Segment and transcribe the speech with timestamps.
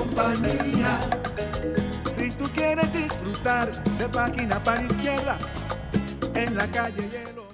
[0.00, 0.98] compañía.
[2.10, 5.38] Si tú quieres disfrutar de página para izquierda,
[6.34, 7.50] en la calle hogar.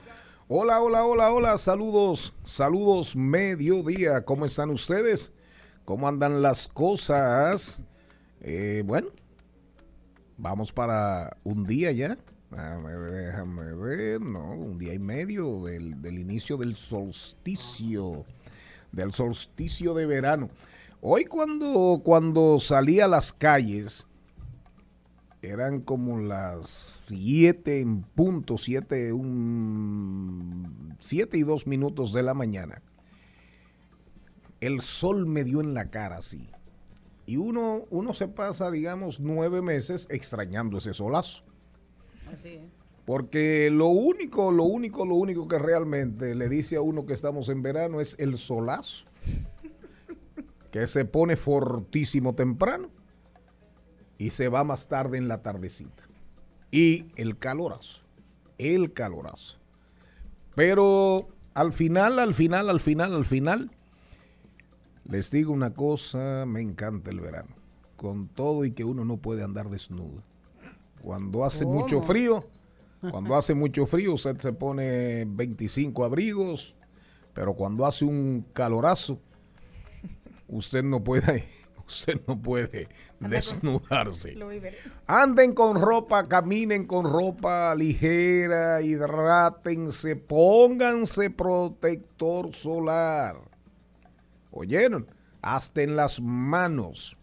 [0.48, 5.32] Hola, hola, hola, hola, saludos, saludos, mediodía, ¿cómo están ustedes?
[5.84, 7.82] ¿Cómo andan las cosas?
[8.40, 9.08] Eh, bueno,
[10.36, 12.16] vamos para un día ya.
[12.50, 18.24] Ver, déjame ver, no, un día y medio del, del inicio del solsticio,
[18.92, 20.48] del solsticio de verano.
[21.08, 24.08] Hoy cuando, cuando salí a las calles,
[25.40, 32.82] eran como las 7 en punto, 7 un, siete y dos minutos de la mañana.
[34.60, 36.50] El sol me dio en la cara así.
[37.24, 41.44] Y uno, uno se pasa, digamos, nueve meses extrañando ese solazo.
[43.04, 47.48] Porque lo único, lo único, lo único que realmente le dice a uno que estamos
[47.48, 49.06] en verano es el solazo.
[50.70, 52.90] Que se pone fortísimo temprano
[54.18, 56.02] y se va más tarde en la tardecita.
[56.70, 58.02] Y el calorazo,
[58.58, 59.58] el calorazo.
[60.54, 63.70] Pero al final, al final, al final, al final,
[65.08, 67.54] les digo una cosa, me encanta el verano.
[67.96, 70.22] Con todo y que uno no puede andar desnudo.
[71.00, 71.80] Cuando hace ¿Cómo?
[71.80, 72.46] mucho frío,
[73.10, 76.74] cuando hace mucho frío, usted se pone 25 abrigos,
[77.32, 79.20] pero cuando hace un calorazo,
[80.48, 81.48] usted no puede,
[81.86, 82.88] usted no puede
[83.20, 84.36] desnudarse.
[85.06, 93.36] Anden con ropa, caminen con ropa ligera, hidrátense, pónganse protector solar.
[94.50, 95.06] ¿Oyeron?
[95.42, 97.16] Hasta en las manos.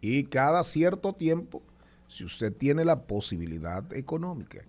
[0.00, 1.62] Y cada cierto tiempo,
[2.08, 4.62] si usted tiene la posibilidad económica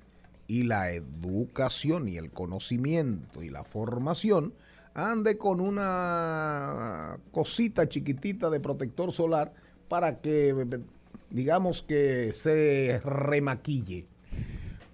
[0.47, 4.53] y la educación y el conocimiento y la formación,
[4.97, 9.53] ande con una cosita chiquitita de protector solar
[9.87, 10.81] para que,
[11.29, 14.07] digamos que se remaquille.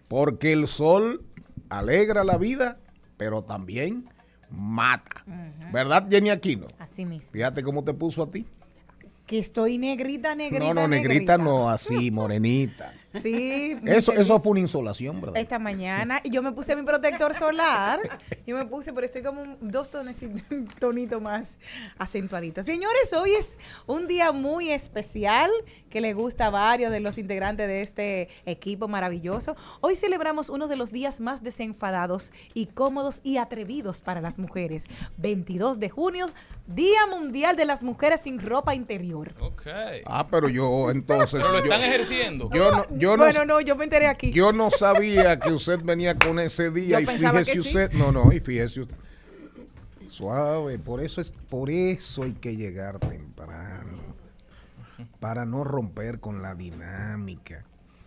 [0.09, 1.23] Porque el sol
[1.69, 2.77] alegra la vida,
[3.17, 4.09] pero también
[4.51, 5.23] mata.
[5.71, 6.67] ¿Verdad, Jenny Aquino?
[6.77, 7.31] Así mismo.
[7.31, 8.45] Fíjate cómo te puso a ti.
[9.25, 10.65] Que estoy negrita, negrita.
[10.65, 12.93] no, no, negrita no, así, morenita.
[13.21, 13.77] Sí.
[13.85, 15.37] Eso, eso fue una insolación, ¿verdad?
[15.37, 16.19] Esta mañana.
[16.23, 17.99] Y yo me puse mi protector solar.
[18.45, 20.17] Yo me puse, pero estoy como dos tones,
[20.79, 21.59] tonito más
[21.97, 22.61] acentuadito.
[22.61, 23.57] Señores, hoy es
[23.87, 25.49] un día muy especial
[25.89, 29.55] que le gusta a varios de los integrantes de este equipo maravilloso.
[29.79, 34.85] Hoy celebramos uno de los días más desenfadados y cómodos y atrevidos para las mujeres.
[35.17, 36.25] 22 de junio,
[36.67, 39.33] Día Mundial de las Mujeres sin Ropa Interior.
[39.39, 39.67] Ok.
[40.05, 41.41] Ah, pero yo entonces.
[41.41, 42.49] Pero lo yo- están ejerciendo.
[42.51, 44.31] Yo no, yo no, bueno, no, yo me enteré aquí.
[44.31, 47.59] yo no sabía que usted venía con ese día Yo y fíjese sí.
[47.59, 47.91] usted.
[47.93, 48.95] No, no, y fíjese usted.
[50.09, 53.97] Suave, por eso es, por eso hay que llegar temprano.
[55.19, 57.65] Para no romper con la dinámica,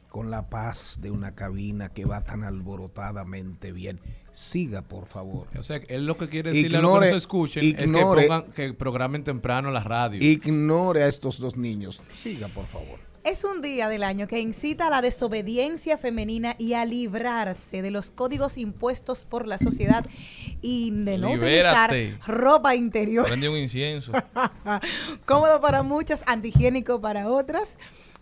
[0.09, 3.99] con la paz de una cabina que va tan alborotadamente bien.
[4.31, 5.49] Siga, por favor.
[5.59, 7.75] O sea, él lo que quiere decirle a los que Ignore- no se escuchen es
[7.75, 10.23] que, ignore- pongan- que programen temprano la radio.
[10.23, 12.01] Ignore a estos dos niños.
[12.13, 12.99] Siga, por favor.
[13.27, 17.91] Es un día del año que incita a la desobediencia femenina y a librarse de
[17.91, 20.07] los códigos impuestos por la sociedad
[20.63, 22.13] y de no Libérate.
[22.13, 23.27] utilizar ropa interior.
[23.27, 24.13] Prende un incienso.
[25.27, 27.81] Cómodo para muchas, antihigiénico para otras.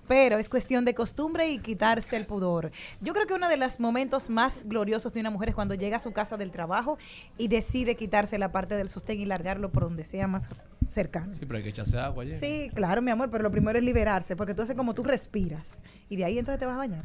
[0.08, 2.70] Pero es cuestión de costumbre y quitarse el pudor.
[3.00, 5.96] Yo creo que uno de los momentos más gloriosos de una mujer es cuando llega
[5.96, 6.98] a su casa del trabajo
[7.38, 10.44] y decide quitarse la parte del sostén y largarlo por donde sea más
[10.88, 11.32] cercano.
[11.32, 12.38] Sí, pero hay que echarse agua ayer.
[12.38, 15.78] Sí, claro, mi amor, pero lo primero es liberarse, porque tú haces como tú respiras.
[16.08, 17.04] Y de ahí entonces te vas a bañar.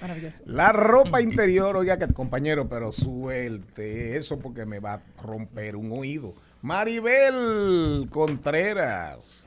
[0.00, 0.42] Maravilloso.
[0.46, 5.92] La ropa interior, oiga que compañero, pero suelte eso porque me va a romper un
[5.92, 6.34] oído.
[6.62, 9.46] Maribel Contreras.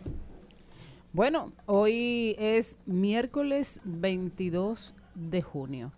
[1.14, 5.92] Bueno, hoy es miércoles 22 de junio.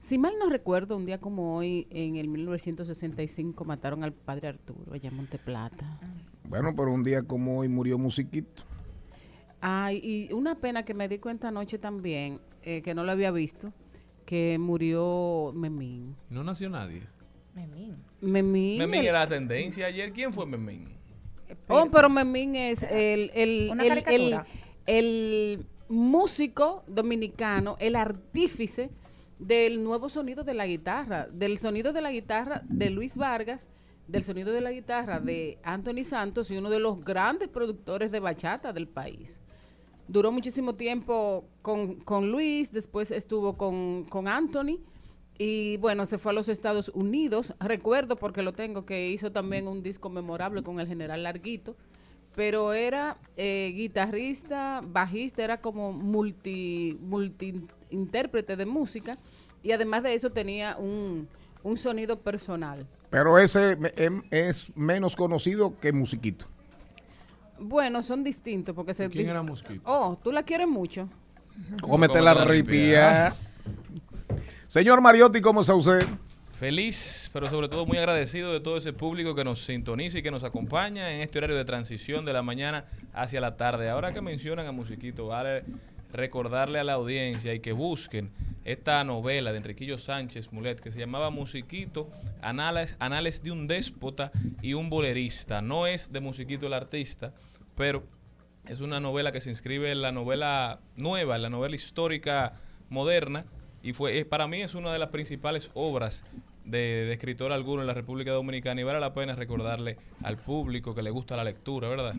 [0.00, 4.92] Si mal no recuerdo, un día como hoy, en el 1965, mataron al padre Arturo
[4.92, 5.98] allá en Monteplata.
[6.44, 8.62] Bueno, pero un día como hoy murió Musiquito.
[9.60, 13.30] Ay, y una pena que me di cuenta anoche también, eh, que no lo había
[13.32, 13.72] visto,
[14.24, 16.14] que murió Memín.
[16.30, 17.02] No nació nadie.
[17.54, 17.96] Memín.
[18.20, 18.78] Memín.
[18.78, 20.12] Memín el- era la tendencia ayer.
[20.12, 20.90] ¿Quién fue Memín?
[21.68, 24.40] Oh, pero Memín es el, el, Una el,
[24.86, 28.90] el músico dominicano, el artífice
[29.38, 33.68] del nuevo sonido de la guitarra, del sonido de la guitarra de Luis Vargas,
[34.06, 38.20] del sonido de la guitarra de Anthony Santos y uno de los grandes productores de
[38.20, 39.40] bachata del país.
[40.08, 44.78] Duró muchísimo tiempo con, con Luis, después estuvo con, con Anthony
[45.38, 47.54] y bueno, se fue a los Estados Unidos.
[47.60, 51.76] Recuerdo porque lo tengo que hizo también un disco memorable con el general Larguito,
[52.34, 59.16] pero era eh, guitarrista, bajista, era como multi, multi intérprete de música
[59.62, 61.28] y además de eso tenía un,
[61.62, 62.86] un sonido personal.
[63.10, 66.46] Pero ese em- es menos conocido que Musiquito.
[67.60, 69.82] Bueno, son distintos porque se ¿Quién era Mosquito?
[69.84, 71.08] Oh, tú la quieres mucho.
[71.80, 73.34] Cómete la la ripia.
[74.68, 76.06] Señor Mariotti, ¿cómo está usted?
[76.60, 80.30] Feliz, pero sobre todo muy agradecido de todo ese público que nos sintoniza y que
[80.30, 82.84] nos acompaña en este horario de transición de la mañana
[83.14, 83.88] hacia la tarde.
[83.88, 85.64] Ahora que mencionan a Musiquito, vale
[86.12, 88.30] recordarle a la audiencia y que busquen
[88.66, 92.10] esta novela de Enriquillo Sánchez Mulet que se llamaba Musiquito,
[92.42, 95.62] Anales, de un déspota y un bolerista.
[95.62, 97.32] No es de Musiquito el artista,
[97.74, 98.02] pero
[98.66, 102.52] es una novela que se inscribe en la novela nueva, en la novela histórica
[102.90, 103.46] moderna,
[103.88, 106.22] y fue es- para mí es una de las principales obras
[106.64, 110.94] de, de escritor alguno en la República Dominicana y vale la pena recordarle al público
[110.94, 112.14] que le gusta la lectura, ¿verdad?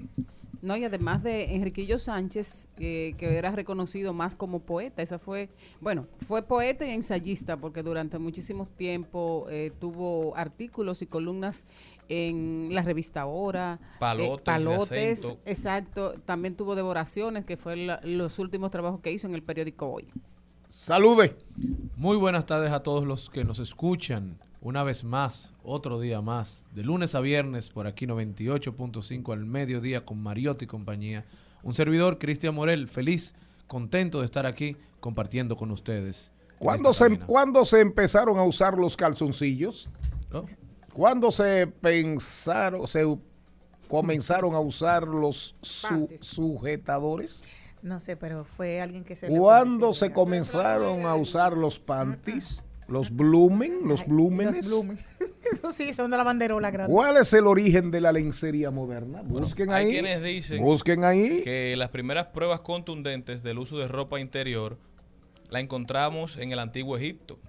[0.61, 5.47] No, y además de Enriquillo Sánchez, eh, que era reconocido más como poeta, esa fue,
[5.79, 11.65] bueno, fue poeta y ensayista, porque durante muchísimo tiempo eh, tuvo artículos y columnas
[12.09, 15.39] en la revista Hora, Palotes, de Palotes, acento.
[15.45, 19.87] exacto, también tuvo Devoraciones, que fue la- los últimos trabajos que hizo en el periódico
[19.87, 20.07] Hoy.
[20.69, 21.35] Salude.
[21.95, 24.37] Muy buenas tardes a todos los que nos escuchan.
[24.61, 30.05] Una vez más, otro día más, de lunes a viernes, por aquí 98.5 al mediodía
[30.05, 31.25] con Mariotti y compañía.
[31.63, 33.33] Un servidor, Cristian Morel, feliz,
[33.67, 36.31] contento de estar aquí compartiendo con ustedes.
[36.51, 37.17] en ¿Cuándo se.
[37.19, 39.89] ¿Cuándo se empezaron a usar los calzoncillos?
[40.31, 40.45] Oh,
[40.93, 43.17] ¿Cuándo se pensaron, se
[43.87, 47.43] comenzaron a usar los su- sujetadores?
[47.81, 49.29] No sé, pero fue alguien que se...
[49.29, 52.63] le ¿Cuándo ocurrió esa se comenzaron a usar los panties?
[52.89, 54.57] Los blumen, los blúmenes.
[54.57, 54.97] Los blumen.
[55.51, 56.91] Eso sí, son de la banderola grande.
[56.91, 59.21] ¿Cuál es el origen de la lencería moderna?
[59.23, 59.91] Busquen hay ahí.
[59.91, 61.41] quienes dicen Busquen ahí.
[61.43, 64.79] Que las primeras pruebas contundentes del uso de ropa interior
[65.49, 67.39] la encontramos en el antiguo Egipto.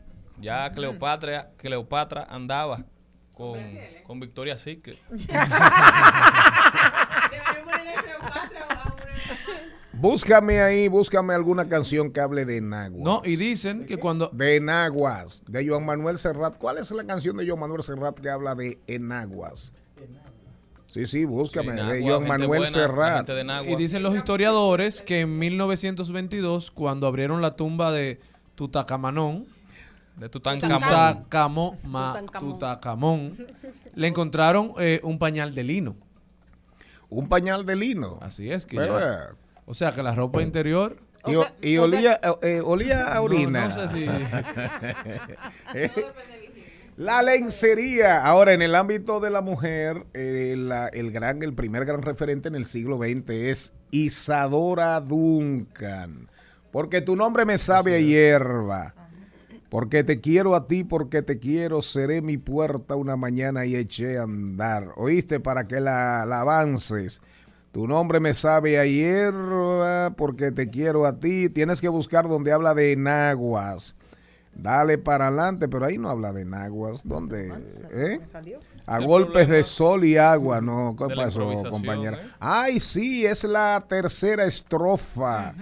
[0.40, 2.84] Ya Cleopatra, Cleopatra andaba
[3.32, 3.58] con,
[4.04, 4.98] con Victoria's Secret.
[10.00, 13.02] Búscame ahí, búscame alguna canción que hable de Naguas.
[13.02, 14.30] No, y dicen que cuando...
[14.32, 16.56] De Enaguas, de Joan Manuel Serrat.
[16.56, 19.74] ¿Cuál es la canción de Joan Manuel Serrat que habla de Enaguas?
[20.86, 23.28] Sí, sí, búscame, Sí, de Joan gente Manuel buena, Serrat.
[23.68, 28.20] Y dicen los historiadores que en 1922, cuando abrieron la tumba de
[28.54, 29.46] Tutacamanon,
[30.16, 30.80] De Tutankamón.
[30.80, 31.76] Tutankamón.
[32.40, 33.46] Tutacamón,
[33.94, 35.96] le encontraron eh, un pañal de lino.
[37.10, 38.18] Un pañal de lino.
[38.22, 39.30] Así es que Pero, ya-
[39.70, 40.96] O sea que la ropa interior...
[41.26, 43.68] y, O sea- y o olía, eh, olía a no- orina.
[43.68, 44.04] No, sé si...
[46.96, 48.26] La lencería.
[48.26, 52.48] Ahora, en el ámbito de la mujer, eh, la- el, gran, el primer gran referente
[52.48, 56.28] en el siglo XX es Isadora Duncan.
[56.72, 58.94] Porque tu nombre me sabe a hierba.
[59.70, 64.18] Porque te quiero a ti, porque te quiero, seré mi puerta una mañana y eché
[64.18, 64.88] a andar.
[64.96, 65.38] ¿Oíste?
[65.40, 67.22] Para que la, la avances.
[67.72, 71.48] Tu nombre me sabe a hierba, porque te quiero a ti.
[71.48, 73.94] Tienes que buscar donde habla de enaguas.
[74.54, 77.06] Dale para adelante, pero ahí no habla de enaguas.
[77.06, 77.52] ¿Dónde?
[77.92, 78.20] ¿Eh?
[78.86, 80.96] A golpes de sol y agua, ¿no?
[80.96, 82.18] ¿Qué pasó, compañera?
[82.18, 82.26] ¿eh?
[82.40, 85.54] Ay, sí, es la tercera estrofa.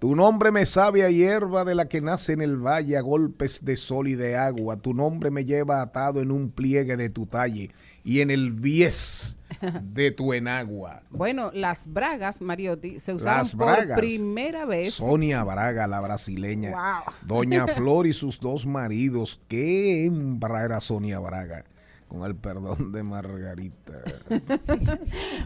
[0.00, 3.64] Tu nombre me sabe a hierba de la que nace en el valle a golpes
[3.64, 4.76] de sol y de agua.
[4.76, 7.70] Tu nombre me lleva atado en un pliegue de tu talle
[8.04, 9.36] y en el bies
[9.82, 11.02] de tu enagua.
[11.10, 13.98] Bueno, las bragas, Mariotti, se usaron Las por bragas.
[13.98, 14.94] primera vez.
[14.94, 16.72] Sonia Braga, la brasileña.
[16.72, 17.14] Wow.
[17.22, 19.40] Doña Flor y sus dos maridos.
[19.48, 21.64] Qué hembra era Sonia Braga.
[22.08, 24.02] Con el perdón de Margarita.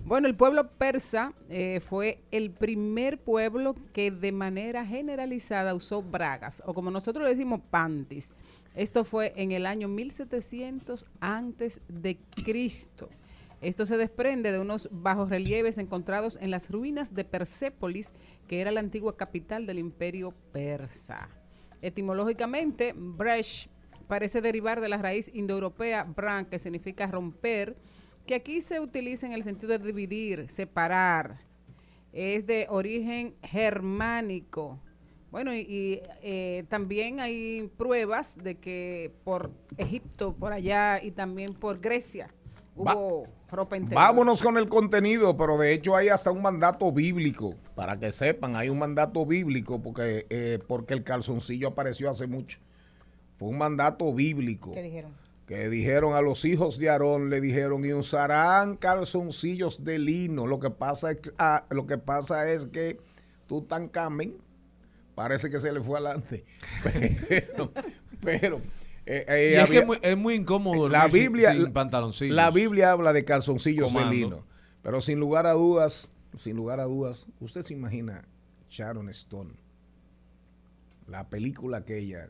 [0.04, 6.62] Bueno, el pueblo persa eh, fue el primer pueblo que de manera generalizada usó bragas,
[6.66, 8.34] o como nosotros le decimos panties.
[8.78, 13.08] Esto fue en el año 1700 antes de Cristo.
[13.60, 18.12] Esto se desprende de unos bajorrelieves encontrados en las ruinas de Persépolis,
[18.46, 21.28] que era la antigua capital del imperio persa.
[21.82, 23.68] Etimológicamente, bresh
[24.06, 27.76] parece derivar de la raíz indoeuropea bran, que significa romper,
[28.28, 31.40] que aquí se utiliza en el sentido de dividir, separar.
[32.12, 34.78] Es de origen germánico.
[35.30, 41.54] Bueno, y, y, eh, también hay pruebas de que por Egipto, por allá, y también
[41.54, 42.28] por Grecia
[42.74, 44.00] hubo ropa interior.
[44.02, 47.54] Vámonos con el contenido, pero de hecho hay hasta un mandato bíblico.
[47.74, 52.60] Para que sepan, hay un mandato bíblico porque, eh, porque el calzoncillo apareció hace mucho.
[53.38, 54.72] Fue un mandato bíblico.
[54.72, 55.12] ¿Qué dijeron?
[55.46, 60.46] que dijeron a los hijos de Aarón, le dijeron, y usarán calzoncillos de lino.
[60.46, 62.98] Lo que pasa es, que- ah, lo que, pasa es que
[63.46, 64.36] tú tan camen,
[65.18, 66.44] parece que se le fue adelante.
[67.28, 67.72] Pero,
[68.20, 68.60] pero
[69.04, 72.36] eh, eh, Y es, que había- es muy, es muy incómodo la Biblia, sin pantaloncillos.
[72.36, 74.10] la Biblia habla de calzoncillos Comando.
[74.10, 74.46] de lino.
[74.82, 78.28] Pero sin lugar a dudas, sin lugar a dudas, usted se imagina
[78.70, 79.54] Sharon Stone,
[81.08, 82.28] la película aquella,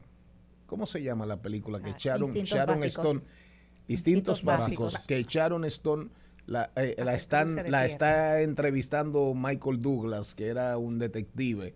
[0.67, 2.85] ¿cómo se llama la película que Ah, Sharon, Sharon.
[2.85, 3.21] Stone,
[3.89, 5.07] Instintos Instintos básicos, Básicos.
[5.07, 6.09] que Sharon Stone
[6.47, 11.75] la, eh, la están, la está entrevistando Michael Douglas, que era un detective,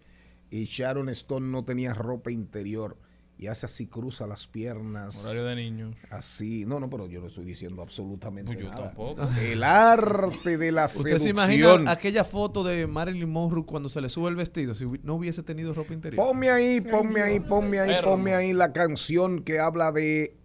[0.53, 2.99] y Sharon Stone no tenía ropa interior
[3.39, 5.25] y hace así, cruza las piernas.
[5.25, 5.97] Horario de niños.
[6.11, 8.85] Así, no, no, pero yo no estoy diciendo absolutamente Pues yo nada.
[8.89, 9.23] tampoco.
[9.41, 11.31] El arte de la ¿Usted se seducción.
[11.71, 15.43] imagina aquella foto de Marilyn Monroe cuando se le sube el vestido si no hubiese
[15.43, 16.25] tenido ropa interior?
[16.25, 20.37] Ponme ahí, ponme ahí, ponme ahí, ponme ahí la canción que habla de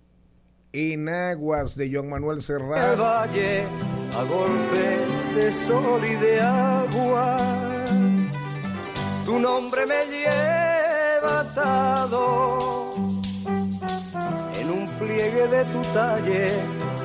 [0.74, 2.98] Enaguas de John Manuel el Serrat.
[2.98, 7.67] valle a golpes de sol y de agua.
[9.28, 12.92] Tu nombre me lleva atado
[14.54, 16.48] en un pliegue de tu talle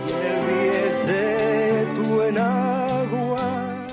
[0.07, 3.89] y en el bies de tu enagua.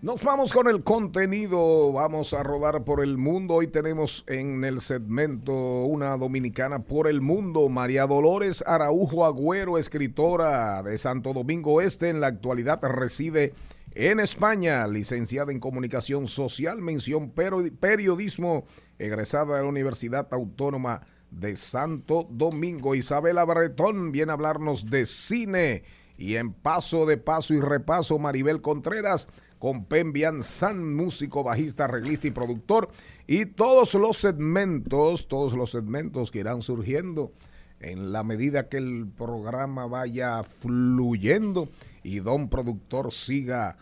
[0.00, 3.54] Nos vamos con el contenido, vamos a rodar por el mundo.
[3.54, 10.84] Hoy tenemos en el segmento una dominicana por el mundo, María Dolores Araujo Agüero, escritora
[10.84, 13.54] de Santo Domingo Este, en la actualidad reside
[13.96, 18.64] España, licenciada en comunicación social, mención periodismo,
[18.98, 21.00] egresada de la Universidad Autónoma
[21.30, 22.94] de Santo Domingo.
[22.94, 25.82] Isabela Bretón viene a hablarnos de cine
[26.18, 32.26] y en paso de paso y repaso Maribel Contreras con Pembian San, músico, bajista, arreglista
[32.26, 32.90] y productor
[33.26, 37.32] y todos los segmentos, todos los segmentos que irán surgiendo
[37.80, 41.70] en la medida que el programa vaya fluyendo
[42.02, 43.78] y don productor siga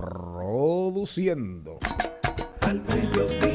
[0.00, 1.78] produciendo.
[2.62, 3.49] Al mediodía,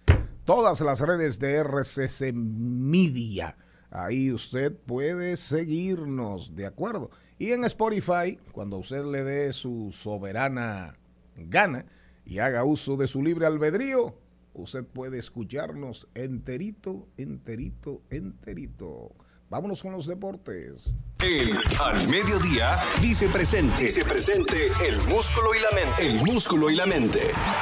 [0.45, 3.55] todas las redes de RCC Media.
[3.95, 7.11] Ahí usted puede seguirnos, ¿de acuerdo?
[7.37, 10.97] Y en Spotify, cuando usted le dé su soberana
[11.35, 11.85] gana
[12.25, 14.17] y haga uso de su libre albedrío,
[14.55, 19.11] usted puede escucharnos enterito, enterito, enterito.
[19.51, 20.97] Vámonos con los deportes.
[21.23, 23.83] El Al Mediodía dice presente.
[23.83, 26.07] Dice presente el músculo y la mente.
[26.07, 27.19] El músculo y la mente.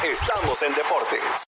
[0.09, 1.50] Estamos en deportes.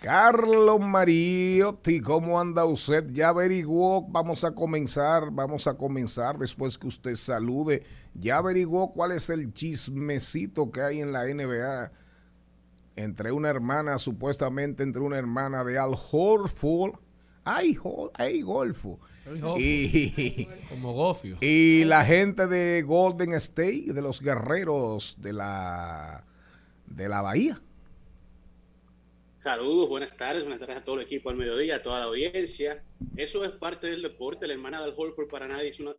[0.00, 3.06] Carlos Mariotti, ¿cómo anda usted?
[3.10, 7.82] Ya averiguó, vamos a comenzar, vamos a comenzar después que usted salude.
[8.14, 11.92] Ya averiguó cuál es el chismecito que hay en la NBA
[12.96, 16.94] entre una hermana, supuestamente entre una hermana de Al Horford,
[17.44, 18.10] hay golfo.
[18.14, 18.98] Hay golfo.
[19.58, 21.36] Y, Como gofio.
[21.42, 26.24] y la gente de Golden State, de los guerreros de la,
[26.86, 27.60] de la Bahía.
[29.40, 32.84] Saludos, buenas tardes, buenas tardes a todo el equipo al mediodía, a toda la audiencia.
[33.16, 34.46] Eso es parte del deporte.
[34.46, 35.96] La hermana del Holford para nadie es una,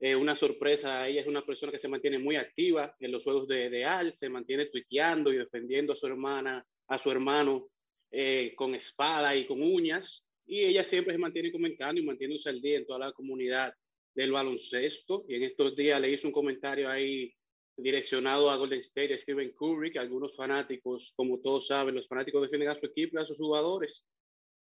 [0.00, 1.06] eh, sorpresa.
[1.06, 4.16] Ella es una persona que se mantiene muy activa en los juegos de, de AL,
[4.16, 7.68] se mantiene tuiteando y defendiendo a su hermana, a su hermano
[8.10, 10.26] eh, con espada y con uñas.
[10.46, 13.74] Y ella siempre se mantiene comentando y manteniéndose al día en toda la comunidad
[14.14, 15.26] del baloncesto.
[15.28, 17.30] Y en estos días le hizo un comentario ahí
[17.76, 22.70] direccionado a Golden State, Stephen Curry, que algunos fanáticos, como todos saben, los fanáticos defienden
[22.70, 24.06] a su equipo y a sus jugadores.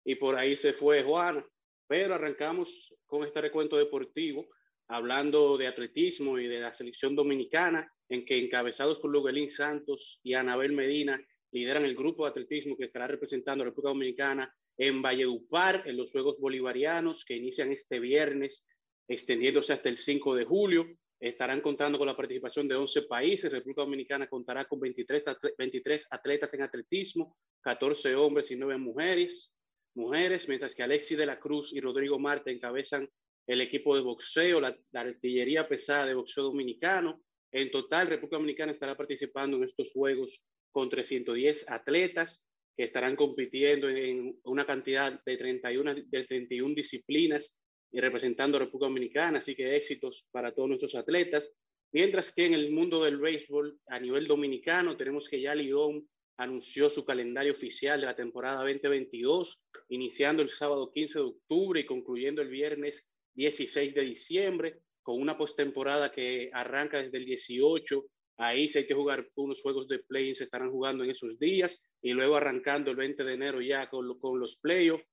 [0.05, 1.45] Y por ahí se fue Juana.
[1.87, 4.47] Pero arrancamos con este recuento deportivo,
[4.89, 10.35] hablando de atletismo y de la selección dominicana, en que encabezados por Luguelín Santos y
[10.35, 15.03] Anabel Medina lideran el grupo de atletismo que estará representando a la República Dominicana en
[15.03, 18.67] Valledupar, en los Juegos Bolivarianos, que inician este viernes,
[19.09, 20.87] extendiéndose hasta el 5 de julio
[21.21, 23.51] estarán contando con la participación de 11 países.
[23.51, 29.55] República Dominicana contará con 23, atle- 23 atletas en atletismo, 14 hombres y 9 mujeres,
[29.95, 33.09] mujeres, mientras que Alexis de la Cruz y Rodrigo Marte encabezan
[33.47, 37.21] el equipo de boxeo, la, la artillería pesada de boxeo dominicano.
[37.51, 42.47] En total, República Dominicana estará participando en estos Juegos con 310 atletas
[42.77, 47.61] que estarán compitiendo en una cantidad de 31, de 31 disciplinas
[47.91, 51.55] y representando a República Dominicana, así que éxitos para todos nuestros atletas.
[51.93, 56.91] Mientras que en el mundo del béisbol a nivel dominicano tenemos que ya Lidón anunció
[56.91, 62.43] su calendario oficial de la temporada 2022, iniciando el sábado 15 de octubre y concluyendo
[62.43, 68.05] el viernes 16 de diciembre, con una postemporada que arranca desde el 18.
[68.37, 71.91] Ahí si hay que jugar unos juegos de play se estarán jugando en esos días
[72.03, 75.09] y luego arrancando el 20 de enero ya con los playoffs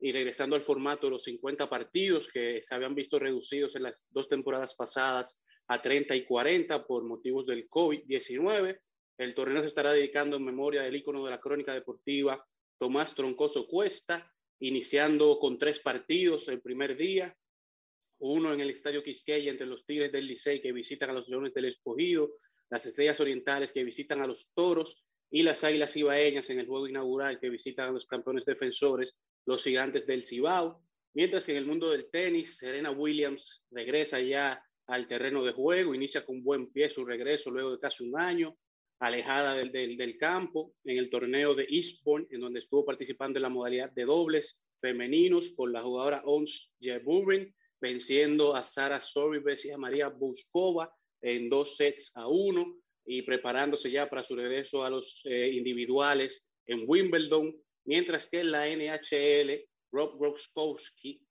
[0.00, 4.06] y regresando al formato de los 50 partidos que se habían visto reducidos en las
[4.10, 8.78] dos temporadas pasadas a 30 y 40 por motivos del COVID-19.
[9.18, 12.46] El torneo se estará dedicando en memoria del ícono de la crónica deportiva,
[12.78, 17.36] Tomás Troncoso Cuesta, iniciando con tres partidos el primer día,
[18.20, 21.54] uno en el Estadio Quisqueya entre los Tigres del Licey que visitan a los Leones
[21.54, 22.34] del Escogido,
[22.70, 26.88] las Estrellas Orientales que visitan a los Toros y las Águilas Ibaeñas en el juego
[26.88, 29.16] inaugural que visitan a los campeones defensores,
[29.48, 30.78] los Gigantes del Cibao.
[31.14, 35.94] Mientras que en el mundo del tenis, Serena Williams regresa ya al terreno de juego,
[35.94, 38.58] inicia con buen pie su regreso luego de casi un año,
[39.00, 43.90] alejada del, campo en el torneo de Eastbourne, en donde estuvo participando en la modalidad
[43.92, 50.08] de dobles femeninos por la jugadora Ons Jeburin, venciendo a Sara Sorribes y a María
[50.08, 55.52] Buskova en dos sets a uno y preparándose ya para su regreso a los eh,
[55.54, 57.56] individuales en Wimbledon,
[57.88, 61.22] mientras que en la NHL, Rob Gronkowski,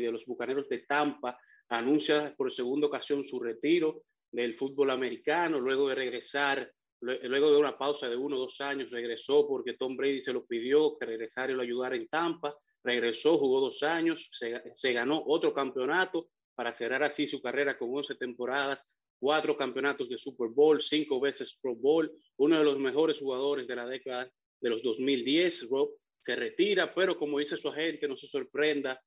[0.00, 1.38] de los Bucaneros de Tampa
[1.68, 7.76] anuncia por segunda ocasión su retiro del fútbol americano, luego de regresar, luego de una
[7.76, 11.52] pausa de uno o dos años, regresó porque Tom Brady se lo pidió, que regresara
[11.52, 16.30] y lo ayudara en Tampa, regresó, jugó dos años, se, se ganó otro campeonato.
[16.54, 21.56] Para cerrar así su carrera con 11 temporadas, cuatro campeonatos de Super Bowl, cinco veces
[21.62, 24.28] Pro Bowl, uno de los mejores jugadores de la década
[24.60, 25.68] de los 2010.
[25.70, 29.00] Rob se retira, pero como dice su agente, no se sorprenda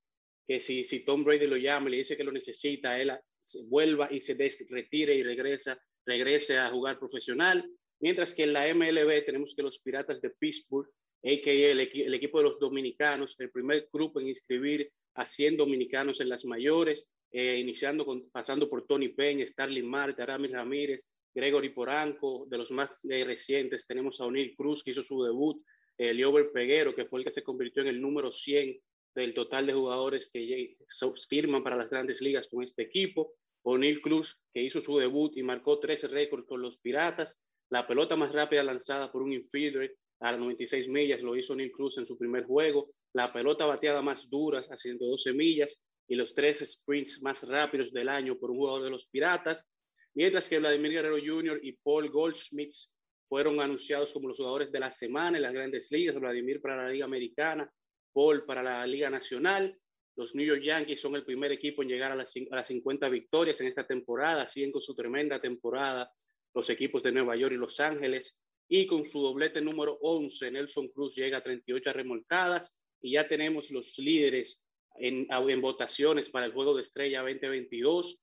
[0.48, 3.12] que si, si Tom Brady lo llama y le dice que lo necesita, él
[3.68, 4.36] vuelva y se
[4.70, 7.70] retire y regresa, regrese a jugar profesional.
[8.00, 10.90] Mientras que en la MLB tenemos que los Piratas de Pittsburgh,
[11.22, 11.80] el
[12.14, 17.08] equipo de los dominicanos, el primer grupo en inscribir a 100 dominicanos en las mayores,
[17.32, 22.72] eh, iniciando con, pasando por Tony Peña, Starling Marte, Aramis Ramírez, Gregory Poranco, de los
[22.72, 25.64] más eh, recientes tenemos a O'Neill Cruz, que hizo su debut,
[25.98, 28.80] eh, Liober Peguero, que fue el que se convirtió en el número 100
[29.16, 30.78] del total de jugadores que
[31.30, 35.44] firman para las grandes ligas con este equipo, O'Neill Cruz, que hizo su debut y
[35.44, 37.40] marcó 13 récords con los Piratas,
[37.70, 41.72] la pelota más rápida lanzada por un infielder a las 96 millas lo hizo O'Neill
[41.72, 46.36] Cruz en su primer juego, la pelota bateada más dura a 112 millas, y los
[46.36, 49.66] tres sprints más rápidos del año por un jugador de los Piratas,
[50.14, 51.60] mientras que Vladimir Guerrero Jr.
[51.64, 52.74] y Paul Goldschmidt
[53.28, 56.90] fueron anunciados como los jugadores de la semana en las grandes ligas, Vladimir para la
[56.90, 57.72] Liga Americana,
[58.14, 59.78] Paul para la Liga Nacional.
[60.18, 63.08] Los New York Yankees son el primer equipo en llegar a las, a las 50
[63.10, 66.12] victorias en esta temporada, siguen con su tremenda temporada
[66.54, 70.90] los equipos de Nueva York y Los Ángeles, y con su doblete número 11, Nelson
[70.90, 74.64] Cruz llega a 38 remolcadas, y ya tenemos los líderes
[74.96, 75.28] en,
[75.62, 78.22] votaciones para el Juego de Estrella 2022.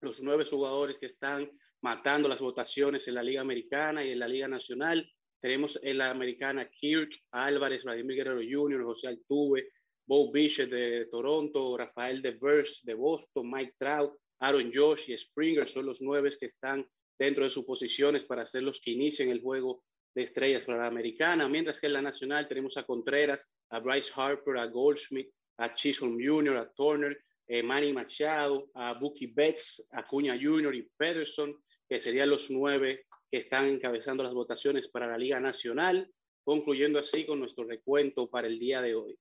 [0.00, 1.50] Los nueve jugadores que están
[1.82, 5.08] matando las votaciones en la Liga Americana y en la Liga Nacional.
[5.40, 9.70] Tenemos en la americana Kirk, Álvarez, Vladimir Guerrero Jr., José Altuve,
[10.06, 15.86] Bo Bichette de Toronto, Rafael Devers de Boston, Mike Trout, Aaron Josh y Springer son
[15.86, 16.86] los nueve que están
[17.18, 19.84] dentro de sus posiciones para ser los que inicien el juego
[20.14, 24.12] de estrellas para la americana, mientras que en la nacional tenemos a Contreras, a Bryce
[24.14, 30.04] Harper, a Goldschmidt, a Chisholm Jr., a Turner, eh, Manny Machado, a Bucky Betts, a
[30.04, 30.74] Cuña Jr.
[30.74, 31.56] y Pederson,
[31.88, 36.10] que serían los nueve que están encabezando las votaciones para la Liga Nacional,
[36.44, 39.18] concluyendo así con nuestro recuento para el día de hoy.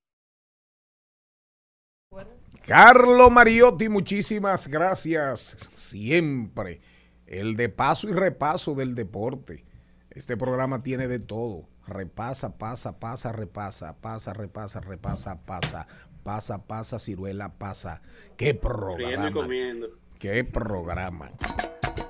[2.65, 5.71] Carlo Mariotti, muchísimas gracias.
[5.73, 6.81] Siempre
[7.27, 9.65] el de paso y repaso del deporte.
[10.09, 11.69] Este programa tiene de todo.
[11.85, 15.87] Repasa, pasa, pasa, repasa, pasa, repasa, repasa, pasa,
[16.27, 18.01] pasa, pasa, ciruela, pasa.
[18.35, 19.31] ¡Qué programa!
[19.31, 19.87] comiendo.
[20.19, 21.31] ¡Qué programa!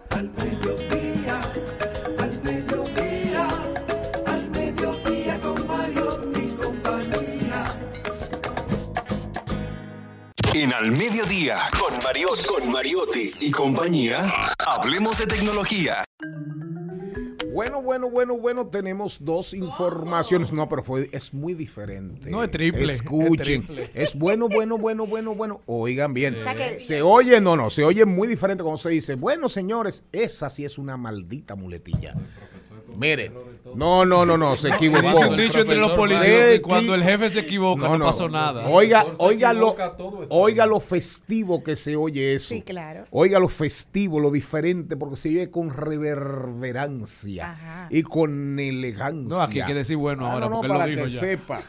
[0.10, 1.40] Al mediodía,
[2.18, 3.48] al mediodía,
[4.26, 7.66] al mediodía con Mario y compañía.
[10.56, 16.04] En Al Mediodía, con Mariotti, con Mariotti y compañía, hablemos de tecnología.
[17.58, 20.54] Bueno, bueno, bueno, bueno, tenemos dos informaciones.
[20.54, 22.30] No, pero fue, es muy diferente.
[22.30, 23.66] No, es triple, es Escuchen.
[23.66, 23.90] triple.
[23.96, 25.62] Es, bueno, bueno, bueno, bueno, bueno.
[25.66, 26.36] Oigan bien.
[26.36, 29.50] O sea que- Se oye, no, no, se oye muy diferente cuando se dice, bueno,
[29.50, 32.14] señores, esa sí es una maldita muletilla.
[33.76, 35.02] No, no, no, no, se equivocó.
[35.10, 38.68] Dice un dicho entre los políticos que cuando el jefe se equivoca no pasó nada.
[38.68, 39.76] Oiga, oiga lo,
[40.30, 42.50] oiga festivo que se oye eso.
[42.50, 43.06] Sí, claro.
[43.12, 47.88] Oiga lo festivo, lo diferente, porque se oye con reverberancia Ajá.
[47.90, 49.30] y con elegancia.
[49.30, 51.04] No, aquí hay que decir bueno Ah, ahora, no, no, porque él lo para dijo
[51.04, 51.20] que ya.
[51.20, 51.62] sepa,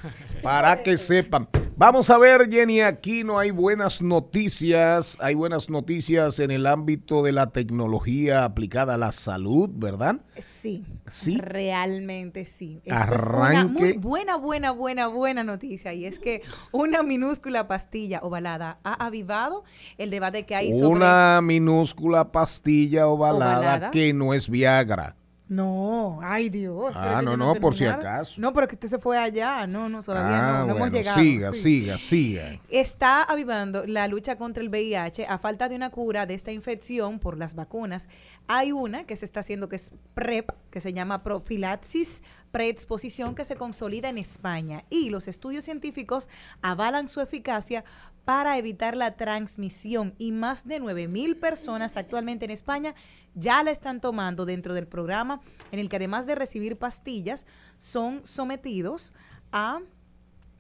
[0.43, 1.49] para que sepan.
[1.77, 5.17] Vamos a ver, Jenny, aquí no hay buenas noticias.
[5.21, 10.17] Hay buenas noticias en el ámbito de la tecnología aplicada a la salud, ¿verdad?
[10.61, 10.85] Sí.
[11.07, 11.39] Sí.
[11.89, 12.81] Realmente sí.
[12.85, 15.93] Esto es una muy buena, buena, buena, buena noticia.
[15.93, 19.65] Y es que una minúscula pastilla ovalada ha avivado
[19.97, 20.87] el debate que hay sobre.
[20.87, 23.91] Una minúscula pastilla ovalada, Ovalada.
[23.91, 25.17] que no es Viagra.
[25.49, 26.95] No, ay Dios.
[26.95, 28.39] Ah, no, no, por si acaso.
[28.39, 29.67] No, pero que usted se fue allá.
[29.67, 31.19] No, no, todavía ah, no, no hemos llegado.
[31.19, 31.63] siga, Sí.
[31.63, 32.61] siga, siga.
[32.69, 37.19] Está avivando la lucha contra el VIH a falta de una cura de esta infección
[37.19, 38.09] por las vacunas.
[38.47, 43.45] Hay una que se está haciendo que es PrEP, que se llama profilaxis preexposición que
[43.45, 46.29] se consolida en España y los estudios científicos
[46.63, 47.85] avalan su eficacia
[48.29, 52.95] para evitar la transmisión y más de 9 mil personas actualmente en España
[53.35, 55.41] ya la están tomando dentro del programa
[55.73, 57.47] en el que además de recibir pastillas
[57.79, 59.15] son sometidos
[59.51, 59.81] a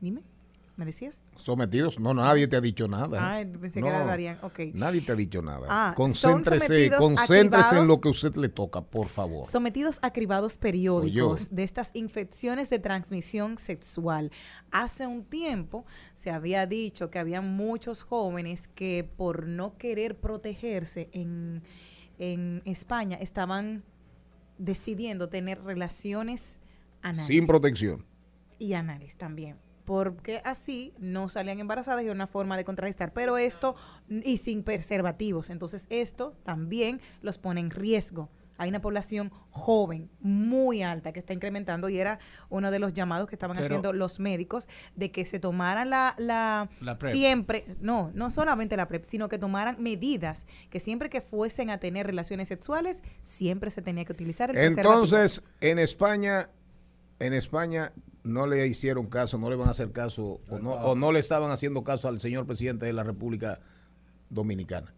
[0.00, 0.22] dime
[0.78, 1.24] ¿Me decías?
[1.36, 3.18] Sometidos, no, nadie te ha dicho nada.
[3.20, 4.60] Ah, pensé que era Darían, ok.
[4.74, 5.66] Nadie te ha dicho nada.
[5.68, 9.44] Ah, concéntrese, concéntrese en lo que usted le toca, por favor.
[9.44, 14.30] Sometidos a cribados periódicos de estas infecciones de transmisión sexual.
[14.70, 21.10] Hace un tiempo se había dicho que había muchos jóvenes que por no querer protegerse
[21.12, 21.64] en,
[22.20, 23.82] en España estaban
[24.58, 26.60] decidiendo tener relaciones
[27.02, 27.26] anales.
[27.26, 28.06] Sin protección.
[28.60, 29.56] y anales también.
[29.88, 33.14] Porque así no salían embarazadas y era una forma de contrarrestar.
[33.14, 33.74] Pero esto,
[34.10, 35.48] y sin preservativos.
[35.48, 38.28] Entonces, esto también los pone en riesgo.
[38.58, 42.18] Hay una población joven muy alta que está incrementando y era
[42.50, 46.14] uno de los llamados que estaban Pero- haciendo los médicos de que se tomaran la,
[46.18, 47.14] la, La PrEP.
[47.14, 51.78] siempre, no, no solamente la PrEP, sino que tomaran medidas que siempre que fuesen a
[51.78, 54.92] tener relaciones sexuales, siempre se tenía que utilizar el preservativo.
[54.92, 56.50] Entonces, en España,
[57.20, 57.92] en España
[58.28, 61.18] no le hicieron caso, no le van a hacer caso, o no, o no le
[61.18, 63.58] estaban haciendo caso al señor presidente de la República
[64.30, 64.92] Dominicana.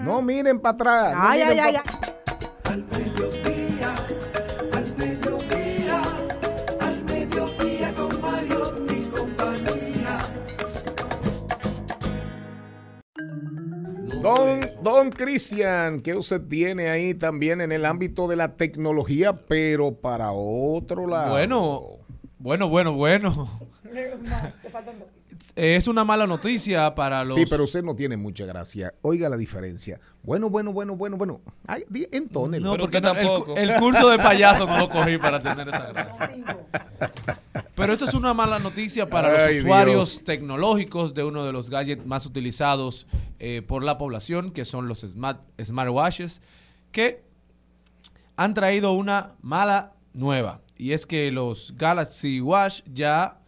[0.00, 1.14] No miren para atrás.
[1.14, 2.72] no Ay, ay, ay, pa- ay.
[2.72, 3.94] Al mediodía,
[4.72, 6.02] al mediodía,
[6.80, 10.18] al mediodía con Mario y compañía.
[14.20, 19.94] Don, don Cristian, ¿qué usted tiene ahí también en el ámbito de la tecnología, pero
[20.00, 21.32] para otro lado?
[21.32, 21.82] Bueno,
[22.42, 23.48] bueno, bueno, bueno.
[25.54, 27.34] Es una mala noticia para los...
[27.34, 28.94] Sí, pero usted no tiene mucha gracia.
[29.02, 30.00] Oiga la diferencia.
[30.22, 31.40] Bueno, bueno, bueno, bueno, bueno.
[31.66, 32.72] Ay, entónelo.
[32.72, 33.56] No, porque el, tampoco.
[33.56, 36.58] el curso de payaso no lo cogí para tener esa gracia.
[37.74, 40.24] Pero esto es una mala noticia para Ay, los usuarios Dios.
[40.24, 43.06] tecnológicos de uno de los gadgets más utilizados
[43.38, 46.42] eh, por la población, que son los smart, smartwatches,
[46.90, 47.22] que
[48.36, 50.61] han traído una mala nueva.
[50.82, 53.38] Y es que los Galaxy Watch ya...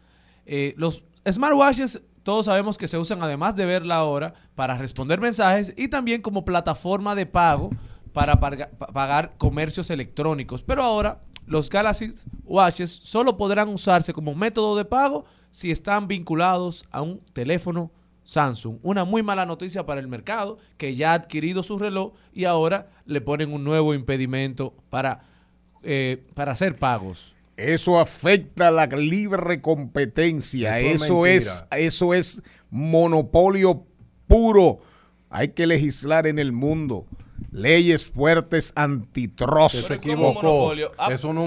[0.46, 5.20] eh, los smartwatches todos sabemos que se usan además de ver la hora para responder
[5.20, 7.70] mensajes y también como plataforma de pago
[8.12, 10.62] para pagar comercios electrónicos.
[10.62, 12.12] Pero ahora los Galaxy
[12.44, 17.90] Watches solo podrán usarse como método de pago si están vinculados a un teléfono
[18.22, 18.78] Samsung.
[18.82, 22.90] Una muy mala noticia para el mercado que ya ha adquirido su reloj y ahora
[23.04, 25.33] le ponen un nuevo impedimento para,
[25.84, 27.34] eh, para hacer pagos.
[27.56, 30.78] Eso afecta la libre competencia.
[30.80, 33.84] Eso Eso, es es, eso es monopolio
[34.26, 34.80] puro.
[35.30, 37.06] Hay que legislar en el mundo.
[37.50, 39.74] Leyes fuertes antitrust.
[39.76, 40.72] Se Pero ¿cómo equivocó.
[40.98, 41.42] Ah, Eso no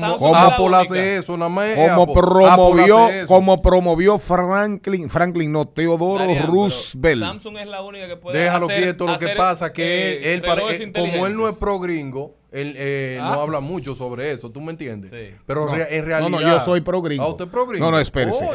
[0.75, 1.75] hace eso, nada más.
[1.75, 3.27] Como promovió, hace eso.
[3.27, 7.21] como promovió Franklin, Franklin, no, Teodoro Roosevelt.
[7.21, 10.43] Samsung es la única que puede Déjalo hacer- quieto, lo que pasa que eh, él,
[10.45, 13.33] eh, como él no es pro gringo, él eh, Ah.
[13.35, 15.11] no habla mucho sobre eso, ¿tú me entiendes?
[15.11, 15.35] Sí.
[15.45, 16.39] Pero No, re- en no, realidad...
[16.39, 17.23] no, yo soy pro gringo.
[17.23, 17.85] ¿Ah, usted pro gringo?
[17.85, 18.45] No, no, espérese,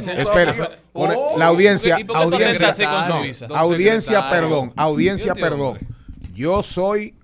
[0.93, 1.39] Oh, no Oh.
[1.39, 5.79] la audiencia, ¿Y por qué tú te audiencia, así con no, audiencia, perdón, audiencia, perdón.
[6.35, 7.15] Yo soy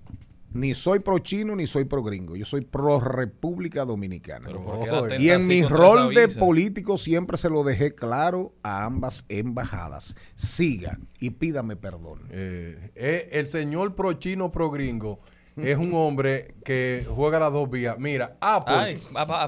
[0.51, 2.35] ni soy pro chino ni soy pro gringo.
[2.35, 4.47] Yo soy pro República Dominicana.
[4.47, 7.93] Pero ¿por qué Ojo, atenta Y en mi rol de político siempre se lo dejé
[7.93, 10.15] claro a ambas embajadas.
[10.33, 12.21] Siga y pídame perdón.
[12.31, 15.19] Eh, eh, el señor pro chino, pro gringo,
[15.63, 17.95] es un hombre que juega las dos vías.
[17.99, 18.73] Mira, Apple...
[18.75, 18.99] Ay,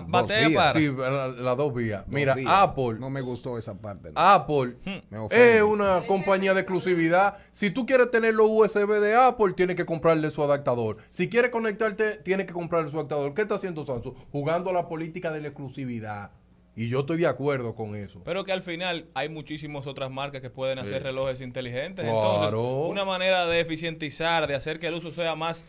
[0.07, 0.63] batea vías.
[0.63, 0.73] para.
[0.79, 2.03] Sí, la- las dos vías.
[2.07, 2.35] Mira.
[2.47, 2.95] Apple...
[2.99, 4.11] No me gustó esa parte.
[4.11, 4.19] no.
[4.19, 4.73] Apple
[5.09, 5.57] Me ofende.
[5.57, 7.35] es una compañía de exclusividad.
[7.51, 10.97] Si tú quieres tener los USB de Apple, tienes que comprarle su adaptador.
[11.09, 13.33] Si quieres conectarte, tienes que comprarle su adaptador.
[13.33, 14.15] ¿Qué está haciendo Samsung?
[14.31, 16.31] Jugando la política de la exclusividad.
[16.73, 18.21] Y yo estoy de acuerdo con eso.
[18.23, 21.03] Pero que al final hay muchísimas otras marcas que pueden hacer Sí.
[21.03, 22.05] relojes inteligentes.
[22.05, 22.45] Claro.
[22.45, 25.65] Entonces, una manera de eficientizar, de hacer que el uso sea más,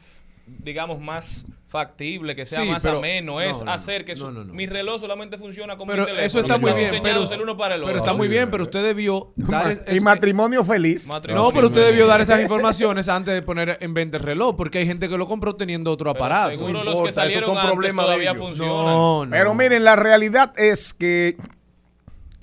[0.47, 3.73] digamos, más factible, que sea Sí, más pero- ameno, no, es no, no.
[3.73, 4.53] hacer que su- No, no, no.
[4.53, 6.27] mi reloj solamente funciona como Pero mi teléfono.
[6.27, 7.99] eso está muy bien, pero, diseñados el uno para el pero otro.
[7.99, 11.07] está muy bien, pero usted debió dar es- y es- matrimonio feliz.
[11.09, 11.49] Matrimonio.
[11.49, 14.79] No, pero usted debió dar esas informaciones antes de poner en venta el reloj, porque
[14.81, 16.51] hay gente que lo compró teniendo otro Pero aparato.
[16.59, 18.75] seguro No los que salieron son problemas todavía funcionan.
[18.75, 19.31] No, no.
[19.31, 21.39] Pero miren, la realidad es que.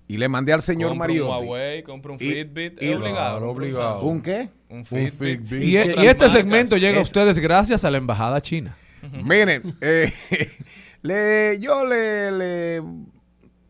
[0.07, 1.25] Y le mandé al señor Mario.
[1.25, 3.47] un Huawei, compra un Fitbit, y- es obligado.
[3.47, 4.01] Obligado.
[4.01, 4.49] ¿Un qué?
[4.69, 5.51] Un Un Fitbit.
[5.63, 6.31] Y, otras y este marcas.
[6.31, 8.77] segmento llega a Es- ustedes gracias a la embajada china.
[9.23, 10.11] Miren, eh,
[11.01, 12.81] le- yo le, le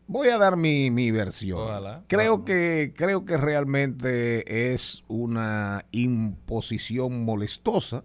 [0.06, 1.60] voy a dar mi, mi versión.
[1.60, 2.04] Ojalá.
[2.08, 8.04] Creo que, creo que realmente es una imposición molestosa,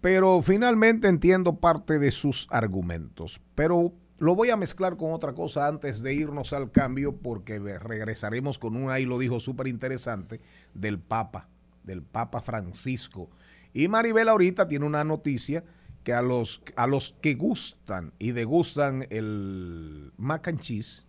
[0.00, 3.40] pero finalmente entiendo parte de sus argumentos.
[3.54, 8.58] Pero lo voy a mezclar con otra cosa antes de irnos al cambio, porque regresaremos
[8.58, 10.40] con un, ahí lo dijo súper interesante,
[10.74, 11.48] del Papa,
[11.86, 13.30] del Papa Francisco.
[13.72, 15.64] Y Maribel ahorita tiene una noticia
[16.04, 21.04] que a los, a los que gustan y degustan el mac and cheese,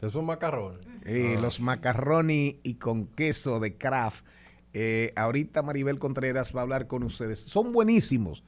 [0.00, 0.84] Esos macarrones.
[1.04, 4.26] eh, los macarroni y con queso de Kraft.
[4.72, 7.40] Eh, ahorita Maribel Contreras va a hablar con ustedes.
[7.40, 8.42] Son buenísimos,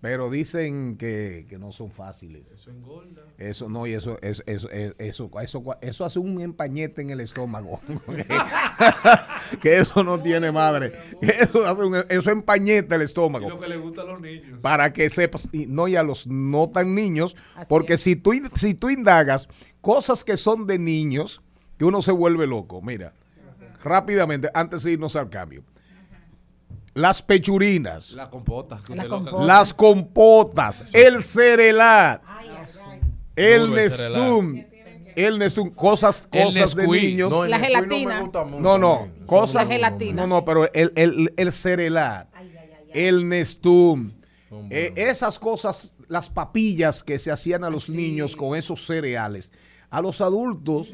[0.00, 2.50] pero dicen que, que no son fáciles.
[2.52, 3.22] Eso engorda.
[3.36, 7.80] Eso no, y eso, eso, eso, eso, eso, eso hace un empañete en el estómago.
[9.60, 10.92] que eso no tiene madre.
[11.20, 14.60] Eso, hace un- eso empañeta el estómago que le gusta a los niños.
[14.62, 18.00] para que sepas, y no y a los no tan niños, Así porque es.
[18.00, 19.48] si tú, si tú indagas
[19.80, 21.42] cosas que son de niños,
[21.76, 22.82] que uno se vuelve loco.
[22.82, 23.14] Mira,
[23.82, 25.62] rápidamente, antes de irnos al cambio.
[26.94, 28.80] Las pechurinas, La compota.
[28.88, 29.04] La
[29.44, 32.22] las compotas, el cerelat,
[33.36, 34.64] el nestum,
[35.14, 37.30] el nestum, cosas, El cosas de niños.
[37.30, 38.10] No, La gelatina.
[38.10, 39.54] No, me gusta mucho No, cosas.
[39.54, 40.22] La gelatina.
[40.22, 42.28] No, no, pero el, el, el cerelat,
[42.92, 44.12] el Nestum,
[44.70, 49.52] eh, esas cosas, las papillas que se hacían a los niños con esos cereales,
[49.90, 50.92] a los adultos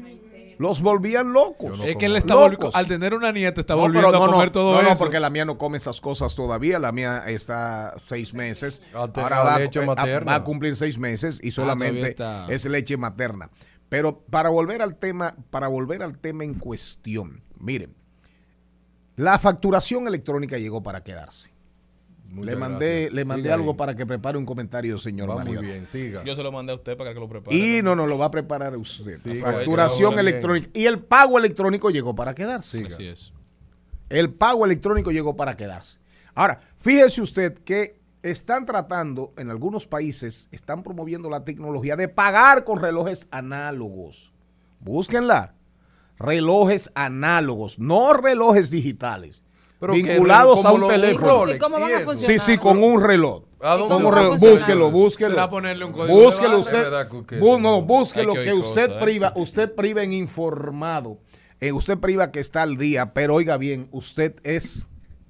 [0.57, 1.79] los volvían locos.
[1.81, 2.73] Es que él está Locos.
[2.73, 4.81] volvi- al tener una nieta está No, volviendo pero no, a comer no, todo no,
[4.83, 4.99] no, eso.
[4.99, 6.79] porque la mía no come esas cosas todavía.
[6.79, 8.81] La mía está seis meses.
[8.93, 10.31] Ah, Ahora la va, leche eh, materna.
[10.31, 12.53] va a cumplir seis meses y solamente todavía está.
[12.53, 13.49] es leche materna.
[13.89, 17.95] Pero para volver al tema, para volver al tema en cuestión, miren,
[19.15, 21.51] la facturación electrónica llegó para quedarse.
[22.27, 23.13] Muchas le mandé, gracias.
[23.13, 23.77] le mandé Siga algo ahí.
[23.77, 25.61] para que prepare un comentario, señor Va Mario.
[25.61, 26.23] muy bien, siga.
[26.25, 27.55] Yo se lo mandé a usted para que lo prepare.
[27.55, 29.21] Y no, no, lo va a preparar usted.
[29.21, 30.19] Que facturación bien.
[30.19, 30.69] electrónica.
[30.73, 32.77] Y el pago electrónico llegó para quedarse.
[32.79, 32.87] Siga.
[32.87, 33.31] Así es.
[34.09, 35.99] El pago electrónico llegó para quedarse.
[36.33, 42.63] Ahora, fíjese usted que están tratando, en algunos países, están promoviendo la tecnología de pagar
[42.65, 44.33] con relojes análogos.
[44.81, 45.53] Búsquenla.
[46.17, 49.43] Relojes análogos, no relojes digitales.
[49.79, 51.27] Pero que vinculados a un lo- teléfono.
[51.27, 52.39] Rolex ¿Y cómo van a funcionar?
[52.39, 53.43] Sí, sí, con un reloj.
[53.61, 54.37] ¿A dónde Con un reloj.
[54.39, 55.31] Búsquelo, búsquelo.
[55.31, 56.83] Será ponerle un código de Búsquelo usted.
[57.27, 59.03] Que- no, que- búsquelo que usted cosas, ¿eh?
[59.03, 61.17] priva, usted priva en informado.
[61.59, 64.87] Eh, usted priva que está al día, pero oiga bien, usted es,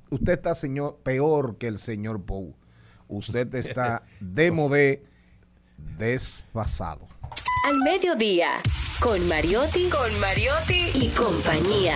[0.09, 2.55] usted está señor peor que el señor Pou.
[3.07, 5.03] Usted está de modé,
[5.97, 7.07] desfasado.
[7.67, 8.49] Al mediodía,
[8.99, 11.95] con Mariotti, con Mariotti y compañía.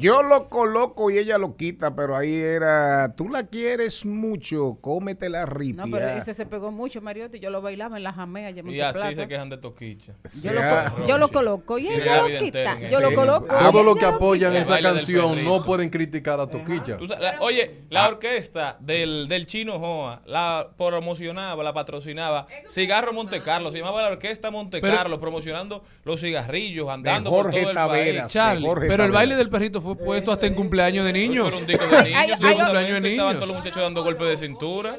[0.00, 5.28] Yo lo coloco y ella lo quita, pero ahí era, tú la quieres mucho, cómete
[5.28, 5.84] la ripia.
[5.84, 7.38] No, pero ese se pegó mucho, Mariotti.
[7.38, 10.14] Yo lo bailaba en la jamea Y así se quejan de Toquicha.
[10.42, 12.74] Yo lo, yo lo coloco y ella lo quita.
[12.90, 13.46] Yo lo coloco.
[13.54, 16.96] y Todo lo ella que apoyan esa canción no pueden criticar a Toquicha.
[16.96, 22.46] Tú sabes, la- oye, la orquesta del, del chino Joa la promocionaba, la patrocinaba.
[22.68, 27.50] Cigarro Monte Carlo, se llamaba la orquesta Monte Pero- Carlo, promocionando los cigarrillos, andando por
[27.50, 28.32] todo el Taveras.
[28.32, 28.66] país.
[28.88, 31.48] Pero el baile del perrito fue puesto hasta en cumpleaños de niños.
[31.48, 33.12] Eso era un disco de niños, Ay, ay, un ay, cumpleaños de niños.
[33.12, 34.96] Estaban todos los muchachos dando golpes de cintura.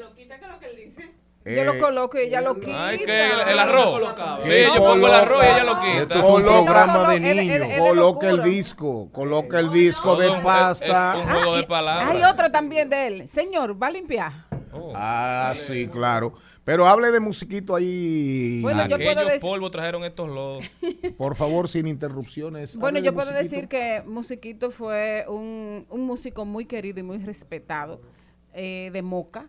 [1.44, 2.86] Yo lo Eh, coloco y ella lo quita.
[2.86, 4.14] Ay, que el, el arroz.
[4.44, 6.18] Sí, yo pongo el arroz y ella lo coloca- Esto quita.
[6.20, 7.66] es programa de niños.
[7.68, 11.14] él- Coloca el disco, coloca el disco de pasta.
[11.18, 12.10] es un juego de y- palabras.
[12.14, 13.28] Hay otro también de él.
[13.28, 14.30] Señor, ¿va a limpiar?
[14.72, 14.92] Oh.
[14.96, 16.32] Ah, sí, claro.
[16.64, 18.60] Pero hable de musiquito ahí.
[18.62, 20.64] Bueno, yo puedo decir- polvos trajeron estos lodos.
[21.18, 22.76] Por favor, sin interrupciones.
[22.76, 23.54] Bueno, yo de puedo musiquito.
[23.56, 28.00] decir que Musiquito fue un, un músico muy querido y muy respetado
[28.54, 29.48] eh, de Moca.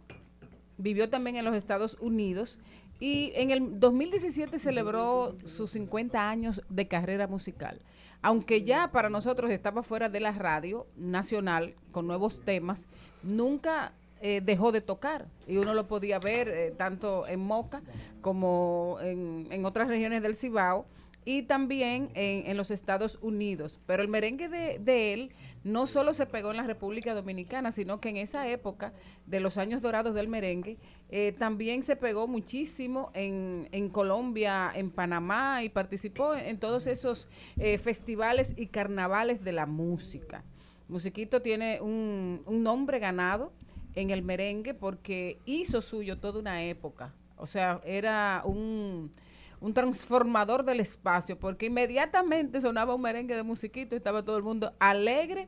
[0.78, 2.60] Vivió también en los Estados Unidos
[3.00, 7.80] y en el 2017 celebró sus 50 años de carrera musical.
[8.22, 12.88] Aunque ya para nosotros estaba fuera de la radio nacional con nuevos temas,
[13.22, 13.94] nunca
[14.26, 17.84] eh, dejó de tocar y uno lo podía ver eh, tanto en Moca
[18.22, 20.86] como en, en otras regiones del Cibao
[21.26, 23.82] y también en, en los Estados Unidos.
[23.86, 25.32] Pero el merengue de, de él
[25.66, 28.94] no solo se pegó en la República Dominicana, sino que en esa época
[29.26, 30.78] de los años dorados del merengue,
[31.10, 37.28] eh, también se pegó muchísimo en, en Colombia, en Panamá y participó en, todos esos
[37.58, 40.46] festivales y carnavales de la música.
[40.88, 43.52] Musiquito tiene un, un nombre ganado
[43.96, 47.14] en el merengue porque hizo suyo toda una época.
[47.38, 49.12] O sea, era un,
[49.60, 54.44] un transformador del espacio, porque inmediatamente sonaba un merengue de musiquito y estaba todo el
[54.44, 55.48] mundo alegre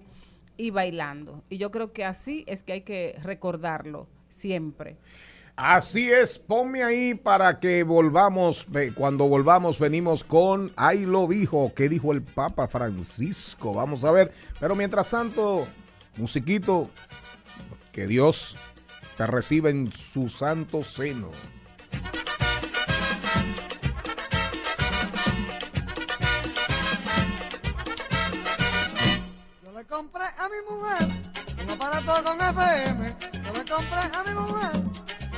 [0.58, 1.44] y bailando.
[1.50, 4.98] Y yo creo que así es que hay que recordarlo siempre.
[5.58, 11.88] Así es, ponme ahí para que volvamos, cuando volvamos venimos con, ahí lo dijo, que
[11.88, 15.66] dijo el Papa Francisco, vamos a ver, pero mientras tanto,
[16.18, 16.90] musiquito,
[17.96, 18.58] que Dios
[19.16, 21.32] te reciba en su santo seno.
[29.64, 31.08] Yo le compré a mi mujer
[31.64, 33.18] un aparato con FM.
[33.32, 34.72] Yo le compré a mi mujer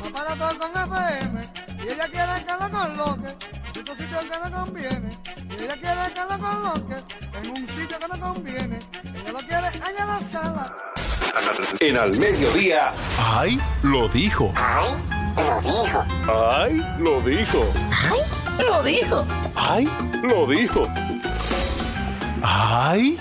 [0.02, 1.50] un aparato con FM.
[1.86, 3.36] Y ella quiere que lo coloque
[3.76, 5.10] en un sitio que no conviene.
[5.48, 6.96] Y ella quiere que lo coloque
[7.36, 8.80] en un sitio que no conviene.
[9.14, 10.97] Ella lo quiere allá en la sala.
[11.80, 13.60] En Al Mediodía, ¡Ay!
[13.84, 14.52] Lo dijo.
[14.56, 14.96] ¡ay,
[15.38, 16.06] lo dijo!
[16.28, 16.86] ¡Ay!
[17.00, 17.66] Lo dijo.
[18.60, 19.26] Lo dijo.
[19.56, 19.90] ¡Ay!
[20.24, 20.84] Lo dijo.
[22.42, 23.20] ¡Ay!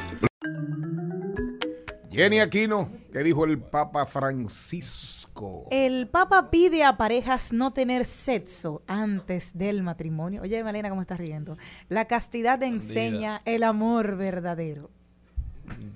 [2.10, 5.66] Jenny Aquino, que dijo el Papa Francisco.
[5.70, 10.40] El Papa pide a parejas no tener sexo antes del matrimonio.
[10.40, 11.58] Oye, Malena, ¿cómo estás riendo?
[11.90, 14.95] La castidad enseña el amor verdadero.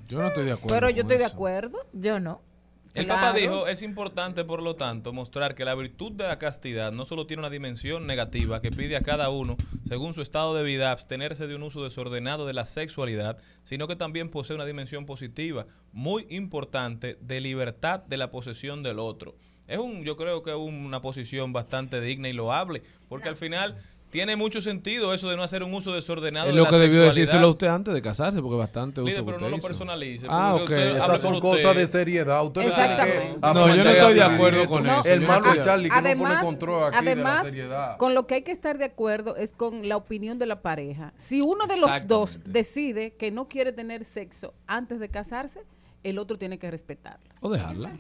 [0.09, 0.75] Yo no estoy de acuerdo.
[0.75, 1.79] Pero yo estoy de acuerdo.
[1.93, 2.41] Yo no.
[2.93, 3.21] El Claro.
[3.21, 7.05] Papa dijo, es importante, por lo tanto, mostrar que la virtud de la castidad no
[7.05, 9.57] solo tiene una dimensión negativa que pide a cada uno,
[9.87, 13.95] según su estado de vida, abstenerse de un uso desordenado de la sexualidad, sino que
[13.95, 19.37] también posee una dimensión positiva, muy importante, de libertad de la posesión del otro.
[19.69, 23.77] Es un, yo creo que es una posición bastante digna y loable, porque al final
[24.11, 26.77] tiene mucho sentido eso de no hacer un uso desordenado Es de lo la que
[26.77, 29.63] debió decírselo a usted antes de casarse, porque bastante Líder, uso que pero no lo
[29.63, 30.71] personalice, Ah, ok.
[30.71, 32.45] Esas por son cosas de seriedad.
[32.45, 33.35] Usted no Exactamente.
[33.35, 35.03] que No, yo no estoy de acuerdo con eso.
[35.05, 37.97] El malo no estoy- Charlie que no pone además, control aquí de además la seriedad.
[37.97, 41.13] con lo que hay que estar de acuerdo es con la opinión de la pareja.
[41.17, 45.61] Si uno de los dos decide que no quiere tener sexo antes de casarse,
[46.03, 47.35] el otro tiene que respetarla.
[47.41, 47.93] O dejarla.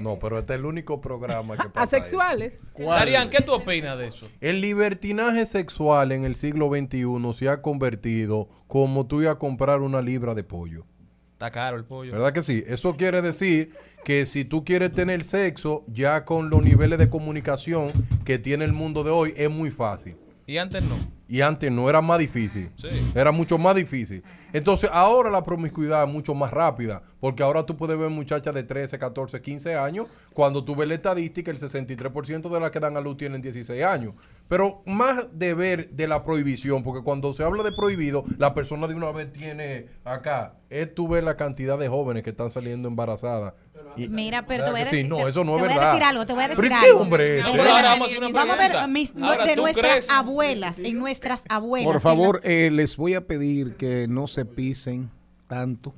[0.00, 2.60] No, pero este es el único programa que pasa Asexuales.
[2.78, 4.28] Darían, ¿qué tú opinas de eso?
[4.40, 9.80] El libertinaje sexual en el siglo XXI se ha convertido como tú ibas a comprar
[9.80, 10.86] una libra de pollo.
[11.32, 12.12] Está caro el pollo.
[12.12, 12.62] ¿Verdad que sí?
[12.66, 17.90] Eso quiere decir que si tú quieres tener sexo, ya con los niveles de comunicación
[18.24, 20.16] que tiene el mundo de hoy, es muy fácil.
[20.46, 20.94] Y antes no.
[21.26, 22.70] Y antes no era más difícil.
[22.76, 22.88] Sí.
[23.14, 24.22] Era mucho más difícil.
[24.52, 27.02] Entonces, ahora la promiscuidad es mucho más rápida.
[27.18, 30.06] Porque ahora tú puedes ver muchachas de 13, 14, 15 años.
[30.34, 33.82] Cuando tú ves la estadística, el 63% de las que dan a luz tienen 16
[33.84, 34.14] años.
[34.48, 38.86] Pero más de ver de la prohibición, porque cuando se habla de prohibido, la persona
[38.86, 42.86] de una vez tiene acá, es tú ves la cantidad de jóvenes que están saliendo
[42.88, 43.54] embarazadas.
[43.96, 45.22] Y- Mira, pero te voy a ¿Verdad que decir, sí?
[45.22, 45.84] no, eso no te es voy verdad.
[45.84, 47.00] a decir algo, te voy a ¿Pero decir algo.
[47.00, 47.48] hombre este?
[47.48, 48.86] No, pero ahora vamos a hacer una Vamos a ver, pregunta.
[48.88, 50.10] mis- Ahora, de ¿tú nuestras crees?
[50.10, 51.92] abuelas, en nuestras abuelas.
[51.92, 55.10] Por favor, eh, les voy a pedir que no se pisen
[55.46, 55.94] tanto.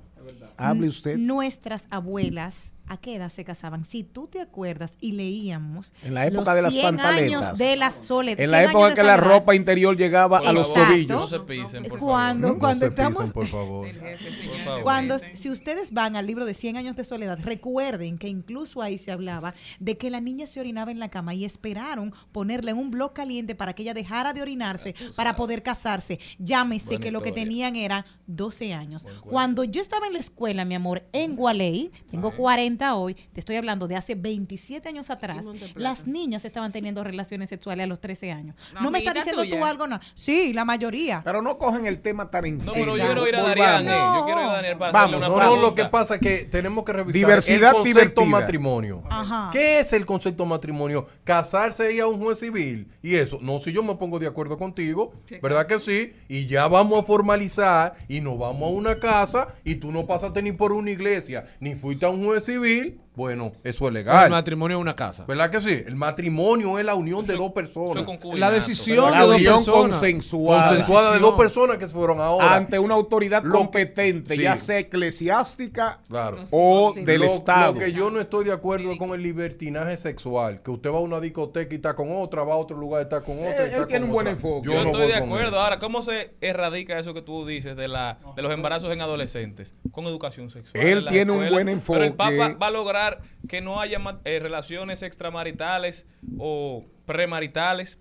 [0.56, 1.18] Hable usted.
[1.18, 3.84] Nuestras abuelas, ¿a qué edad se casaban?
[3.84, 7.42] Si tú te acuerdas y leíamos En la época los de las 100 pantaletas.
[7.46, 8.40] años de la soledad.
[8.40, 11.08] En la época que la ropa interior llegaba a los tobillos.
[11.08, 12.58] No se pisen, por Cuando, favor.
[12.60, 13.88] cuando no se estamos pisen, por favor.
[13.92, 14.82] Por favor.
[14.82, 18.98] Cuando, si ustedes van al libro de 100 años de soledad, recuerden que incluso ahí
[18.98, 22.78] se hablaba de que la niña se orinaba en la cama y esperaron ponerle en
[22.78, 26.18] un blog caliente para que ella dejara de orinarse para poder casarse.
[26.38, 29.06] Llámese Buena que lo que tenían era 12 años.
[29.22, 33.56] Cuando yo estaba en la escuela, mi amor, en Gualey, tengo 40 hoy, te estoy
[33.56, 38.32] hablando de hace 27 años atrás, las niñas estaban teniendo relaciones sexuales a los 13
[38.32, 38.56] años.
[38.80, 39.86] ¿No me estás diciendo tú algo?
[39.86, 40.00] No.
[40.14, 41.22] Sí, la mayoría.
[41.24, 42.84] Pero no cogen el tema tan en No, serio.
[42.84, 43.42] pero yo quiero ir a.
[43.42, 43.92] Darian, eh.
[44.16, 46.20] Yo quiero ir a Daniel para Vamos, hacerle No, una no, lo que pasa es
[46.20, 48.26] que tenemos que revisar Diversidad el concepto divertida.
[48.26, 49.02] matrimonio.
[49.10, 49.50] Ajá.
[49.52, 51.06] ¿Qué es el concepto matrimonio?
[51.24, 52.88] Casarse y a un juez civil.
[53.02, 55.12] Y eso, no, si yo me pongo de acuerdo contigo,
[55.42, 56.12] ¿verdad que sí?
[56.28, 60.42] Y ya vamos a formalizar y nos vamos a una casa y tú no pasaste
[60.42, 63.00] ni por una iglesia, ni fuiste a un juez civil.
[63.16, 64.30] Bueno, eso es El legal.
[64.30, 65.24] matrimonio es una casa.
[65.26, 65.82] ¿Verdad que sí?
[65.86, 68.04] El matrimonio es la unión de dos personas.
[68.34, 69.66] La decisión La de dos personas.
[69.66, 70.68] consensuada.
[70.68, 72.54] Consensuada de dos personas que se fueron ahora.
[72.56, 74.42] ante una autoridad Lo competente, sí.
[74.42, 76.44] ya sea eclesiástica Claro.
[76.50, 77.04] o Sí.
[77.04, 77.72] del lo, Estado.
[77.72, 81.00] Lo que yo no estoy de acuerdo con el libertinaje sexual, que usted va a
[81.00, 83.66] una discoteca y está con otra, va a otro lugar y está con otra.
[83.66, 84.32] y él tiene un buen otra.
[84.36, 84.66] enfoque.
[84.68, 85.58] Yo, no estoy de acuerdo.
[85.60, 89.74] Ahora, ¿cómo se erradica eso que tú dices de la de los embarazos en adolescentes?
[89.90, 90.84] Con educación sexual.
[90.86, 92.10] Él tiene un buen Pero el enfoque.
[92.12, 93.05] Papa va a lograr
[93.48, 96.06] que no haya eh, relaciones extramaritales
[96.38, 97.98] o premaritales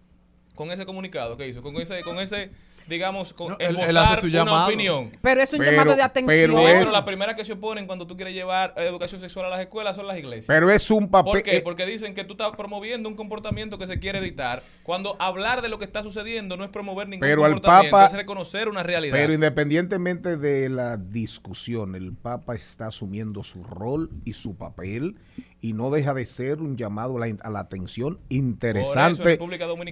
[0.56, 2.52] con ese comunicado que hizo, con ese, con ese
[2.88, 4.66] digamos, con No, él- él hace su una llamado.
[4.68, 5.12] opinión.
[5.22, 6.40] Pero es un Pero- llamado de atención.
[6.40, 9.48] Sí, pero pero es- la primera que se oponen cuando tú quieres llevar educación sexual
[9.48, 10.46] a las escuelas son las iglesias.
[10.48, 11.32] Pero es un papel.
[11.34, 11.58] ¿Por qué?
[11.58, 14.62] eh, Porque dicen que tú estás promoviendo un comportamiento que se quiere evitar.
[14.84, 18.06] Cuando hablar de lo que está sucediendo no es promover ningún Pero al comportamiento, Papa-
[18.08, 19.16] es reconocer una realidad.
[19.18, 25.16] Pero independientemente de la discusión, el Papa está asumiendo su rol y su papel
[25.62, 29.40] y no deja de ser un llamado a la, a la atención Por eso, interesante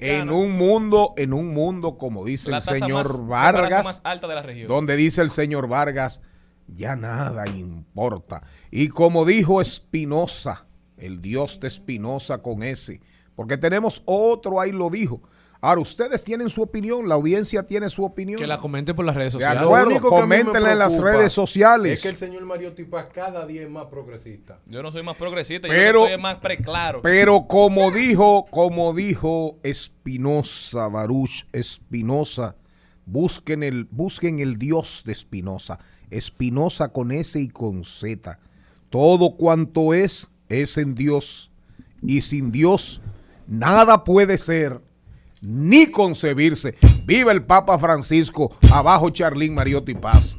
[0.02, 4.28] en un mundo, en un mundo como dice la el señor más, Vargas, más alta
[4.28, 4.68] de la región.
[4.68, 6.22] donde dice el señor Vargas,
[6.68, 8.44] ya nada importa.
[8.72, 13.02] Y como dijo Espinosa, el dios de Espinosa con ese,
[13.36, 15.22] porque tenemos otro, ahí lo dijo.
[15.66, 18.38] Ahora, ustedes tienen su opinión, la audiencia tiene su opinión.
[18.38, 19.64] Que la comente por las redes De sociales.
[19.64, 19.88] acuerdo.
[19.88, 21.94] único que a mí me coméntenla en las redes sociales.
[21.94, 24.60] Es que el señor Mariotti Paz cada día es más progresista.
[24.66, 27.02] Yo no soy más progresista, Pero- yo estoy más preclaro.
[27.02, 32.58] Pero como dijo, como dijo Espinosa, Baruch Espinosa,
[33.06, 35.80] busquen el, busquen el Dios de Espinosa.
[36.10, 38.38] Espinosa con S y con Z.
[38.90, 41.52] Todo cuanto es, es en Dios.
[42.02, 43.02] Y sin Dios,
[43.48, 44.82] nada puede ser
[45.44, 46.76] ni concebirse.
[47.06, 50.38] Viva el Papa Francisco, abajo Charlín Mariotti Paz.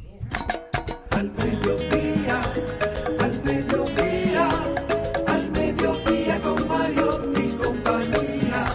[1.11, 2.41] Al mediodía,
[3.19, 4.49] al mediodía,
[5.27, 8.65] al mediodía con Mario y compañía.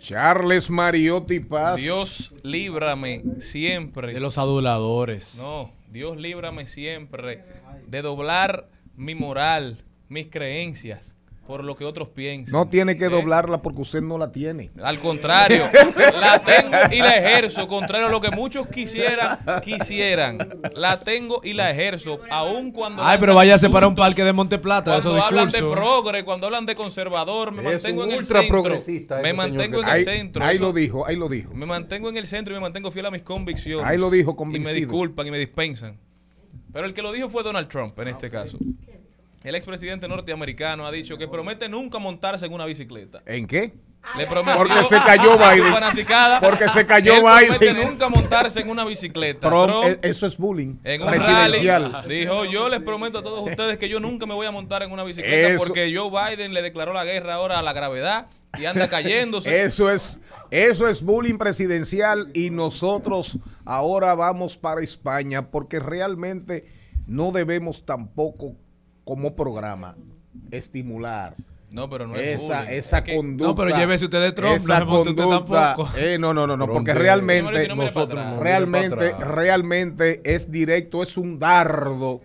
[0.00, 1.80] Charles Mariotti Paz.
[1.80, 4.14] Dios líbrame siempre.
[4.14, 5.36] De los aduladores.
[5.38, 7.44] No, Dios líbrame siempre
[7.86, 12.52] de doblar mi moral, mis creencias, por lo que otros piensan.
[12.52, 13.08] No tiene que ¿Eh?
[13.08, 14.70] doblarla porque usted no la tiene.
[14.82, 15.64] Al contrario,
[16.20, 20.38] la tengo y la ejerzo, contrario a lo que muchos quisieran, quisieran.
[20.74, 23.02] La tengo y la ejerzo, aun cuando...
[23.04, 26.66] Ay, pero váyase para un parque de Monteplata, esos Cuando hablan de progre, cuando hablan
[26.66, 28.62] de conservador, me Es mantengo un en el ultra centro.
[28.62, 30.44] progresista Me mantengo en el Ahí, centro.
[30.44, 31.54] ahí eso- lo dijo, ahí lo dijo.
[31.54, 33.86] me mantengo en el centro y me mantengo fiel a mis convicciones.
[33.86, 34.74] Ahí lo dijo Y me convencido.
[34.74, 35.98] disculpan y me dispensan.
[36.72, 38.56] Pero el que lo dijo fue Donald Trump en este caso.
[39.42, 43.22] El expresidente norteamericano ha dicho que promete nunca montarse en una bicicleta.
[43.24, 43.72] ¿En qué?
[44.16, 45.72] Le Porque se cayó Biden.
[46.40, 47.88] Porque se cayó él promete Biden.
[47.88, 49.48] nunca montarse en una bicicleta.
[49.48, 51.92] Trump, Trump, eh, eso es bullying en un presidencial.
[51.92, 54.82] rally dijo, yo les prometo a todos ustedes que yo nunca me voy a montar
[54.82, 58.26] en una bicicleta Eso- porque Joe Biden le declaró la guerra ahora a la gravedad
[58.58, 59.62] y anda cayéndose.
[59.62, 60.20] Eso es,
[60.50, 66.66] eso es bullying presidencial y nosotros ahora vamos para España porque realmente
[67.06, 68.56] no debemos tampoco
[69.10, 69.96] como programa
[70.52, 71.34] estimular
[71.72, 72.78] No, pero no es esa, bullying.
[72.78, 73.46] esa Es que- conducta.
[73.48, 75.98] No, pero llévese usted de Trump, esa no monte usted conducta, tampoco.
[75.98, 78.38] eh, no, no, no, no, porque realmente, no Nosotros atrás.
[78.40, 82.20] realmente, realmente es directo, es un dardo,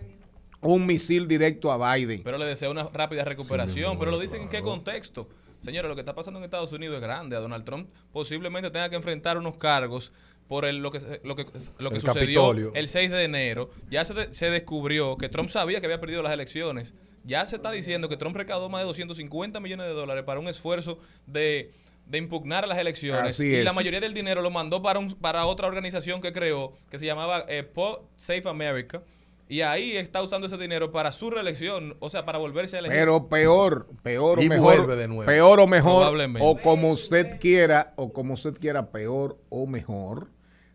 [0.60, 2.22] un misil directo a Biden.
[2.22, 3.98] Pero le desea una rápida recuperación.
[3.98, 5.28] pero lo dicen en qué contexto.
[5.60, 7.34] Señores, lo que está pasando en Estados Unidos es grande.
[7.34, 10.12] A Donald Trump posiblemente tenga que enfrentar unos cargos
[10.48, 11.44] por el- lo que, se- lo que,
[11.78, 12.72] lo que El sucedió Capitolio.
[12.74, 13.70] el 6 de enero.
[13.90, 16.94] Ya se, de- se descubrió que Trump sabía que había perdido las elecciones.
[17.24, 20.46] Ya se está diciendo que Trump recaudó más de 250 millones de dólares para un
[20.46, 21.72] esfuerzo de,
[22.06, 23.30] de impugnar las elecciones.
[23.34, 26.72] Así y la mayoría del dinero lo mandó para, un, para otra organización que creó,
[26.88, 27.68] que se llamaba eh,
[28.16, 29.02] Safe America.
[29.48, 32.98] Y ahí está usando ese dinero para su reelección, o sea, para volverse a elegir.
[32.98, 35.24] Pero peor, peor o Y mejor, vuelve de nuevo.
[35.24, 36.40] peor o mejor, Probablemente.
[36.48, 40.30] o como usted quiera, o como usted quiera, peor o mejor,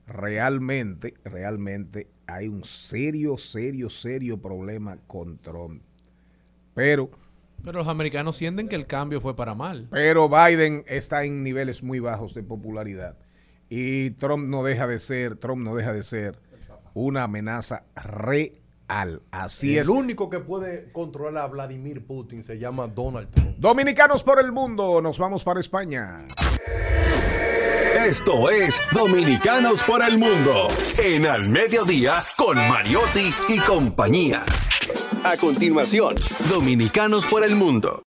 [0.07, 5.83] realmente, realmente hay un serio, serio, serio problema con Trump.
[6.73, 7.09] Pero,
[7.63, 9.87] Pero los americanos sienten que el cambio fue para mal.
[9.91, 13.17] pero Biden está en niveles muy bajos de popularidad
[13.69, 16.39] y Trump no deja de ser, Trump no deja de ser
[16.93, 19.21] una amenaza real.
[19.31, 19.87] Así el es.
[19.87, 23.55] único que puede controlar a Vladimir Putin se llama Donald Trump.
[23.57, 26.25] Dominicanos por el mundo, nos vamos para España.
[27.95, 34.45] Esto es Dominicanos por el Mundo en Al Mediodía con Mariotti y compañía.
[35.25, 36.15] A continuación,
[36.49, 38.01] Dominicanos por el Mundo.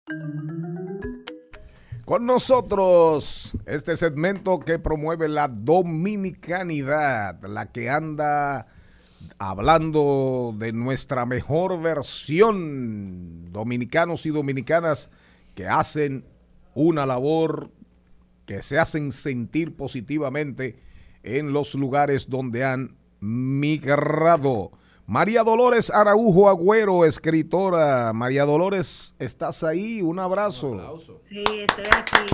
[2.04, 8.66] Con nosotros este segmento que promueve la dominicanidad, la que anda
[9.38, 15.10] hablando de nuestra mejor versión, dominicanos y dominicanas
[15.54, 16.26] que hacen
[16.74, 17.70] una labor,
[18.50, 20.74] que se hacen sentir positivamente
[21.22, 24.72] en los lugares donde han migrado.
[25.06, 28.12] María Dolores Araujo Agüero, escritora.
[28.12, 30.02] María Dolores, ¿estás ahí?
[30.02, 30.98] Un abrazo.
[31.28, 32.26] Sí, estoy aquí.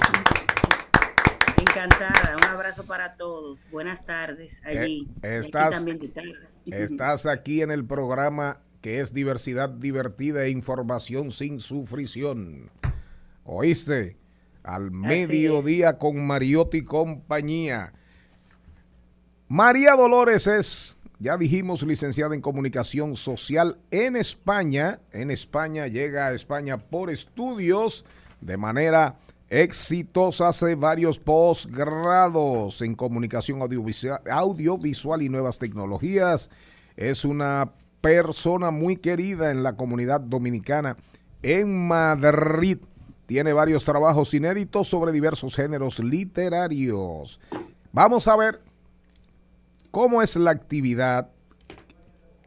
[1.60, 2.34] Encantada.
[2.38, 3.66] Un abrazo para todos.
[3.70, 5.06] Buenas tardes allí.
[5.22, 6.00] Eh, aquí estás- tarde.
[6.64, 12.70] Estás aquí en el programa que es diversidad divertida e información sin sufrición.
[13.44, 14.16] ¿Oíste?
[14.66, 17.92] Al mediodía con Mariotti y compañía.
[19.46, 24.98] María Dolores es, ya dijimos, licenciada en comunicación social en España.
[25.12, 28.04] En España llega a España por estudios
[28.40, 29.16] de manera
[29.50, 30.48] exitosa.
[30.48, 36.50] Hace varios posgrados en comunicación audiovisual, audiovisual y nuevas tecnologías.
[36.96, 40.96] Es una persona muy querida en la comunidad dominicana
[41.44, 42.78] en Madrid.
[43.26, 47.40] Tiene varios trabajos inéditos sobre diversos géneros literarios.
[47.92, 48.62] Vamos a ver
[49.96, 51.30] ¿Cómo es la actividad?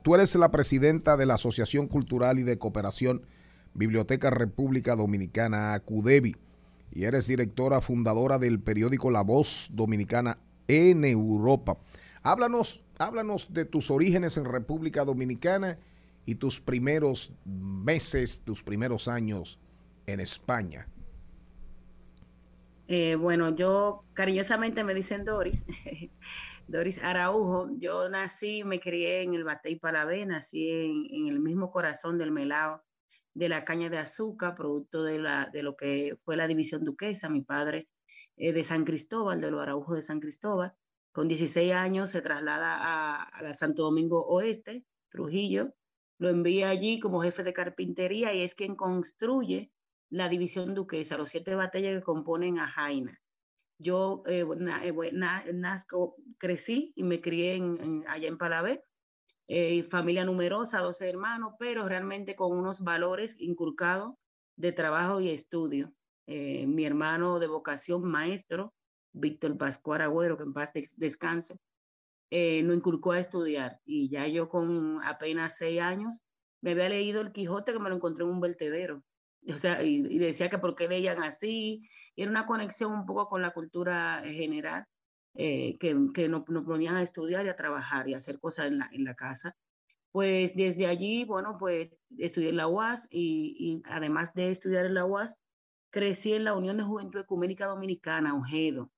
[0.03, 3.23] Tú eres la presidenta de la Asociación Cultural y de Cooperación
[3.73, 6.35] Biblioteca República Dominicana, ACUDEBI,
[6.91, 11.79] y eres directora fundadora del periódico La Voz Dominicana en Europa.
[12.21, 15.79] Háblanos, háblanos de tus orígenes en República Dominicana
[16.27, 19.57] y tus primeros meses, tus primeros años
[20.11, 20.87] en España.
[22.87, 25.63] Eh, bueno, yo cariñosamente me dicen Doris.
[26.67, 27.69] Doris Araujo.
[27.77, 32.31] Yo nací, me crié en el Batey Palabé, nací en, en el mismo corazón del
[32.31, 32.83] melao
[33.33, 37.29] de la caña de azúcar, producto de, la, de lo que fue la división duquesa.
[37.29, 37.89] Mi padre
[38.37, 40.73] eh, de San Cristóbal, de los Araujo de San Cristóbal.
[41.11, 45.73] Con 16 años se traslada a, a la Santo Domingo Oeste, Trujillo.
[46.17, 49.71] Lo envía allí como jefe de carpintería y es quien construye
[50.09, 53.19] la división duquesa, los siete batallas que componen a Jaina.
[53.77, 54.93] Yo eh, na, eh,
[56.37, 58.83] crecí y me crié en, allá en Palabé,
[59.47, 64.13] eh, familia numerosa, 12 hermanos, pero realmente con unos valores inculcados
[64.55, 65.91] de trabajo y estudio.
[66.27, 68.75] Eh, mi hermano de vocación maestro,
[69.11, 71.57] Víctor Pascual Agüero, que en paz descanse,
[72.29, 76.21] eh, inculcó a estudiar y ya yo con apenas seis años
[76.61, 79.03] me había leído El Quijote que me lo encontré en un vertedero
[79.53, 83.27] o sea, y, y, decía que por qué leían así, era una conexión un poco
[83.27, 84.85] con la cultura general,
[85.35, 88.67] eh, que, que nos, nos, ponían a estudiar y a trabajar y a hacer cosas
[88.67, 89.55] en la, en la casa.
[90.11, 94.95] Pues desde allí, bueno, pues estudié en la UAS y, y, además de estudiar en
[94.95, 95.37] la UAS,
[95.91, 98.91] crecí en la Unión de Juventud Ecuménica Dominicana, UGEDO,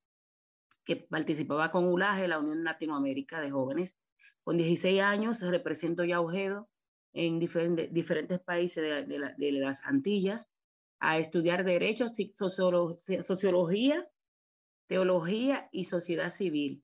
[0.86, 3.98] que participaba con ULAGE, la Unión Latinoamérica de Jóvenes.
[4.44, 6.71] Con 16 años represento ya UGEDO
[7.14, 10.50] en diferente- diferentes países de, de la- de las Antillas
[11.00, 14.08] a estudiar derechos, y sociolo- sociología,
[14.88, 16.84] teología y sociedad civil.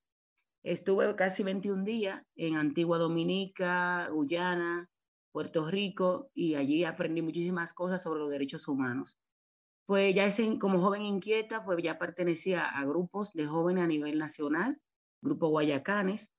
[0.63, 4.89] Estuve casi 21 días en Antigua Dominica, Guyana,
[5.32, 9.19] Puerto Rico y allí aprendí muchísimas cosas sobre los derechos humanos.
[9.86, 14.82] Pues ya como joven inquieta, pues ya pertenecía a grupos de jóvenes a nivel nacional,
[15.21, 16.34] Grupo Guayacanes,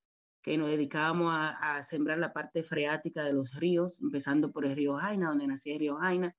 [0.49, 4.75] que nos dedicábamos a, a sembrar la parte freática de los ríos, empezando por el
[4.75, 6.35] río Jaina, donde nació el río Jaina,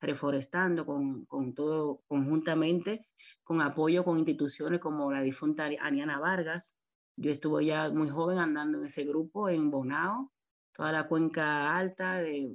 [0.00, 3.06] reforestando con, con todo conjuntamente,
[3.42, 6.76] con apoyo con instituciones como la difunta Ari- Aniana Vargas.
[7.16, 10.30] Yo estuve ya muy joven andando en ese grupo en Bonao,
[10.76, 12.52] toda la cuenca alta de,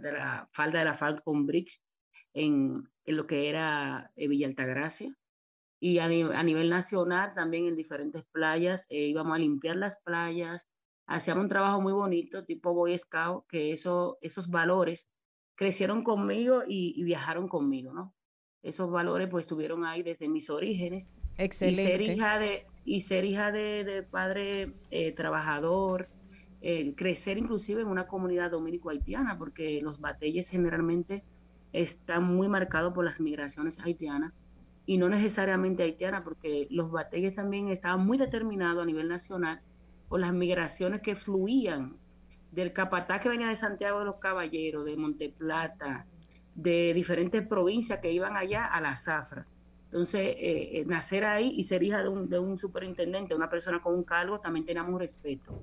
[0.00, 1.80] de la falda de la Falcon Bridge,
[2.34, 5.12] en, en lo que era eh, Villa Altagracia.
[5.84, 9.96] Y a, ni- a nivel nacional, también en diferentes playas, eh, íbamos a limpiar las
[9.96, 10.68] playas,
[11.06, 15.08] hacíamos un trabajo muy bonito, tipo Boy Scout, que eso, esos valores
[15.56, 18.14] crecieron conmigo y, y viajaron conmigo, ¿no?
[18.62, 21.12] Esos valores pues estuvieron ahí desde mis orígenes.
[21.58, 22.12] Y ser Excelente.
[22.14, 26.08] hija de, y ser hija de, de padre eh, trabajador,
[26.60, 31.24] eh, crecer inclusive en una comunidad dominico-haitiana, porque los batalles generalmente
[31.72, 34.32] están muy marcados por las migraciones haitianas
[34.86, 39.60] y no necesariamente haitianas, porque los batalles también estaban muy determinados a nivel nacional
[40.08, 41.96] por las migraciones que fluían
[42.50, 46.06] del capataz que venía de Santiago de los Caballeros, de Monteplata,
[46.54, 49.46] de diferentes provincias que iban allá a la zafra.
[49.84, 53.80] Entonces, eh, eh, nacer ahí y ser hija de un, de un superintendente, una persona
[53.80, 55.62] con un cargo, también teníamos respeto.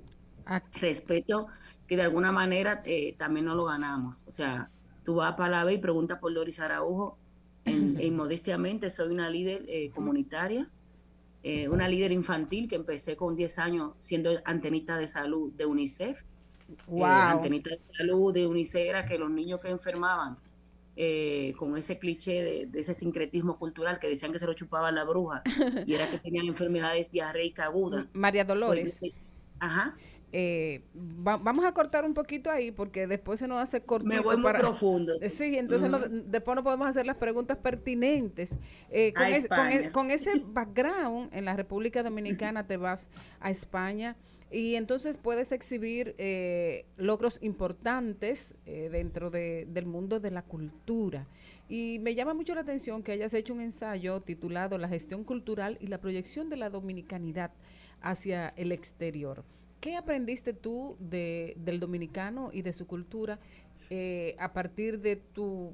[0.79, 1.47] Respeto
[1.87, 4.23] que de alguna manera eh, también no lo ganamos.
[4.27, 4.69] O sea,
[5.03, 7.17] tú vas para la B y preguntas por Doris Araujo.
[7.69, 10.67] En, en modestiamente soy una líder eh, comunitaria,
[11.43, 16.21] eh, una líder infantil que empecé con 10 años siendo antenita de salud de UNICEF.
[16.21, 16.25] Eh,
[16.85, 17.03] Wow.
[17.05, 20.37] antenita de salud de UNICEF era que los niños que enfermaban
[20.95, 24.91] eh, con ese cliché de, de ese sincretismo cultural que decían que se lo chupaba
[24.91, 25.41] la bruja
[25.85, 28.05] y era que tenían enfermedades diarreicas agudas.
[28.13, 28.97] María Dolores.
[28.99, 29.13] Pues,
[29.59, 29.95] Ajá.
[30.31, 34.35] Eh, va- vamos a cortar un poquito ahí porque después se nos hace cortito voy
[34.35, 35.13] muy para profundo.
[35.21, 38.57] Eh, Sí, entonces no- después no podemos hacer las preguntas pertinentes.
[38.89, 39.91] Eh, con, A es- con, es- España.
[39.91, 43.09] con ese background en la República Dominicana te vas
[43.39, 44.15] a España
[44.51, 51.27] y entonces puedes exhibir eh, logros importantes eh, dentro de- del mundo de la cultura.
[51.67, 55.77] Y me llama mucho la atención que hayas hecho un ensayo titulado La gestión cultural
[55.79, 57.51] y la proyección de la dominicanidad
[58.01, 59.43] hacia el exterior.
[59.79, 63.39] ¿Qué aprendiste tú de, del dominicano y de su cultura
[63.89, 65.73] eh, a partir de tu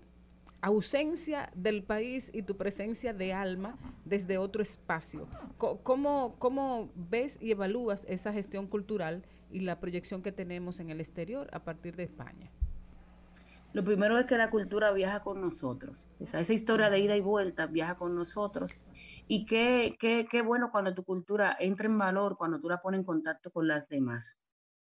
[0.62, 5.28] ausencia del país y tu presencia de alma desde otro espacio?
[5.58, 11.00] ¿Cómo, cómo ves y evalúas esa gestión cultural y la proyección que tenemos en el
[11.00, 12.52] exterior a partir de España?
[13.76, 16.08] Lo primero es que la cultura viaja con nosotros.
[16.22, 18.72] Esa historia de ida y vuelta viaja con nosotros.
[19.28, 23.02] Y qué, qué, qué bueno cuando tu cultura entra en valor, cuando tú la pones
[23.02, 24.40] en contacto con las demás.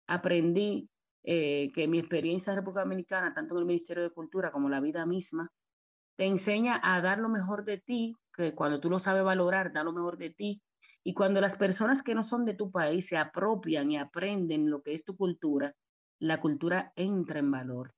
[0.07, 0.89] Aprendí
[1.23, 4.81] eh, que mi experiencia en República Dominicana, tanto en el Ministerio de Cultura como la
[4.81, 5.53] vida misma,
[6.17, 9.85] te enseña a dar lo mejor de ti, que cuando tú lo sabes valorar, da
[9.85, 10.63] lo mejor de ti.
[11.05, 14.81] Y cuando las personas que no son de tu país se apropian y aprenden lo
[14.81, 15.75] que es tu cultura,
[16.19, 17.93] la cultura entra en valor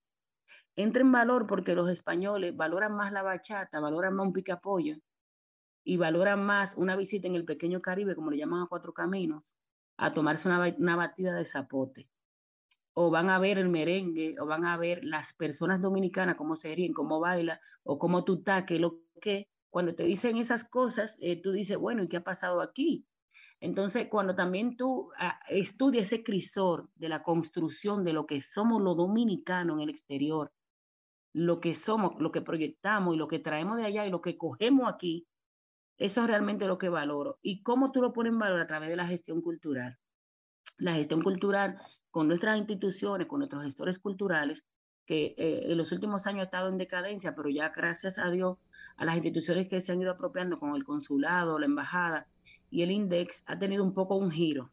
[0.83, 4.97] entra en valor porque los españoles valoran más la bachata, valoran más un picapollo
[5.85, 9.57] y valoran más una visita en el pequeño Caribe, como le llaman a Cuatro Caminos,
[9.97, 12.09] a tomarse una, una batida de zapote.
[12.93, 16.75] O van a ver el merengue, o van a ver las personas dominicanas, cómo se
[16.75, 18.43] ríen, cómo bailan, o cómo tú
[18.79, 19.49] lo que.
[19.71, 23.07] Cuando te dicen esas cosas, eh, tú dices, bueno, ¿y qué ha pasado aquí?
[23.61, 28.83] Entonces, cuando también tú ah, estudias ese crisor de la construcción de lo que somos
[28.83, 30.51] los dominicanos en el exterior,
[31.33, 34.37] lo que somos, lo que proyectamos y lo que traemos de allá y lo que
[34.37, 35.27] cogemos aquí,
[35.97, 37.39] eso es realmente lo que valoro.
[37.43, 39.99] ¿Y cómo tú lo pones en valor a través de la gestión cultural?
[40.79, 41.79] La gestión cultural
[42.11, 44.67] con nuestras instituciones, con nuestros gestores culturales,
[45.05, 48.59] que eh, en los últimos años ha estado en decadencia, pero ya gracias a Dios,
[48.97, 52.29] a las instituciones que se han ido apropiando con el consulado, la embajada
[52.71, 54.71] y el INDEX, ha tenido un poco un giro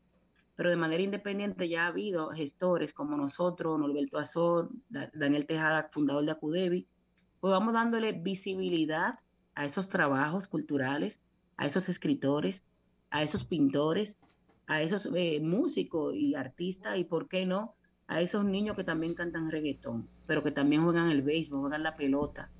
[0.58, 5.90] pero de manera independiente ya ha habido gestores como nosotros, Norberto Azor, Da- Daniel Tejada,
[5.94, 6.88] fundador de Acudevi,
[7.40, 9.14] pues vamos dándole visibilidad
[9.56, 11.22] a esos trabajos culturales,
[11.58, 12.66] a esos escritores,
[13.12, 14.18] a esos pintores,
[14.66, 17.76] a esos eh, músicos y artistas y, ¿por qué no?,
[18.08, 21.96] a esos niños que también cantan reggaetón, pero que también juegan el béisbol, juegan la
[21.96, 22.52] pelota,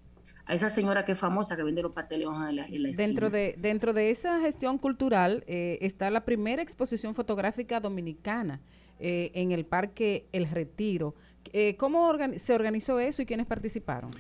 [0.48, 3.30] a esa señora que es famosa que vende los pasteles en la, en la Dentro
[3.30, 8.62] de, dentro de esa gestión cultural eh, está la primera exposición fotográfica dominicana
[9.00, 11.16] eh, en el Parque El Retiro.
[11.52, 14.12] Eh, ¿Cómo organi- se organizó eso y quiénes participaron?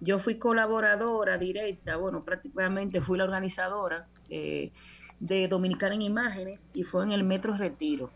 [0.00, 7.04] Yo fui colaboradora directa, bueno, prácticamente fui la organizadora de Dominicana en Imágenes y fue
[7.04, 8.10] en el Metro Retiro.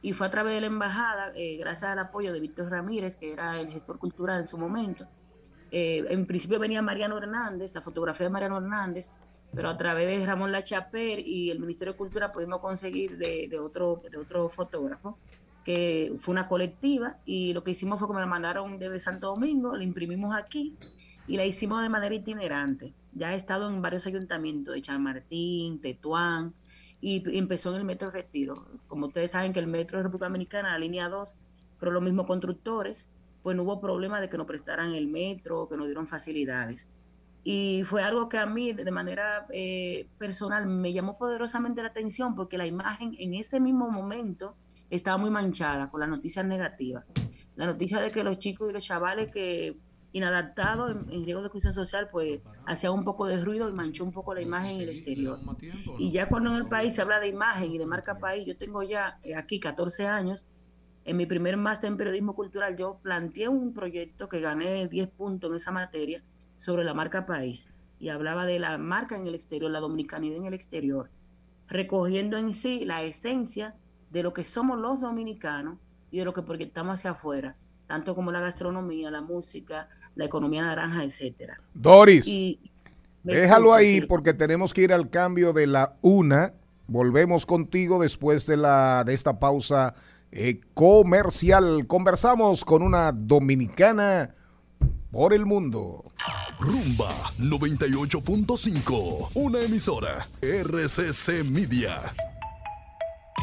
[0.00, 3.32] Y fue a través de la embajada, eh, gracias al apoyo de Víctor Ramírez, que
[3.32, 5.06] era el gestor cultural en su momento.
[5.72, 9.10] Eh, en principio venía Mariano Hernández, la fotografía de Mariano Hernández,
[9.54, 13.58] pero a través de Ramón Lachaper y el Ministerio de Cultura pudimos conseguir de, de
[13.58, 15.18] otro, de otro fotógrafo,
[15.64, 19.28] que fue una colectiva, y lo que hicimos fue que me la mandaron desde Santo
[19.28, 20.76] Domingo, la imprimimos aquí
[21.26, 22.94] y la hicimos de manera itinerante.
[23.12, 26.52] Ya he estado en varios ayuntamientos de Chamartín, Tetuán,
[27.00, 28.54] y empezó en el Metro Retiro.
[28.88, 31.34] Como ustedes saben que el Metro de República Dominicana, la línea 2,
[31.78, 33.10] pero los mismos constructores,
[33.42, 36.88] pues no hubo problema de que nos prestaran el metro, que nos dieron facilidades.
[37.44, 42.34] Y fue algo que a mí, de manera eh, personal, me llamó poderosamente la atención
[42.34, 44.54] porque la imagen en ese mismo momento
[44.90, 47.04] estaba muy manchada con las noticias negativas.
[47.56, 49.76] La noticia de que los chicos y los chavales que
[50.12, 54.04] inadaptados en, en riesgo de exclusión social, pues hacían un poco de ruido y manchó
[54.04, 55.38] un poco la imagen en el exterior.
[55.98, 58.56] Y ya cuando en el país se habla de imagen y de marca país, yo
[58.56, 60.46] tengo ya eh, aquí 14 años,
[61.04, 65.50] en mi primer máster en periodismo cultural, yo planteé un proyecto que gané 10 puntos
[65.50, 66.22] en esa materia
[66.56, 70.46] sobre la marca país y hablaba de la marca en el exterior, la dominicanidad en
[70.46, 71.10] el exterior,
[71.68, 73.74] recogiendo en sí la esencia
[74.10, 75.78] de lo que somos los dominicanos
[76.10, 80.62] y de lo que proyectamos hacia afuera, tanto como la gastronomía, la música, la economía
[80.62, 81.56] naranja, etcétera.
[81.74, 82.60] Doris, Y
[83.22, 86.54] déjalo ahí porque tenemos que ir al cambio de la una.
[86.88, 89.94] Volvemos contigo después de la de esta pausa
[90.32, 91.86] eh, comercial.
[91.86, 94.34] Conversamos con una dominicana
[95.10, 96.04] por el mundo.
[96.58, 99.28] Rumba 98.5.
[99.34, 100.26] Una emisora.
[100.40, 102.14] RCC Media.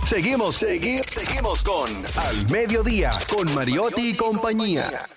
[0.06, 1.88] Seguimos, seguimos, seguimos con
[2.18, 5.08] Al Mediodía, con Mariotti y compañía.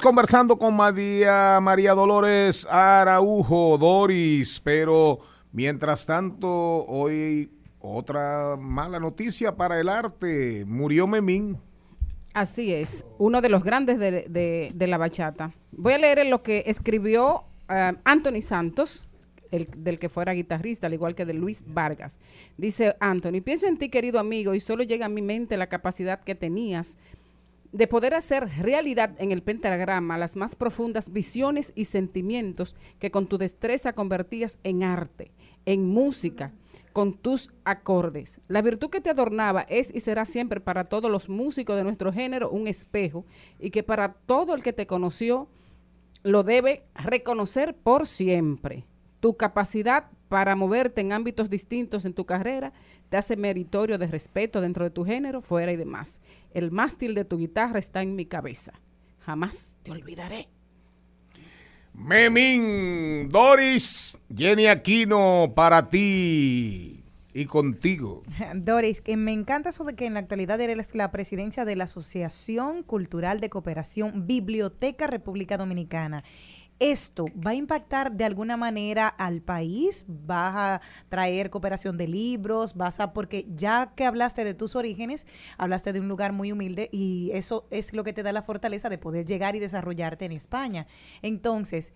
[0.00, 1.60] Conversando con María,
[1.94, 5.18] Dolores Araujo, Doris, pero
[5.52, 6.48] mientras tanto,
[6.86, 10.64] hoy otra mala noticia para el arte.
[10.66, 11.58] Murió Memín.
[12.32, 15.52] Así es, uno de los grandes de, la bachata.
[15.72, 19.08] Voy a leer lo que escribió eh, Anthony Santos,
[19.50, 22.20] el, del que fuera guitarrista, al igual que de Luis Vargas.
[22.56, 26.20] Dice Anthony, pienso en ti, querido amigo, y solo llega a mi mente la capacidad
[26.20, 26.96] que tenías
[27.72, 33.26] de poder hacer realidad en el pentagrama las más profundas visiones y sentimientos que con
[33.26, 35.32] tu destreza convertías en arte,
[35.64, 36.52] en música,
[36.92, 38.40] con tus acordes.
[38.48, 42.12] La virtud que te adornaba es y será siempre para todos los músicos de nuestro
[42.12, 43.24] género un espejo
[43.58, 45.48] y que para todo el que te conoció
[46.22, 48.84] lo debe reconocer por siempre.
[49.20, 52.72] Tu capacidad para moverte en ámbitos distintos en tu carrera
[53.08, 56.22] te hace meritorio de respeto dentro de tu género, fuera y demás.
[56.54, 58.72] El mástil de tu guitarra está en mi cabeza.
[59.20, 60.48] Jamás te olvidaré.
[61.94, 67.02] Memín, Doris, Jenny Aquino, para ti
[67.34, 68.22] y contigo.
[68.54, 71.84] Doris, que me encanta eso de que en la actualidad eres la presidencia de la
[71.84, 76.24] Asociación Cultural de Cooperación Biblioteca República Dominicana.
[76.84, 80.04] ¿Esto va a impactar de alguna manera al país?
[80.08, 82.74] ¿Vas a traer cooperación de libros?
[82.74, 85.28] ¿Vas a, porque ya que hablaste de tus orígenes,
[85.58, 88.88] hablaste de un lugar muy humilde y eso es lo que te da la fortaleza
[88.88, 90.88] de poder llegar y desarrollarte en España.
[91.22, 91.92] Entonces,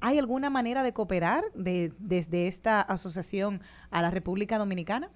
[0.00, 3.60] ¿hay alguna manera de cooperar de- desde esta asociación
[3.92, 5.12] a la República Dominicana?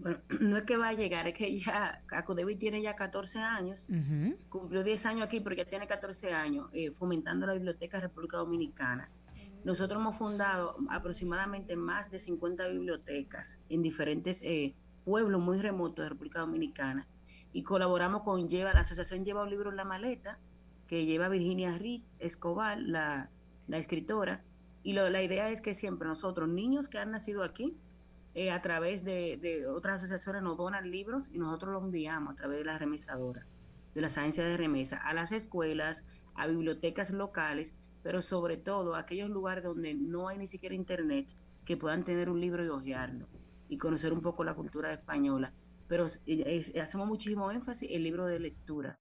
[0.00, 3.86] Bueno, no es que va a llegar, es que ya Cacodevi tiene ya 14 años,
[4.48, 9.10] cumplió 10 años aquí, ya tiene 14 años eh, fomentando la Biblioteca República Dominicana.
[9.64, 14.74] Nosotros hemos fundado aproximadamente más de 50 bibliotecas en diferentes eh,
[15.04, 17.06] pueblos muy remotos de República Dominicana
[17.52, 20.38] y colaboramos con Lleva, la asociación Lleva un libro en la maleta,
[20.86, 23.28] que lleva Virginia Rich Escobar, la,
[23.68, 24.42] la escritora,
[24.82, 27.76] y lo- la idea es que siempre nosotros, niños que han nacido aquí,
[28.34, 32.58] eh, a través de, otras asociaciones nos donan libros y nosotros los enviamos a través
[32.58, 33.46] de las remesadoras,
[33.94, 36.04] de las agencias de remesa, a las escuelas,
[36.34, 41.34] a bibliotecas locales, pero sobre todo a aquellos lugares donde no hay ni siquiera internet,
[41.64, 43.28] que puedan tener un libro y hojearlo
[43.68, 45.52] y conocer un poco la cultura española.
[45.88, 49.00] pero hacemos muchísimo énfasis en libros de lectura.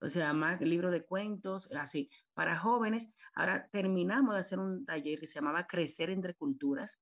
[0.00, 3.08] O sea, más libros de cuentos, así, para jóvenes.
[3.34, 6.98] Ahora terminamos de hacer un taller que se llamaba Crecer entre Culturas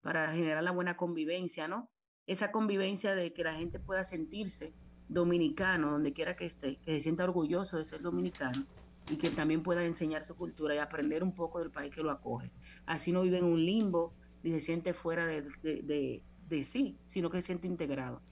[0.00, 1.90] para generar la buena convivencia, ¿no?
[2.26, 4.76] Esa convivencia de que la gente pueda sentirse
[5.08, 8.68] dominicano donde quiera que esté, que se sienta orgulloso de ser dominicano
[9.06, 12.10] y que también pueda enseñar su cultura y aprender un poco del país que lo
[12.12, 12.54] acoge.
[12.86, 17.30] Así no vive en un limbo ni se siente fuera de, de- de- sí, sino
[17.30, 18.24] que se siente integrado.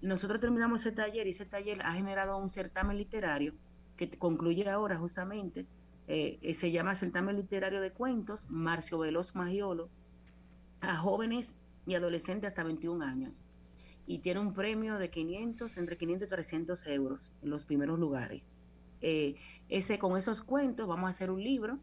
[0.00, 3.54] Nosotros terminamos ese taller y ese taller ha generado un certamen literario
[3.96, 5.70] que concluye ahora justamente.
[6.06, 9.92] eh, eh, se llama Certamen Literario de Cuentos, Marcio Veloz Magiolo,
[10.88, 11.54] a jóvenes
[11.86, 13.32] y adolescentes hasta 21 años.
[14.06, 18.42] Y tiene un premio de 500, entre 500 y 300 euros en los primeros lugares.
[19.00, 19.36] Eh,
[19.68, 21.78] ese, con esos cuentos vamos a hacer un libro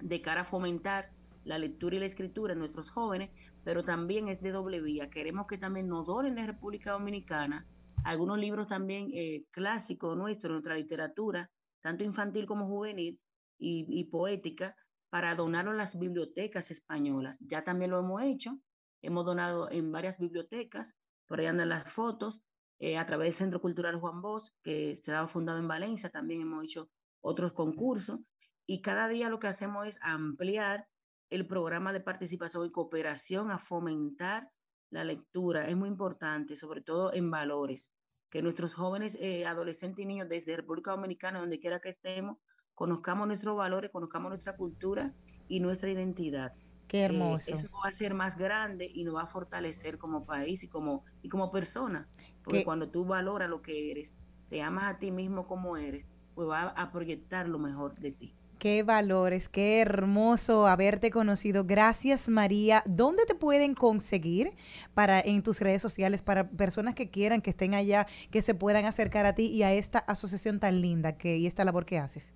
[0.00, 1.10] de cara a fomentar
[1.44, 3.30] la lectura y la escritura en nuestros jóvenes,
[3.64, 5.10] pero también es de doble vía.
[5.10, 7.66] Queremos que también nos donen de República Dominicana
[8.04, 11.50] algunos libros también eh, clásicos nuestros, nuestra literatura,
[11.80, 13.18] tanto infantil como juvenil
[13.58, 14.74] y, y poética,
[15.10, 17.38] para donarlo a las bibliotecas españolas.
[17.40, 18.58] Ya también lo hemos hecho,
[19.02, 20.96] hemos donado en varias bibliotecas,
[21.26, 22.42] por ahí andan las fotos,
[22.78, 26.40] eh, a través del Centro Cultural Juan Bosch, que se ha fundado en Valencia, también
[26.40, 26.90] hemos hecho
[27.20, 28.20] otros concursos,
[28.66, 30.88] y cada día lo que hacemos es ampliar
[31.28, 34.50] el programa de participación y cooperación a fomentar
[34.90, 35.68] la lectura.
[35.68, 37.92] Es muy importante, sobre todo en valores,
[38.30, 42.38] que nuestros jóvenes, eh, adolescentes y niños desde República Dominicana, donde quiera que estemos,
[42.80, 45.12] conozcamos nuestros valores, conozcamos nuestra cultura
[45.48, 46.54] y nuestra identidad.
[46.88, 47.52] Qué Eh, hermoso.
[47.52, 50.68] eso nos va a hacer más grande y nos va a fortalecer como país y
[50.68, 52.08] como, y como persona.
[52.42, 54.14] Porque Que- cuando tú valoras lo que eres,
[54.48, 58.34] te amas a ti mismo como eres, pues va a proyectar lo mejor de ti.
[58.58, 61.64] Qué valores, qué hermoso haberte conocido.
[61.64, 62.82] Gracias, María.
[62.86, 64.52] ¿Dónde te pueden conseguir
[64.94, 68.86] para en tus redes sociales para personas que quieran que estén allá, que se puedan
[68.86, 72.34] acercar a ti y a esta asociación tan linda que y esta labor que haces?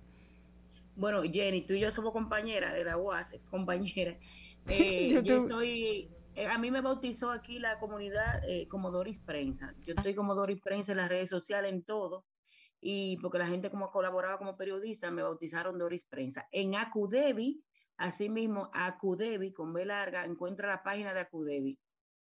[0.95, 4.17] Bueno, Jenny, tú y yo somos compañeras de la UAS, ex compañera.
[4.67, 9.75] Eh, Yo estoy, eh, a mí me bautizó aquí la comunidad eh, como Doris Prensa.
[9.85, 9.99] Yo Ah.
[9.99, 12.25] estoy como Doris Prensa en las redes sociales, en todo.
[12.81, 16.47] Y porque la gente como colaboraba como periodista, me bautizaron Doris Prensa.
[16.51, 17.63] En Acudevi,
[17.97, 21.77] asimismo, Acudevi, con B larga, encuentra la página de Acudevi,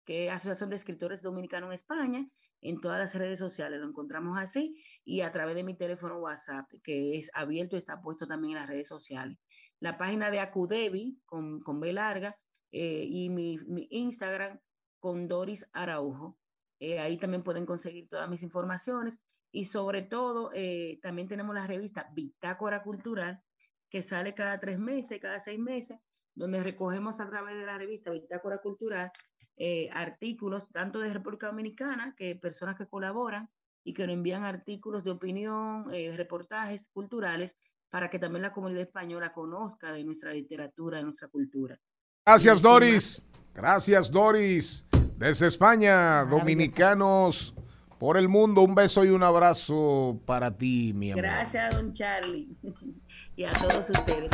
[0.06, 2.28] que es Asociación de Escritores Dominicanos en España.
[2.62, 6.70] En todas las redes sociales lo encontramos así y a través de mi teléfono WhatsApp,
[6.84, 9.38] que es abierto y está puesto también en las redes sociales.
[9.80, 12.38] La página de Acudevi, con, con B larga,
[12.72, 14.60] eh, y mi, mi Instagram
[14.99, 16.38] con Doris Araujo.
[16.80, 19.20] Eh, ahí también pueden conseguir todas mis informaciones
[19.52, 23.43] y sobre todo eh, también tenemos la revista Bitácora Cultural
[23.89, 25.99] que sale cada tres meses, cada seis meses,
[26.34, 29.12] donde recogemos a través de la revista Bitácora Cultural
[29.58, 33.49] eh, artículos tanto de República Dominicana, que personas que colaboran
[33.84, 37.58] y que nos envían artículos de opinión, eh, reportajes culturales,
[37.89, 41.78] para que también la comunidad española conozca de nuestra literatura, de nuestra cultura.
[42.26, 43.26] Gracias, Doris.
[43.54, 44.86] Gracias, Doris.
[45.18, 47.54] Desde España, dominicanos
[47.99, 51.24] por el mundo, un beso y un abrazo para ti, mi amor.
[51.24, 52.58] Gracias, don Charlie,
[53.36, 54.32] y a todos ustedes.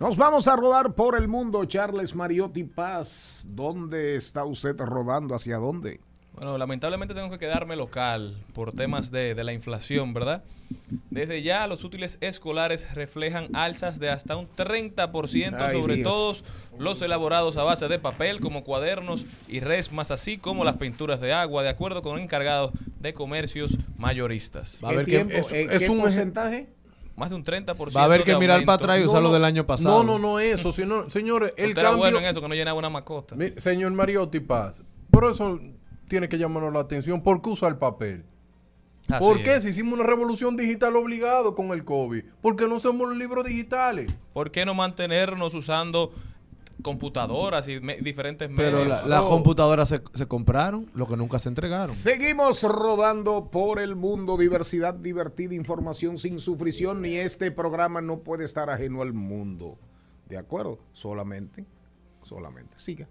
[0.00, 3.46] Nos vamos a rodar por el mundo, Charles Mariotti Paz.
[3.48, 5.34] ¿Dónde está usted rodando?
[5.34, 6.00] ¿Hacia dónde?
[6.34, 10.44] Bueno, lamentablemente tengo que quedarme local por temas de, de la inflación, ¿verdad?
[11.10, 16.08] Desde ya los útiles escolares reflejan alzas de hasta un 30% Ay, sobre Dios.
[16.08, 16.44] todos
[16.78, 21.32] los elaborados a base de papel como cuadernos y resmas, así como las pinturas de
[21.32, 22.70] agua, de acuerdo con encargados
[23.00, 24.78] de comercios mayoristas.
[24.84, 25.34] Va a haber que- tiempo?
[25.34, 26.68] es- ¿Eh, es ¿Qué un porcentaje?
[27.18, 27.96] Más de un 30%.
[27.96, 30.02] Va a haber que de mirar para atrás y usar lo del año pasado.
[30.02, 32.04] No, no, no eso, sino, señores, el Usted era cambio...
[32.04, 33.34] bueno en eso, que no llenaba una macota.
[33.34, 35.58] Mi- Señor Mariotti Paz, por eso
[36.08, 37.20] tiene que llamarnos la atención.
[37.22, 38.24] ¿Por qué usar papel?
[39.08, 39.56] Así ¿Por qué?
[39.56, 39.62] es.
[39.64, 42.22] Si hicimos una revolución digital obligado con el COVID.
[42.42, 44.14] ¿Por qué no hacemos los libros digitales?
[44.34, 46.12] ¿Por qué no mantenernos usando
[46.82, 48.72] computadoras y me- diferentes medios?
[48.72, 51.88] Pero la- las computadoras se, se compraron, lo que nunca se entregaron.
[51.88, 58.44] Seguimos rodando por el mundo, diversidad divertida, información sin sufrición, y este programa no puede
[58.44, 59.78] estar ajeno al mundo.
[60.28, 60.78] ¿De acuerdo?
[60.92, 61.64] Solamente,
[62.22, 62.78] solamente.
[62.78, 63.08] Siga.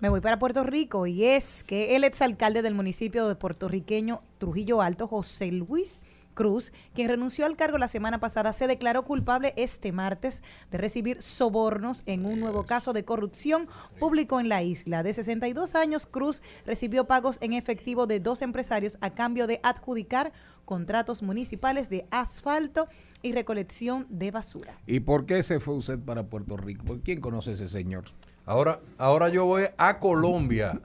[0.00, 4.82] Me voy para Puerto Rico y es que el exalcalde del municipio de puertorriqueño Trujillo
[4.82, 6.02] Alto, José Luis
[6.34, 11.20] Cruz, quien renunció al cargo la semana pasada, se declaró culpable este martes de recibir
[11.22, 13.68] sobornos en un nuevo caso de corrupción
[13.98, 15.02] público en la isla.
[15.02, 20.32] De 62 años, Cruz recibió pagos en efectivo de dos empresarios a cambio de adjudicar
[20.64, 22.88] contratos municipales de asfalto
[23.20, 24.78] y recolección de basura.
[24.86, 26.84] ¿Y por qué se fue usted para Puerto Rico?
[26.84, 28.04] ¿Por quién conoce a ese señor?
[28.44, 30.80] Ahora, ahora yo voy a Colombia.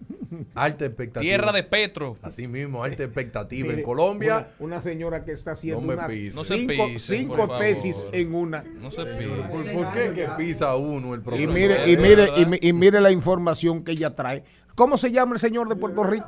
[0.54, 1.22] Alta expectativa.
[1.22, 2.18] Tierra de Petro.
[2.22, 3.68] Así mismo, alta expectativa.
[3.70, 4.48] Mire, en Colombia.
[4.60, 7.60] Una, una señora que está haciendo No una cinco, pisen, cinco por favor.
[7.60, 8.64] tesis en una.
[8.82, 9.30] No se pise.
[9.50, 11.54] ¿Por, por qué que pisa uno el Y profesor?
[11.54, 14.44] mire, y mire, y, mi- y mire la información que ella trae.
[14.76, 16.28] ¿Cómo se llama el señor de Puerto Rico?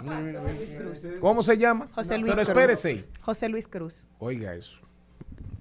[1.19, 1.87] ¿Cómo se llama?
[1.93, 2.57] José Luis Pero Cruz.
[2.73, 3.07] espérese.
[3.21, 4.07] José Luis Cruz.
[4.17, 4.79] Oiga eso.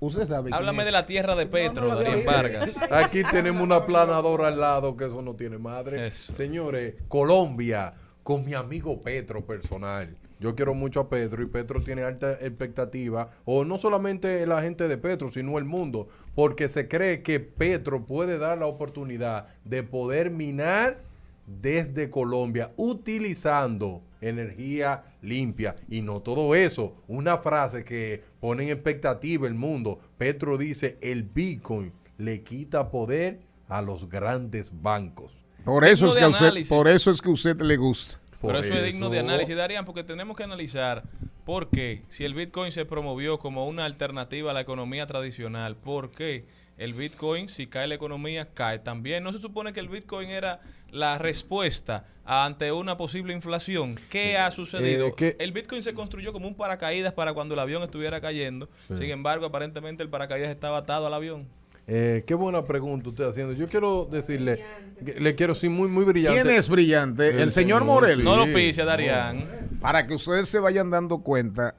[0.01, 0.51] Usted sabe.
[0.51, 2.76] quién Háblame de la tierra de Petro, Darien Vargas.
[2.90, 6.07] Aquí tenemos una planadora al lado que eso no tiene madre.
[6.07, 6.32] Eso.
[6.32, 10.16] Señores, Colombia, con mi amigo Petro personal.
[10.40, 14.86] Yo quiero mucho a Petro y Petro tiene alta expectativa, o no solamente la gente
[14.86, 19.82] de Petro, sino el mundo, porque se cree que Petro puede dar la oportunidad de
[19.82, 21.01] poder minar
[21.49, 26.94] desde Colombia utilizando energía limpia y no todo eso.
[27.09, 29.99] Una frase que pone en expectativa el mundo.
[30.18, 35.32] Petro dice, el Bitcoin le quita poder a los grandes bancos.
[35.64, 36.68] Por eso, es que a usted, análisis.
[36.68, 38.18] por eso es que a usted le gusta.
[38.40, 41.03] Por Pero eso, es digno de eso- análisis, Darían, porque tenemos que analizar
[41.44, 46.11] por qué, si el Bitcoin se promovió como una alternativa a la economía tradicional, por
[46.11, 46.44] qué
[46.76, 49.24] el Bitcoin, si cae la economía, cae también.
[49.24, 50.61] ¿No se supone que el Bitcoin era
[50.91, 53.95] la respuesta ante una posible inflación?
[54.11, 55.09] ¿Qué ha sucedido?
[55.09, 58.68] Eh, que- El Bitcoin se construyó como un paracaídas para cuando el avión estuviera cayendo.
[58.89, 61.47] Sin embargo, aparentemente el paracaídas estaba atado al avión.
[61.91, 63.55] Eh, qué buena pregunta usted haciendo.
[63.55, 64.62] Yo quiero decirle,
[65.05, 66.43] que le quiero decir muy, muy brillante.
[66.43, 67.43] ¿Quién es brillante?
[67.43, 68.18] El, señor Morel.
[68.18, 68.22] sí.
[68.24, 69.43] No lo pise, Darían.
[69.80, 71.76] Para que ustedes se vayan dando cuenta,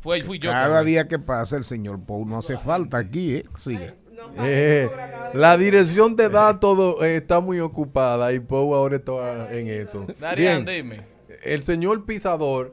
[0.00, 0.50] Fue, fui yo.
[0.50, 3.44] cada día que pasa el señor Pou no hace falta aquí, ¿eh?
[3.58, 3.92] Sigue.
[4.38, 4.88] Eh,
[5.34, 10.06] la dirección de datos eh, está muy ocupada y Pau ahora está en eso.
[10.20, 11.00] Darían, Bien, dime.
[11.44, 12.72] el señor Pisador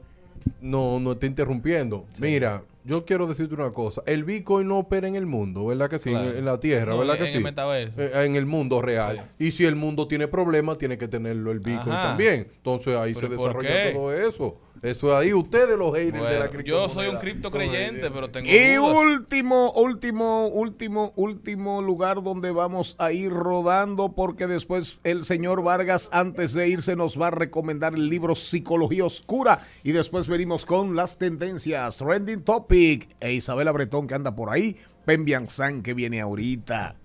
[0.60, 2.04] no, no está interrumpiendo.
[2.20, 4.02] Mira, yo quiero decirte una cosa.
[4.06, 6.10] El Bitcoin no opera en el mundo, ¿verdad que sí?
[6.10, 6.30] Claro.
[6.30, 7.38] En, en la Tierra, No, ¿verdad en- que en sí?
[7.38, 8.00] el metaverso.
[8.02, 9.24] Eh, en el mundo real.
[9.38, 12.02] Y si el mundo tiene problemas, tiene que tenerlo el Bitcoin Ajá.
[12.08, 12.48] también.
[12.56, 13.90] Entonces ahí se ¿Pero y por desarrolla qué?
[13.92, 14.58] todo eso.
[14.82, 16.88] Eso es ahí, ustedes los haters de la criptomoneda.
[16.88, 18.96] yo soy un cripto creyente, pero tengo Y dudas.
[18.96, 26.10] último, último, último, último lugar donde vamos a ir rodando porque después el señor Vargas
[26.12, 30.96] antes de irse nos va a recomendar el libro Psicología Oscura y después venimos con
[30.96, 36.20] las tendencias, Trending Topic e Isabela Bretón que anda por ahí, Pembian San que viene
[36.20, 36.96] ahorita.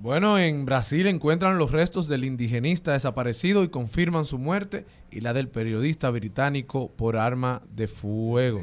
[0.00, 5.34] Bueno, en Brasil encuentran los restos del indigenista desaparecido y confirman su muerte y la
[5.34, 8.62] del periodista británico por arma de fuego.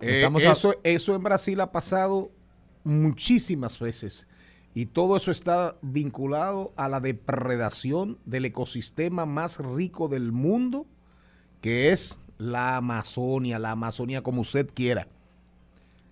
[0.00, 2.30] Eh, eso, eso en Brasil ha pasado
[2.84, 4.28] muchísimas veces
[4.72, 10.86] y todo eso está vinculado a la depredación del ecosistema más rico del mundo,
[11.60, 15.06] que es la Amazonia, la Amazonía como usted quiera.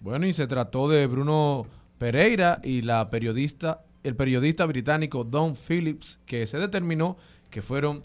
[0.01, 1.67] Bueno, y se trató de Bruno
[1.97, 7.17] Pereira y la periodista, el periodista británico Don Phillips, que se determinó
[7.51, 8.03] que fueron,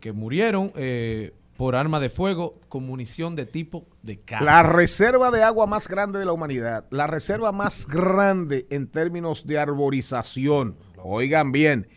[0.00, 4.44] que murieron eh, por arma de fuego con munición de tipo de carga.
[4.44, 9.46] La reserva de agua más grande de la humanidad, la reserva más grande en términos
[9.46, 10.76] de arborización.
[11.02, 11.88] Oigan bien,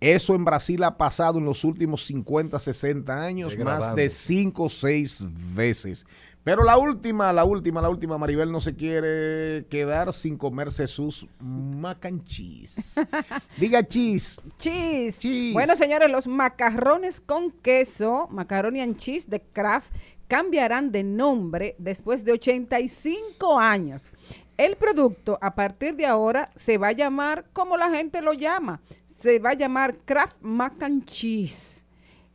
[0.00, 4.68] eso en Brasil ha pasado en los últimos 50, 60 años más de 5 o
[4.68, 6.06] 6 veces.
[6.44, 11.26] Pero la última, la última, la última, Maribel no se quiere quedar sin comerse sus
[11.40, 13.00] mac and cheese.
[13.56, 14.42] Diga cheese.
[14.58, 15.18] Cheese.
[15.20, 15.54] Cheese.
[15.54, 19.94] Bueno, señores, los macarrones con queso, macaroni and cheese de Kraft,
[20.28, 24.10] cambiarán de nombre después de 85 años.
[24.58, 28.82] El producto a partir de ahora se va a llamar como la gente lo llama.
[29.06, 31.83] Se va a llamar Kraft Mac and Cheese.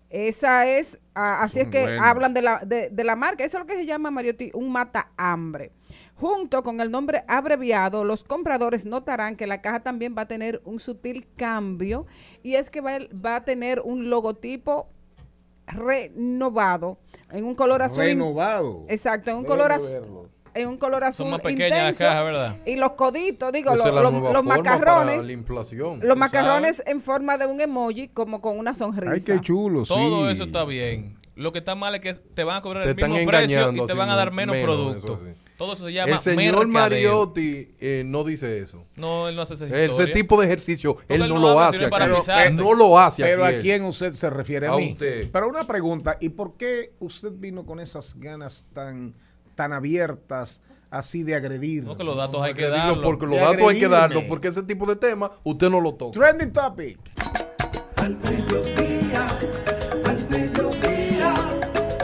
[0.10, 3.44] Esa es, ah, así es que hablan de la, de, de la marca.
[3.44, 5.72] Eso es lo que se llama, Mariotti, un mata hambre.
[6.16, 10.62] Junto con el nombre abreviado, los compradores notarán que la caja también va a tener
[10.66, 12.08] un sutil cambio
[12.44, 14.90] y es que va, va a tener un logotipo
[15.68, 16.98] renovado
[17.32, 18.04] en un color azul.
[18.04, 18.86] Renovado.
[18.90, 20.30] Exacto, en un color azul.
[20.54, 22.24] En un color azul Son más pequeñas intenso.
[22.24, 22.58] ¿verdad?
[22.66, 23.86] Y los coditos, digo, los,
[24.34, 25.26] los- macarrones.
[25.28, 29.12] Los ¿Tú macarrones en forma de un emoji, como con una sonrisa.
[29.34, 29.94] Ay, qué chulo, sí.
[29.94, 31.18] Todo eso está bien.
[31.36, 33.54] Lo que está mal es que te van a cobrar Te el mismo precio y
[33.62, 35.14] engañando, te van a dar menos, menos, producto.
[35.16, 35.32] eso sí.
[35.58, 37.26] Todo eso se llama El señor mercadeo.
[37.28, 38.86] Mariotti eh, no dice eso.
[38.96, 40.14] No, él no hace Ese historia.
[40.14, 41.96] tipo de ejercicio, él él no no lo hace aquí.
[41.96, 42.52] avisarte.
[42.52, 43.62] No lo hace Pero aquí a él.
[43.62, 44.92] quién usted se refiere a, A mí.
[44.94, 45.30] usted.
[45.32, 49.14] Pero una pregunta, ¿y por qué usted vino con esas ganas tan
[49.60, 51.84] tan abiertas así de agredir.
[51.84, 53.00] No, que los datos hay que darlos.
[53.04, 56.18] porque los datos hay que darlos, porque ese tipo de tema usted no lo toca.
[56.18, 56.98] Trending topic.
[57.98, 59.28] Al mediodía,
[60.06, 61.36] al mediodía,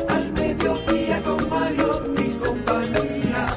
[0.10, 3.48] al mediodía con Mario y compañía.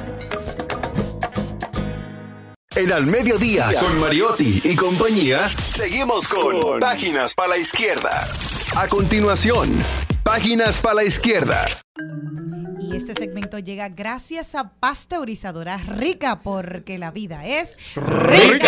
[2.77, 8.25] En Al Mediodía, con Mariotti y compañía, seguimos con Páginas para la Izquierda.
[8.77, 9.67] A continuación,
[10.23, 11.65] Páginas para la Izquierda.
[12.91, 18.65] Y este segmento llega gracias a Pasteurizadora Rica, porque la vida es Rica.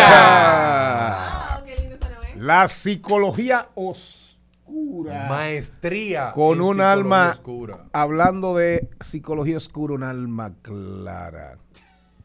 [2.36, 5.26] La psicología oscura.
[5.28, 6.30] Maestría.
[6.32, 7.86] Con un alma, oscura.
[7.92, 11.58] hablando de psicología oscura, un alma clara.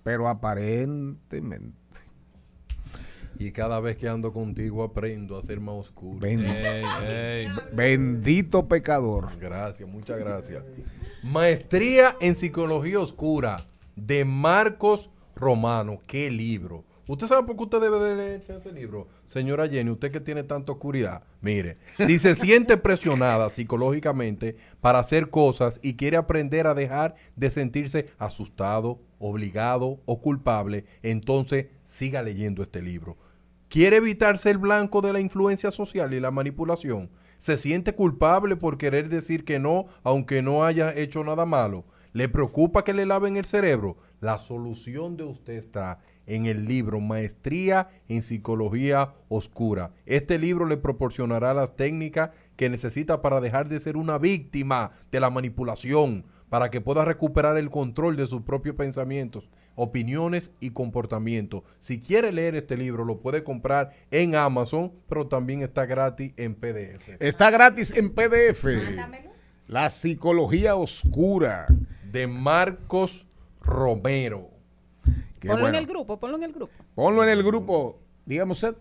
[0.04, 1.76] Pero aparentemente.
[3.40, 6.20] Y cada vez que ando contigo aprendo a ser más oscuro.
[6.20, 7.48] Ben- Ey, ey.
[7.74, 9.38] Bendito pecador.
[9.40, 10.64] Gracias, muchas gracias.
[11.24, 13.66] Maestría en Psicología Oscura
[13.96, 16.00] de Marcos Romano.
[16.06, 16.86] ¿Qué libro?
[17.08, 19.08] ¿Usted sabe por qué usted debe de leerse ese libro?
[19.26, 21.24] Señora Jenny, usted que tiene tanta oscuridad.
[21.42, 27.50] Mire, si se siente presionada psicológicamente para hacer cosas y quiere aprender a dejar de
[27.50, 33.18] sentirse asustado, obligado o culpable, entonces siga leyendo este libro.
[33.70, 37.10] ¿Quiere evitar ser blanco de la influencia social y la manipulación?
[37.38, 41.86] ¿Se siente culpable por querer decir que no, aunque no haya hecho nada malo?
[42.14, 43.98] ¿Le preocupa que le laven el cerebro?
[44.22, 49.92] La solución de usted está en el libro Maestría en Psicología Oscura.
[50.08, 55.20] Este libro le proporcionará las técnicas que necesita para dejar de ser una víctima de
[55.20, 61.64] la manipulación, para que pueda recuperar el control de sus propios pensamientos, opiniones y comportamientos.
[61.80, 66.56] Si quiere leer este libro, lo puede comprar en Amazon, pero también está gratis en
[66.56, 67.10] PDF.
[67.20, 68.66] Está gratis en PDF.
[69.68, 71.68] La psicología oscura.
[72.12, 73.28] De Marcos
[73.62, 74.50] Romero.
[75.40, 75.78] Qué Ponlo bueno.
[75.78, 76.74] en el grupo, ponlo en el grupo.
[76.96, 78.00] Ponlo en el grupo.
[78.26, 78.76] Dígame usted,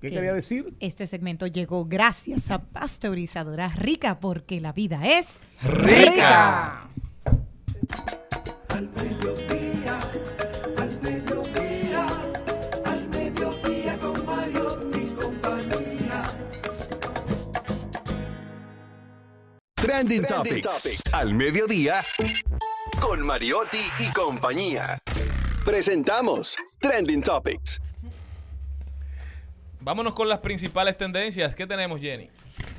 [0.00, 0.10] ¿qué ¿Qué?
[0.10, 0.74] quería decir?
[0.80, 6.90] Este segmento llegó gracias a Pasteurizadora Rica, porque la vida es Rica.
[8.68, 10.00] Al mediodía,
[10.76, 12.06] al mediodía,
[12.84, 16.24] al mediodía con Mario y compañía.
[19.74, 21.12] Trending, Topics.
[21.12, 22.00] Al mediodía,
[23.00, 24.98] con Mariotti y compañía.
[25.64, 27.80] Presentamos Trending Topics.
[29.80, 31.54] Vámonos con las principales tendencias.
[31.54, 32.30] ¿Qué tenemos, Jenny?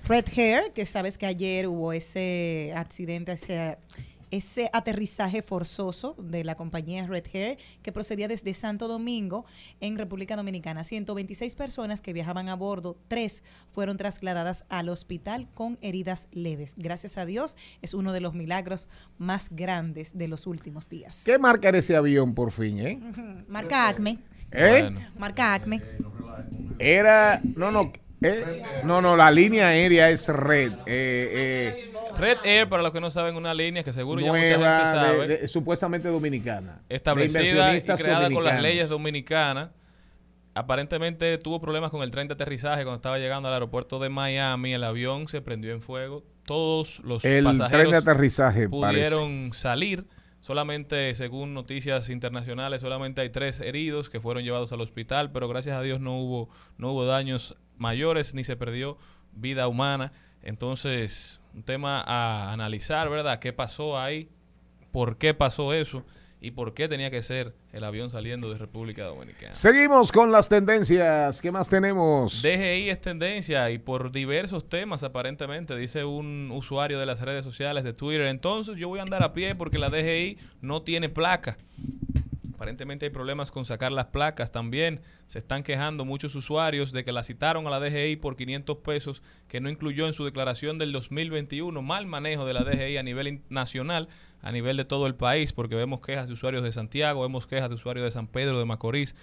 [0.08, 3.78] Red Hair, que sabes que ayer hubo ese accidente, ese,
[4.36, 9.46] ese aterrizaje forzoso de la compañía Red Hair que procedía desde Santo Domingo
[9.80, 10.84] en República Dominicana.
[10.84, 16.76] 126 personas que viajaban a bordo, tres fueron trasladadas al hospital con heridas leves.
[16.76, 21.24] Gracias a Dios, es uno de los milagros más grandes de los últimos días.
[21.26, 23.00] ¿Qué marca era ese avión por fin, eh?
[23.48, 24.20] Marca Acme.
[24.52, 24.82] ¿Eh?
[24.82, 25.00] Bueno.
[25.18, 25.82] Marca Acme.
[26.78, 27.92] Era, no, no,
[28.28, 30.72] eh, no, no, la línea aérea es red.
[30.86, 34.42] eh, eh, Red Air, para los que no saben, una línea que seguro ya mucha
[34.48, 35.28] gente sabe.
[35.28, 36.82] de- de- supuestamente dominicana.
[36.88, 39.70] Establecida y creada con las leyes dominicanas.
[40.54, 44.74] Aparentemente tuvo problemas con el tren de aterrizaje cuando estaba llegando al aeropuerto de Miami.
[44.74, 46.24] El avión se prendió en fuego.
[46.46, 50.06] Todos los El tren pasajeros de aterrizaje, pudieron salir.
[50.40, 55.76] Solamente, según noticias internacionales, solamente hay tres heridos que fueron llevados al hospital, pero gracias
[55.76, 58.98] a Dios no hubo, no hubo daños mayores ni se perdió
[59.34, 60.12] vida humana.
[60.42, 63.40] Entonces, un tema a analizar, ¿verdad?
[63.40, 64.30] ¿Qué pasó ahí?
[64.92, 66.06] ¿Por qué pasó eso?
[66.42, 69.52] ¿Y por qué tenía que ser el avión saliendo de República Dominicana?
[69.52, 71.42] Seguimos con las tendencias.
[71.42, 72.44] ¿Qué más tenemos?
[72.44, 77.84] DGI es tendencia y por diversos temas aparentemente, dice un usuario de las redes sociales
[77.84, 78.28] de Twitter.
[78.28, 81.58] Entonces yo voy a andar a pie porque la DGI no tiene placa.
[82.56, 85.02] Aparentemente hay problemas con sacar las placas también.
[85.28, 89.22] Se están quejando muchos usuarios de que la citaron a la DGI por 500 pesos
[89.50, 91.82] que no incluyó en su declaración del 2021.
[91.82, 94.08] Mal manejo de la DGI a nivel nacional,
[94.42, 97.68] a nivel de todo el país, porque vemos quejas de usuarios de Santiago, vemos quejas
[97.68, 99.18] de usuarios de San Pedro, de Macorís,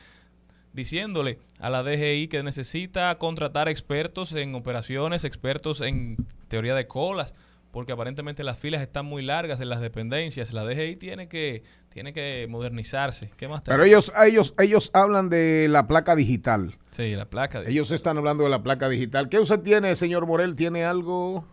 [0.74, 6.18] diciéndole a la DGI que necesita contratar expertos en operaciones, expertos en
[6.48, 7.34] teoría de colas,
[7.72, 10.52] porque aparentemente las filas están muy largas en las dependencias.
[10.52, 13.30] La DGI tiene que tiene que modernizarse.
[13.36, 16.76] ¿Qué más Pero ellos, ellos, ellos hablan de la placa digital.
[16.90, 17.60] Sí, la placa.
[17.62, 19.28] de- Ellos están hablando de la placa digital.
[19.28, 20.54] ¿Qué usted tiene, señor Morel?
[20.54, 21.46] ¿Tiene algo?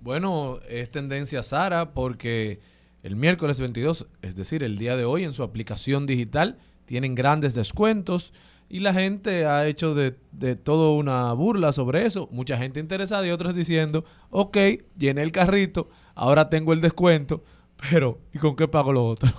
[0.00, 2.60] Bueno, es tendencia Sara porque
[3.02, 7.54] el miércoles 22, es decir, el día de hoy, en su aplicación digital, tienen grandes
[7.54, 8.32] descuentos
[8.68, 12.28] y la gente ha hecho de, de todo una burla sobre eso.
[12.30, 14.56] Mucha gente interesada y otros diciendo, ok,
[14.96, 17.42] llené el carrito, ahora tengo el descuento,
[17.90, 19.30] pero ¿y con qué pago lo otro?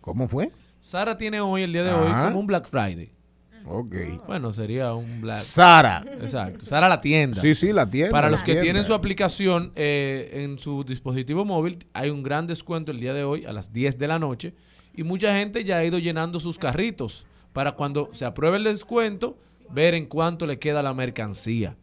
[0.00, 0.50] ¿Cómo fue?
[0.80, 2.24] Sara tiene hoy, el día de hoy, Ah.
[2.24, 3.10] como un Black Friday.
[3.66, 3.94] Ok.
[4.26, 5.40] Bueno, sería un Black.
[5.40, 6.02] Sara.
[6.20, 6.64] Exacto.
[6.64, 7.40] Sara la tienda.
[7.42, 8.10] Sí, sí, la tienda.
[8.12, 8.62] Para los que tienda.
[8.62, 13.24] tienen su aplicación eh, en su dispositivo móvil, hay un gran descuento el día de
[13.24, 14.54] hoy a las 10 de la noche.
[14.94, 17.26] Y mucha gente ya ha ido llenando sus carritos
[17.58, 19.36] para cuando se apruebe el descuento,
[19.68, 21.76] ver en cuánto le queda la mercancía.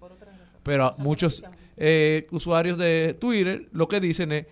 [0.63, 1.43] Pero a muchos
[1.75, 4.45] eh, usuarios de Twitter lo que dicen es,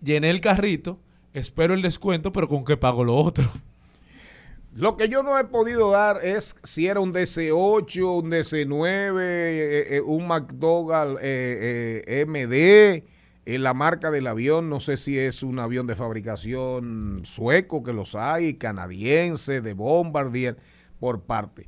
[0.00, 1.00] llené el carrito,
[1.34, 3.44] espero el descuento, pero con qué pago lo otro.
[4.76, 9.96] Lo que yo no he podido dar es si era un DC8, un DC9, eh,
[9.96, 13.02] eh, un McDougall eh, eh, MD,
[13.46, 17.92] eh, la marca del avión, no sé si es un avión de fabricación sueco, que
[17.92, 20.56] los hay, canadiense, de Bombardier,
[20.98, 21.66] por parte.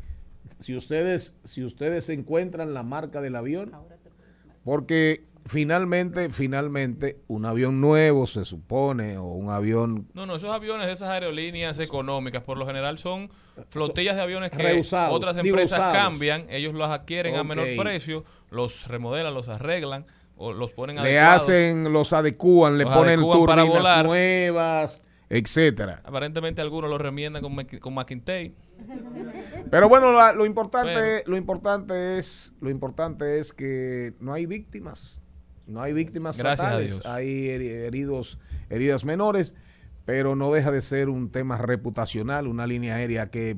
[0.60, 3.72] Si ustedes, si ustedes encuentran la marca del avión,
[4.64, 10.86] porque finalmente, finalmente, un avión nuevo se supone, o un avión No, no, esos aviones
[10.86, 13.30] de esas aerolíneas económicas por lo general son
[13.68, 18.86] flotillas de aviones que Reusados, otras empresas cambian, ellos los adquieren a menor precio, los
[18.86, 20.06] remodelan, los arreglan
[20.42, 21.42] o los ponen le adecuados.
[21.44, 24.04] hacen, los adecúan, le Los ponen adecúan turbinas volar.
[24.04, 25.98] nuevas, etcétera.
[26.04, 28.54] Aparentemente algunos los remiendan con, con McIntay.
[29.70, 31.22] Pero bueno, lo importante, Bueno.
[31.26, 35.22] lo importante es, lo importante es que no hay víctimas,
[35.66, 38.38] no hay víctimas Gracias fatales, hay heri- heridos,
[38.70, 39.54] heridas menores,
[40.04, 43.56] pero no deja de ser un tema reputacional, una línea aérea que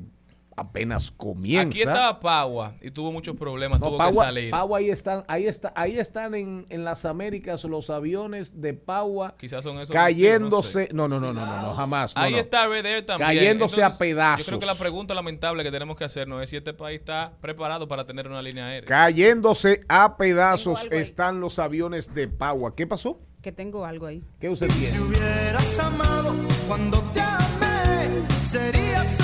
[0.56, 1.68] apenas comienza.
[1.68, 4.50] Aquí estaba Pagua y tuvo muchos problemas, No, tuvo que salir.
[4.50, 9.34] Paua ahí están, ahí está, ahí están en, en las Américas los aviones de Paua
[9.38, 10.88] Quizás son esos cayéndose.
[10.92, 12.14] No, no, no, no, no, no, jamás.
[12.14, 12.38] no, Ahí no.
[12.38, 13.28] está Red Air también.
[13.28, 14.46] Cayéndose a pedazos.
[14.46, 17.32] Yo creo que la pregunta lamentable que tenemos que hacernos es si este país está
[17.40, 18.86] preparado para tener una línea aérea.
[18.86, 22.74] Cayéndose a pedazos están los aviones de Paua.
[22.74, 23.18] ¿Qué pasó?
[23.42, 24.22] Que tengo algo ahí.
[24.40, 25.00] ¿Qué usted tiene?
[25.00, 26.34] hubieras amado
[26.66, 29.20] cuando te amé, serías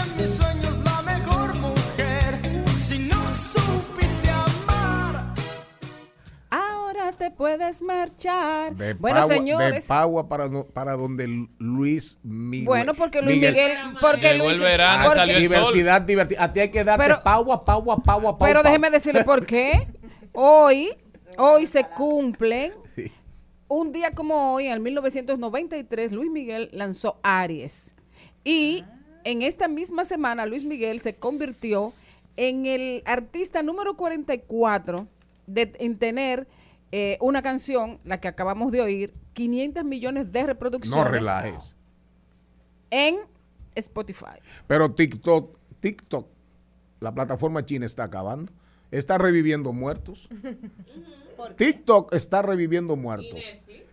[7.20, 8.74] te puedes marchar.
[8.74, 9.84] De bueno, Paua- señores.
[9.84, 12.66] De Paua para, no- para donde Luis Miguel.
[12.66, 15.42] Bueno, porque Luis Miguel, porque Llegó Luis, el verano, porque- salió el.
[15.42, 16.42] Diversidad divertida.
[16.44, 18.38] A ti hay que darte Pero- Paua, Paua, Paua, Paua.
[18.48, 19.86] Pero déjeme decirle por qué.
[20.32, 20.90] Hoy,
[21.38, 22.72] hoy se cumplen.
[23.68, 27.94] Un día como hoy, en 1993, Luis Miguel lanzó Aries.
[28.42, 28.84] Y
[29.22, 31.92] en esta misma semana, Luis Miguel se convirtió
[32.36, 35.06] en el artista número 44
[35.47, 36.48] de, en tener
[36.92, 41.76] eh, una canción, la que acabamos de oír, 500 millones de No reproducciones relajes.
[42.90, 43.16] en
[43.74, 44.40] Spotify.
[44.66, 46.28] Pero TikTok, TikTok,
[47.00, 48.52] la plataforma china está acabando.
[48.90, 50.28] Está reviviendo muertos.
[51.56, 53.44] TikTok está reviviendo muertos.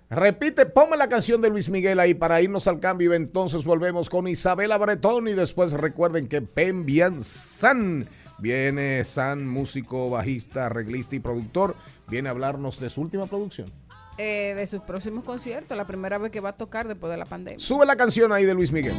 [0.10, 3.14] Repite, ponme la canción de Luis Miguel ahí para irnos al cambio.
[3.14, 8.08] y Entonces volvemos con Isabela Bretón y después recuerden que Pen Bien San
[8.40, 11.76] viene San, músico, bajista, arreglista y productor,
[12.08, 13.72] viene a hablarnos de su última producción.
[14.18, 17.26] Eh, de sus próximos conciertos, la primera vez que va a tocar después de la
[17.26, 17.60] pandemia.
[17.60, 18.96] Sube la canción ahí de Luis Miguel.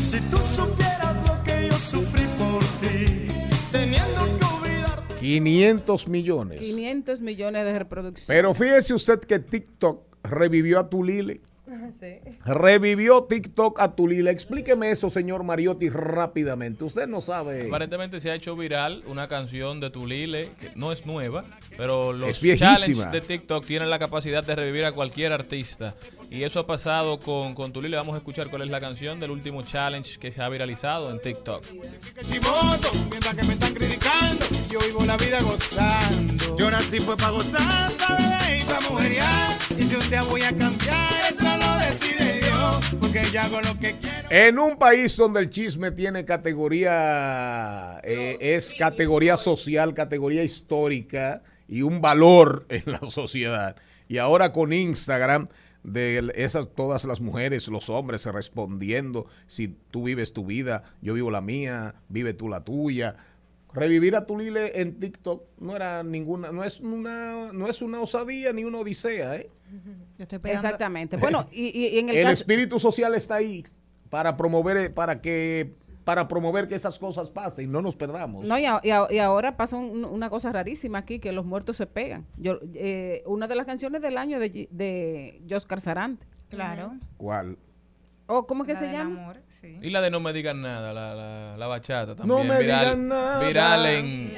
[0.00, 3.26] Si tú supieras lo que yo sufrí por ti,
[3.72, 5.02] teniendo que olvidar.
[5.18, 6.60] 500 millones.
[6.60, 8.26] 500 millones de reproducciones.
[8.28, 11.40] Pero fíjese usted que TikTok revivió a Tulile.
[12.44, 14.30] Revivió TikTok a Tulile.
[14.30, 16.84] Explíqueme eso, señor Mariotti, rápidamente.
[16.84, 17.66] Usted no sabe.
[17.66, 21.44] Aparentemente se ha hecho viral una canción de Tulile que no es nueva,
[21.76, 25.94] pero los challenges de TikTok tienen la capacidad de revivir a cualquier artista.
[26.32, 27.98] Y eso ha pasado con, con Tulile.
[27.98, 31.20] Vamos a escuchar cuál es la canción del último challenge que se ha viralizado en
[31.20, 31.62] TikTok.
[31.62, 36.56] Que chimoso, mientras que me están criticando, yo vivo la vida gozando.
[36.56, 37.92] Yo nací fue para gozar,
[38.48, 39.58] y para.
[39.78, 43.78] Y si un día voy a cambiar, eso lo decide Dios, porque yo hago lo
[43.78, 44.28] que quiero.
[44.30, 51.82] En un país donde el chisme tiene categoría, eh, es categoría social, categoría histórica y
[51.82, 53.76] un valor en la sociedad.
[54.08, 55.48] Y ahora con Instagram,
[55.82, 61.30] de esas todas las mujeres, los hombres respondiendo, si tú vives tu vida, yo vivo
[61.30, 63.16] la mía, vive tú la tuya.
[63.74, 68.52] Revivir a Tulile en TikTok no era ninguna, no es una, no es una osadía
[68.52, 69.48] ni una odisea, ¿eh?
[70.52, 71.16] Exactamente.
[71.16, 73.64] Bueno, y, y- y en el, el caso- espíritu social está ahí
[74.10, 75.72] para promover para que
[76.04, 79.18] para promover que esas cosas pasen no nos perdamos No, y, a- y a- y
[79.18, 82.26] ahora pasa un- una cosa rarísima aquí, que los muertos se pegan.
[82.36, 86.26] Yo, eh, una de las canciones del año de, de Joscar Sarante.
[86.48, 86.94] Claro.
[87.16, 87.56] ¿Cuál?
[88.26, 89.22] ¿O cómo que La se del llama?
[89.22, 89.76] amor, sí.
[89.82, 92.38] Y la de No me digan nada, la, la, la bachata también.
[92.38, 93.46] No me viral, digan nada.
[93.46, 94.32] Viral en,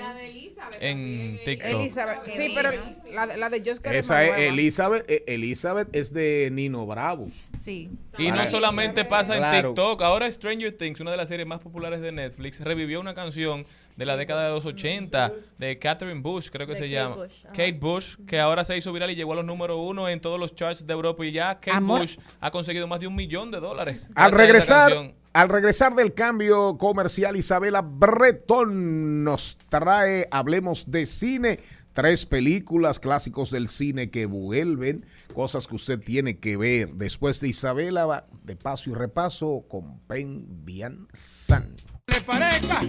[0.80, 1.70] en TikTok.
[1.70, 2.26] Elizabeth.
[2.26, 2.70] Sí, pero
[3.12, 4.42] la, de- la de Just Get Esa es nueva.
[4.44, 5.10] Elizabeth.
[5.10, 7.28] eh, Elizabeth es de Nino Bravo.
[7.56, 7.90] Sí.
[8.18, 9.68] Y no solamente pasa en Claro.
[9.70, 13.64] TikTok, ahora Stranger Things, una de las series más populares de Netflix, revivió una canción
[13.96, 17.16] de la década de los 80 de Catherine Bush, creo que De se Kate llama.
[17.16, 17.42] Bush.
[17.46, 20.38] Kate Bush, que ahora se hizo viral y llegó a los número uno en todos
[20.40, 22.00] los charts de Europa y ya Kate Amor.
[22.00, 24.08] Bush ha conseguido más de un millón de dólares.
[24.14, 25.14] Al regresar, canción.
[25.34, 31.58] Al regresar del cambio comercial, Isabela Breton nos trae, hablemos de cine,
[31.92, 35.04] tres películas clásicos del cine que vuelven,
[35.34, 36.94] cosas que usted tiene que ver.
[36.94, 41.74] Después de Isabela, va de paso y repaso con Pen Bian San.
[42.06, 42.80] le parezca.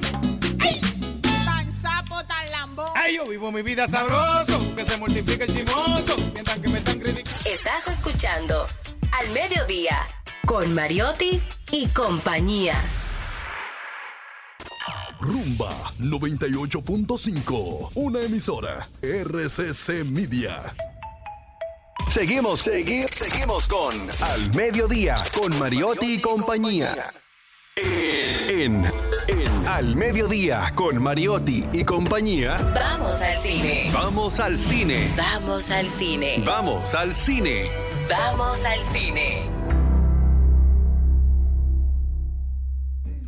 [0.60, 0.82] ¡Ay!
[1.24, 2.92] Tan sapo, tan lambón.
[2.96, 7.00] Ay, yo vivo mi vida sabroso, que se multiplique el chimoso, mientras que me están
[7.00, 7.50] criticando.
[7.50, 8.68] Estás escuchando
[9.20, 9.98] Al Mediodía
[10.46, 11.42] con Mariotti
[11.72, 12.76] y compañía.
[15.20, 17.92] Rumba 98.5.
[17.96, 18.88] Una emisora.
[19.02, 20.74] RCC Media.
[22.10, 27.12] Seguimos, segui- seguimos con Al Mediodía, con Mariotti y compañía.
[27.78, 28.86] En,
[29.28, 32.58] en Al Mediodía, con Mariotti y compañía.
[32.74, 33.90] Vamos al cine.
[33.94, 35.12] Vamos al cine.
[35.18, 36.44] Vamos al cine.
[36.46, 37.70] Vamos al cine.
[38.10, 39.42] Vamos al cine.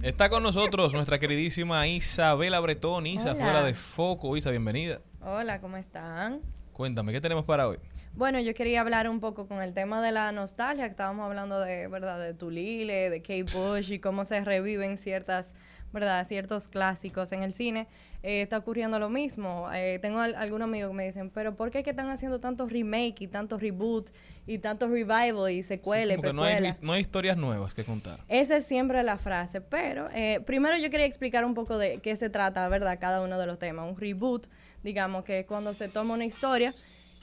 [0.07, 3.43] Está con nosotros nuestra queridísima Isabela Bretón, Isa, Hola.
[3.43, 4.37] fuera de foco.
[4.37, 5.01] Isa, bienvenida.
[5.19, 6.39] Hola, ¿cómo están?
[6.71, 7.77] Cuéntame, ¿qué tenemos para hoy?
[8.13, 11.59] Bueno, yo quería hablar un poco con el tema de la nostalgia, que estábamos hablando
[11.59, 12.21] de, ¿verdad?
[12.21, 15.55] De Tulile, de Kate Bush y cómo se reviven ciertas,
[15.91, 16.25] ¿verdad?
[16.25, 17.89] Ciertos clásicos en el cine.
[18.29, 19.69] Eh, está ocurriendo lo mismo.
[19.73, 22.41] Eh, tengo al- algunos amigos que me dicen, pero ¿por qué es que están haciendo
[22.41, 24.09] tantos remake y tantos reboot
[24.45, 27.85] y tantos revival y secuelas y Como que no hay, no hay historias nuevas que
[27.85, 28.19] contar.
[28.27, 32.17] Esa es siempre la frase, pero eh, primero yo quería explicar un poco de qué
[32.17, 32.97] se trata, ¿verdad?
[32.99, 33.89] Cada uno de los temas.
[33.89, 34.47] Un reboot,
[34.83, 36.73] digamos, que es cuando se toma una historia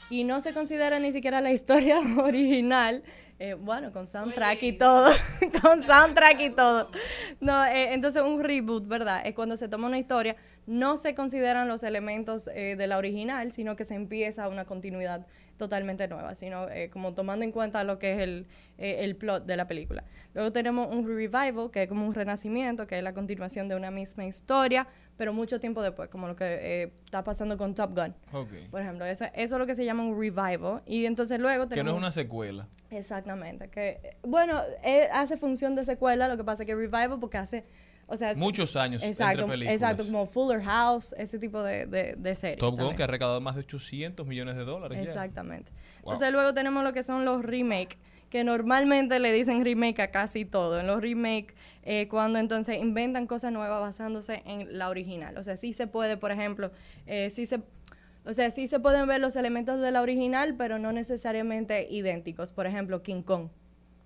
[0.08, 3.02] y no se considera ni siquiera la historia original,
[3.38, 5.10] eh, bueno, con soundtrack y todo,
[5.62, 6.90] con soundtrack y todo.
[7.40, 9.26] No, eh, entonces un reboot, ¿verdad?
[9.26, 13.52] Es cuando se toma una historia, no se consideran los elementos eh, de la original,
[13.52, 15.26] sino que se empieza una continuidad
[15.56, 18.46] totalmente nueva, sino eh, como tomando en cuenta lo que es el,
[18.78, 20.04] eh, el plot de la película.
[20.34, 23.90] Luego tenemos un revival, que es como un renacimiento, que es la continuación de una
[23.90, 28.14] misma historia, pero mucho tiempo después, como lo que eh, está pasando con Top Gun.
[28.70, 30.82] Por ejemplo, eso, eso es lo que se llama un revival.
[30.86, 31.92] Y entonces luego Que tenemos...
[31.92, 32.66] no es una secuela.
[32.90, 33.68] Exactamente.
[33.68, 34.60] Que, bueno,
[35.12, 37.64] hace función de secuela, lo que pasa es que revival porque hace...
[38.06, 39.74] O sea, Muchos años entre exacto, películas.
[39.74, 42.58] Exacto, como Fuller House, ese tipo de, de, de series.
[42.58, 44.98] Top Gun, que ha recaudado más de 800 millones de dólares.
[45.00, 45.72] Exactamente.
[46.02, 46.12] Wow.
[46.12, 47.98] Entonces luego tenemos lo que son los remake,
[48.28, 50.80] que normalmente le dicen remake a casi todo.
[50.80, 55.38] En los remake, eh, cuando entonces inventan cosas nuevas basándose en la original.
[55.38, 56.70] O sea, sí se puede, por ejemplo,
[57.06, 57.60] eh, sí se...
[58.26, 62.52] O sea, sí se pueden ver los elementos de la original, pero no necesariamente idénticos.
[62.52, 63.50] Por ejemplo, King Kong.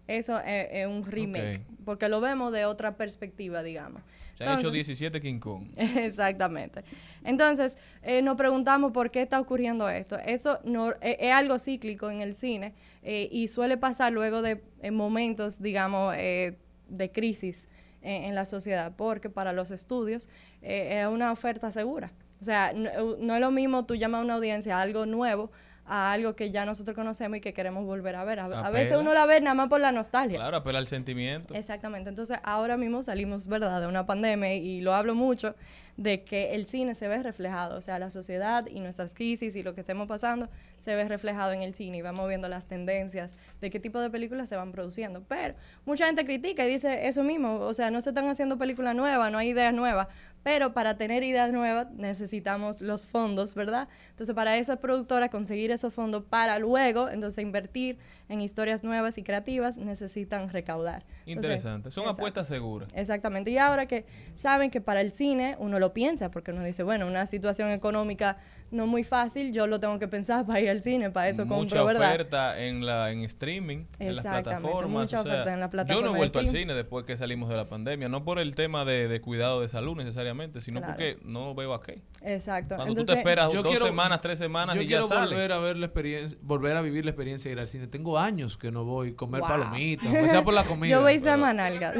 [0.09, 4.03] Eso es, es un remake, porque lo vemos de otra perspectiva, digamos.
[4.39, 5.65] Se han hecho Entonces- 17 King Kong.
[5.77, 6.85] Exactamente.
[7.25, 10.17] Entonces, eh, nos preguntamos por qué está ocurriendo esto.
[10.17, 12.73] Eso no, eh, es algo cíclico en el cine
[13.03, 14.63] eh, y suele pasar luego de
[14.93, 16.57] momentos, digamos, eh,
[16.89, 17.69] de crisis
[18.01, 20.29] en, la sociedad, porque para los estudios
[20.63, 22.13] es una oferta segura.
[22.41, 25.51] O sea, no, no es lo mismo tú llamas a una audiencia a algo nuevo
[25.89, 28.41] a algo que ya nosotros conocemos y que queremos volver a ver.
[28.41, 30.39] A, a veces uno la ve nada más por la nostalgia.
[30.39, 31.55] Claro, apela al sentimiento.
[31.55, 32.11] Exactamente.
[32.11, 35.55] Entonces, ahora mismo salimos, ¿verdad?, de una pandemia y lo hablo mucho
[35.99, 39.65] de que el cine se ve reflejado, o sea, la sociedad y nuestras crisis y
[39.65, 40.49] lo que estemos pasando
[40.79, 44.09] se ve reflejado en el cine y vamos viendo las tendencias de qué tipo de
[44.09, 45.25] películas se van produciendo.
[45.29, 48.95] Pero mucha gente critica y dice eso mismo, o sea, no se están haciendo películas
[48.95, 50.07] nuevas, no hay ideas nuevas,
[50.43, 53.89] pero para tener ideas nuevas necesitamos los fondos, ¿verdad?
[54.11, 57.99] Entonces, para esas productoras conseguir esos fondos para luego, entonces, invertir
[58.29, 61.05] en historias nuevas y creativas, necesitan recaudar.
[61.27, 61.91] Entonces, Interesante.
[61.91, 62.21] Son exacto.
[62.21, 62.89] apuestas seguras.
[62.95, 63.51] Exactamente.
[63.51, 67.07] Y ahora que saben que para el cine uno lo piensa, porque uno dice, bueno,
[67.07, 68.37] una situación económica
[68.71, 71.59] no muy fácil, yo lo tengo que pensar para ir al cine, para eso mucha
[71.59, 72.09] compro, ¿verdad?
[72.09, 74.91] oferta en la en streaming, en las plataformas.
[74.91, 77.17] mucha o sea, oferta en la Yo plataforma no he vuelto al cine después que
[77.17, 80.81] salimos de la pandemia, no por el tema de, de cuidado de salud necesariamente, sino
[80.81, 80.95] Claro.
[80.95, 82.03] porque no veo a qué.
[82.23, 82.77] Exacto.
[82.77, 85.07] Cuando tú Entonces, te esperas Yo dos quiero- semanas, tres semanas Yo y ya quiero
[85.09, 85.27] sale.
[85.35, 87.87] volver a ver la experiencia, volver a vivir la experiencia de ir al cine.
[87.87, 89.49] Tengo años que no voy a comer Wow.
[89.51, 90.93] palomitas, aunque sea por la comida.
[90.97, 91.95] Yo voy semanal, Gad.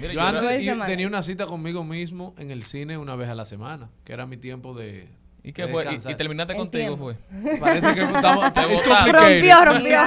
[0.00, 3.34] Mira, yo yo antes tenía una cita conmigo mismo en el cine una vez a
[3.34, 5.08] la semana, que era mi tiempo de,
[5.42, 5.82] ¿Y qué fue?
[5.82, 6.12] ¿Y- cansar.
[6.12, 7.14] ¿Y, terminaste El contigo tiempo.
[7.42, 7.58] fue?
[7.60, 8.82] Parece que estamos- Te es.
[9.12, 9.98] Rompió, rompió.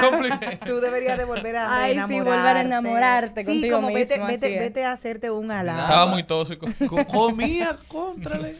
[0.64, 4.26] Tú deberías de volver a Ay, sí, volver a enamorarte Sí, contigo como vete, mismo,
[4.26, 4.60] vete, así es.
[4.60, 5.80] vete a hacerte un halago.
[5.80, 6.66] Estaba muy tóxico.
[6.88, 8.54] Co- Comía, contrale.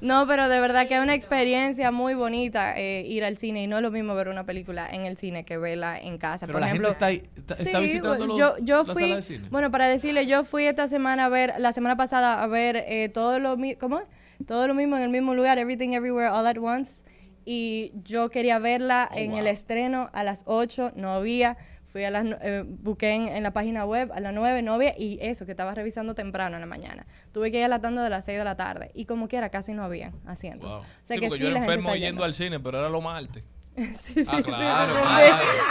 [0.00, 3.66] No, pero de verdad que es una experiencia muy bonita eh, ir al cine y
[3.66, 6.46] no es lo mismo ver una película en el cine que verla en casa.
[6.46, 8.92] Pero Por la ejemplo, gente está, ahí- está, está Sí, visitando los, yo, yo la
[8.92, 9.48] fui, sala de cine.
[9.50, 13.08] bueno, para decirle, yo fui esta semana a ver, la semana pasada a ver eh,
[13.08, 14.04] todo lo ¿cómo es?
[14.46, 17.04] Todo lo mismo en el mismo lugar, Everything Everywhere All at Once,
[17.44, 22.10] y yo quería verla Oh, en el estreno a las 8, no había, fui a
[22.10, 25.44] las, eh, busqué en, en la página web a las 9, no había, y eso,
[25.44, 27.06] que estaba revisando temprano en la mañana.
[27.32, 29.50] Tuve que ir a la tanda de las 6 de la tarde, y como quiera,
[29.50, 30.70] casi no había asientos.
[30.70, 30.80] Wow.
[30.80, 33.44] O sea sí, que sí, yo era enfermo yendo al cine, pero era lo martes.
[33.76, 35.00] Sí, sí, Ah, sí, claro, sí,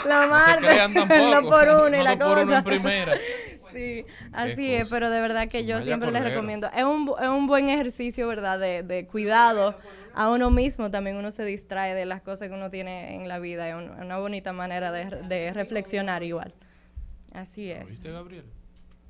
[0.04, 0.28] claro.
[0.28, 1.42] No crean tampoco.
[1.42, 2.58] no por uno y No la dos por uno cosa.
[2.60, 3.18] en primera.
[3.72, 6.70] Sí, así es, pero de verdad que yo Vaya siempre les recomiendo.
[6.78, 8.60] Es un, es un buen ejercicio, ¿verdad?
[8.60, 9.76] De, de cuidado
[10.14, 10.92] a uno mismo.
[10.92, 13.68] También uno se distrae de las cosas que uno tiene en la vida.
[13.68, 16.54] Es un- una bonita manera de, de reflexionar igual.
[17.34, 17.88] Así es.
[17.88, 18.46] ¿Viste, Gabriel?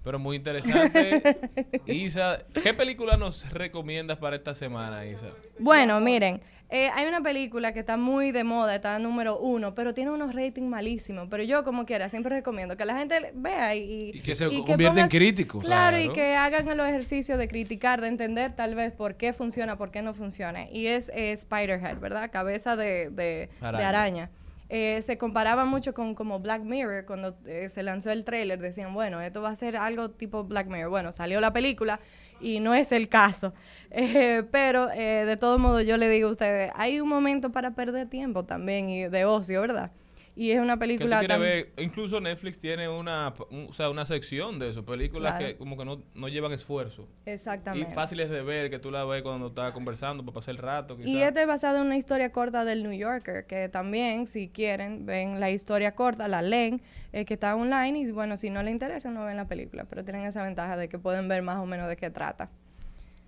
[0.02, 1.40] Pero muy interesante.
[1.86, 5.28] Isa, ¿qué película nos recomiendas para esta semana, Isa?
[5.60, 9.94] Bueno, miren, eh, hay una película que está muy de moda, está número uno, pero
[9.94, 11.28] tiene unos ratings malísimos.
[11.30, 15.02] Pero yo, como quiera, siempre recomiendo que la gente vea y, Y que se convierta
[15.02, 15.64] en críticos.
[15.64, 19.78] Claro, y que hagan los ejercicios de criticar, de entender tal vez por qué funciona,
[19.78, 20.68] por qué no funciona.
[20.70, 22.32] Y es eh, Spiderhead, ¿verdad?
[22.32, 23.90] Cabeza de, de- de Araña.
[23.90, 24.30] araña.
[24.70, 28.94] Eh, se comparaba mucho con como Black Mirror cuando eh, se lanzó el tráiler decían
[28.96, 32.00] bueno esto va a ser algo tipo Black Mirror bueno salió la película
[32.44, 33.54] y no es el caso.
[33.96, 37.76] Eh, pero eh, de todo modo yo le digo a ustedes hay un momento para
[37.76, 39.92] perder tiempo también y de ocio verdad
[40.36, 44.06] y es una Que película tan- ver, incluso Netflix tiene una, un- o sea, una
[44.06, 45.46] sección de eso, películas Claro.
[45.48, 47.08] que como que no, no llevan esfuerzo.
[47.26, 50.58] exactamente Y fáciles de ver, que tú la ves cuando estás conversando para pasar el
[50.58, 50.98] rato.
[51.04, 55.06] Y este es basado en una historia corta del New Yorker, que también, si quieren,
[55.06, 56.82] ven la historia corta, la leen,
[57.12, 60.04] eh, que está online, y bueno, si no les interesa, no ven la película, pero
[60.04, 62.50] tienen esa ventaja de que pueden ver más o menos de qué trata.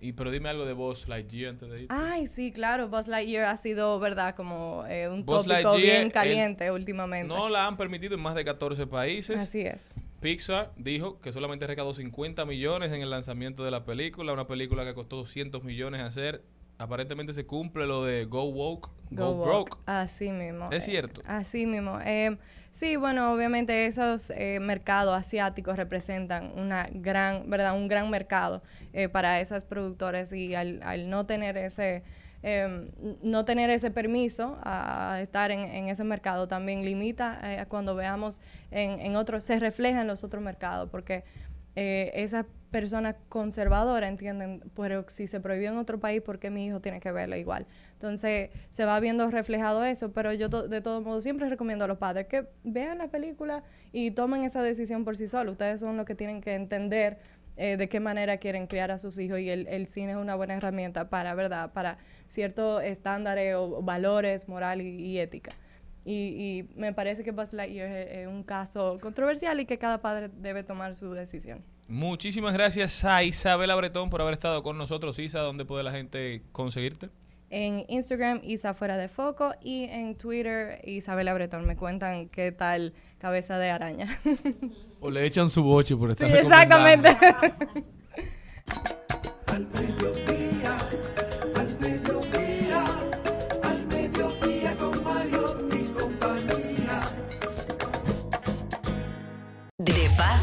[0.06, 1.86] Y pero dime algo de Buzz Lightyear antes de ir.
[1.90, 6.02] Ay, sí, claro, Buzz Lightyear ha sido, ¿verdad?, como eh, un Buzz tópico Lightyear, bien
[6.02, 7.34] el- caliente últimamente.
[7.34, 9.42] No la han permitido en más de 14 países.
[9.42, 9.94] Así es.
[10.20, 14.84] Pixar dijo que solamente recaudó 50 millones en el lanzamiento de la película, una película
[14.84, 16.44] que costó 200 millones hacer.
[16.78, 19.44] Aparentemente se cumple lo de Go Woke, Go.
[19.44, 19.76] Broke.
[19.86, 20.68] Así mismo.
[20.70, 21.22] Es eh, cierto.
[21.26, 21.98] Así mismo.
[22.04, 22.36] Eh,
[22.76, 27.74] sí, bueno, obviamente esos eh, mercados asiáticos representan una gran, ¿verdad?
[27.74, 28.62] Un gran mercado
[28.92, 32.02] eh, para esas productores y al, al no tener ese
[32.42, 32.92] eh,
[33.22, 37.96] no tener ese permiso a estar en, en ese mercado también limita eh, a cuando
[37.96, 38.40] veamos
[38.70, 41.24] en, en otros, se refleja en los otros mercados, porque
[41.74, 46.66] eh, esas personas conservadoras entienden, pero si se prohibió en otro país, ¿por qué mi
[46.66, 47.66] hijo tiene que verla igual?
[47.92, 51.98] Entonces se va viendo reflejado eso, pero yo de todo modo siempre recomiendo a los
[51.98, 53.62] padres que vean la película
[53.92, 55.52] y tomen esa decisión por sí solos.
[55.52, 57.18] Ustedes son los que tienen que entender
[57.56, 60.34] eh, de qué manera quieren criar a sus hijos y el, el cine es una
[60.34, 61.72] buena herramienta para, ¿verdad?
[61.72, 61.98] Para
[62.28, 65.52] ciertos estándares o valores moral y, y ética.
[66.04, 70.02] Y, y me parece que Buzz Lightyear es, es un caso controversial y que cada
[70.02, 71.64] padre debe tomar su decisión.
[71.88, 75.18] Muchísimas gracias a Isabela Bretón por haber estado con nosotros.
[75.18, 77.10] Isa, ¿dónde puede la gente conseguirte?
[77.48, 81.64] En Instagram, Isa Fuera de Foco, y en Twitter, Isabela Bretón.
[81.64, 84.08] Me cuentan qué tal cabeza de araña.
[84.98, 87.16] O le echan su boche por sí, estar exactamente.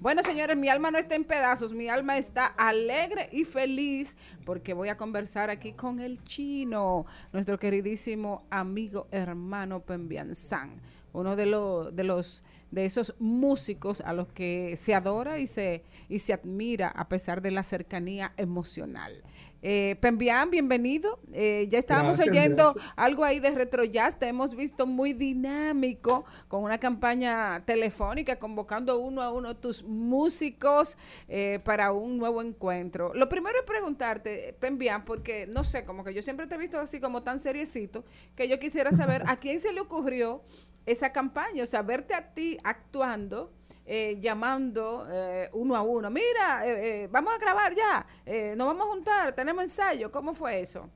[0.00, 4.74] Bueno, señores, mi alma no está en pedazos, mi alma está alegre y feliz porque
[4.74, 10.80] voy a conversar aquí con el chino, nuestro queridísimo amigo hermano Pembianzán.
[11.12, 15.82] uno de, los de los de esos músicos a los que se adora y se
[16.08, 19.22] y se admira a pesar de la cercanía emocional.
[19.60, 21.18] Eh, Pembian, bienvenido.
[21.32, 22.94] Eh, ya estábamos Gracias, oyendo gracias.
[22.96, 28.98] algo ahí de retro jazz, te hemos visto muy dinámico con una campaña telefónica convocando
[28.98, 33.12] uno a uno tus músicos eh, para un nuevo encuentro.
[33.14, 36.78] Lo primero es preguntarte, Pembian, porque no sé, como que yo siempre te he visto
[36.78, 38.04] así como tan seriecito,
[38.36, 40.42] que yo quisiera saber a quién se le ocurrió
[40.86, 43.52] esa campaña, o sea, verte a ti actuando.
[43.88, 48.66] Eh, llamando eh, uno a uno, mira, eh, eh, vamos a grabar ya, eh, nos
[48.66, 50.90] vamos a juntar, tenemos ensayo, ¿cómo fue eso?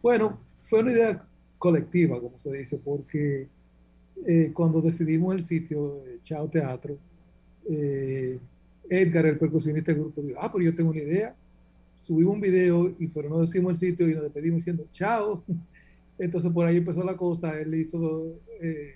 [0.00, 1.28] Bueno, fue una idea
[1.58, 3.48] colectiva, como se dice, porque
[4.54, 6.96] cuando decidimos el sitio, Chao Teatro,
[8.88, 11.34] Edgar, el percusionista del grupo, dijo, ah, pero yo tengo una idea.
[12.02, 15.42] Subimos un video, y pero no decimos el sitio y nos despedimos diciendo, chao.
[16.18, 18.94] Entonces por ahí empezó la cosa, él hizo, eh,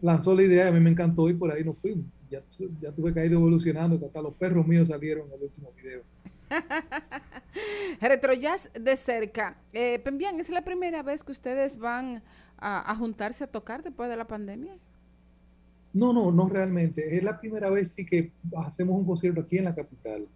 [0.00, 2.06] lanzó la idea, a mí me encantó y por ahí nos fuimos.
[2.28, 2.42] Ya,
[2.80, 6.02] ya tuve que ir evolucionando, que hasta los perros míos salieron en el último video.
[8.00, 9.56] Retro Jazz de cerca.
[9.72, 12.22] Eh, Pembian, ¿es la primera vez que ustedes van
[12.58, 14.76] a, a juntarse a tocar después de la pandemia?
[15.92, 17.16] No, no, no realmente.
[17.16, 20.26] Es la primera vez sí que hacemos un concierto aquí en la capital.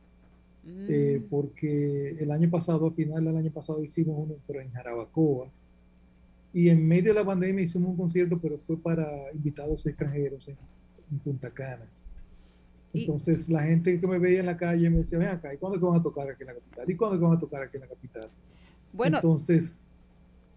[0.65, 5.49] Eh, porque el año pasado, al final del año pasado, hicimos uno, pero en Jarabacoa.
[6.55, 10.57] Y en medio de la pandemia hicimos un concierto, pero fue para invitados extranjeros en,
[11.11, 11.87] en Punta Cana.
[12.95, 15.79] Entonces la gente que me veía en la calle me decía, ven acá, ¿y cuándo
[15.79, 16.91] que van a tocar aquí en la capital?
[16.91, 18.29] ¿Y cuándo que van a tocar aquí en la capital?
[18.93, 19.77] Bueno, Entonces,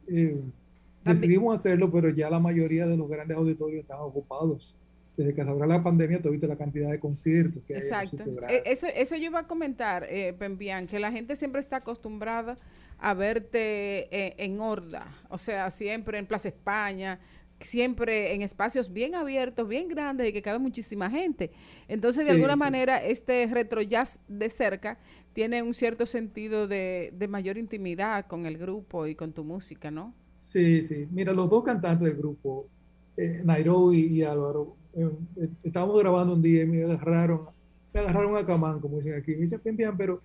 [0.07, 0.41] eh,
[1.05, 4.76] decidimos hacerlo, pero ya la mayoría de los grandes auditorios estaban ocupados.
[5.17, 8.23] Desde que se abrió la pandemia, tú viste la cantidad de conciertos que hay Exacto.
[8.25, 8.51] grandes.
[8.51, 12.55] Eh, Eso, eso yo iba a comentar, eh, Pembian, que la gente siempre está acostumbrada
[12.97, 17.19] a verte eh, en horda, o sea, siempre en Plaza España,
[17.59, 21.51] siempre en espacios bien abiertos, bien grandes y que cabe muchísima gente.
[21.87, 22.59] Entonces, de Sí, alguna sí.
[22.59, 24.97] manera, este retro jazz de cerca
[25.33, 29.91] tiene un cierto sentido de, de mayor intimidad con el grupo y con tu música,
[29.91, 30.13] ¿no?
[30.39, 31.07] Sí, sí.
[31.11, 32.67] Mira, los dos cantantes del grupo,
[33.17, 37.41] eh, Nairobi y Álvaro, eh, estábamos grabando un día y me agarraron,
[37.93, 39.31] me agarraron a camán, como dicen aquí.
[39.31, 40.22] Me dicen, bien, pero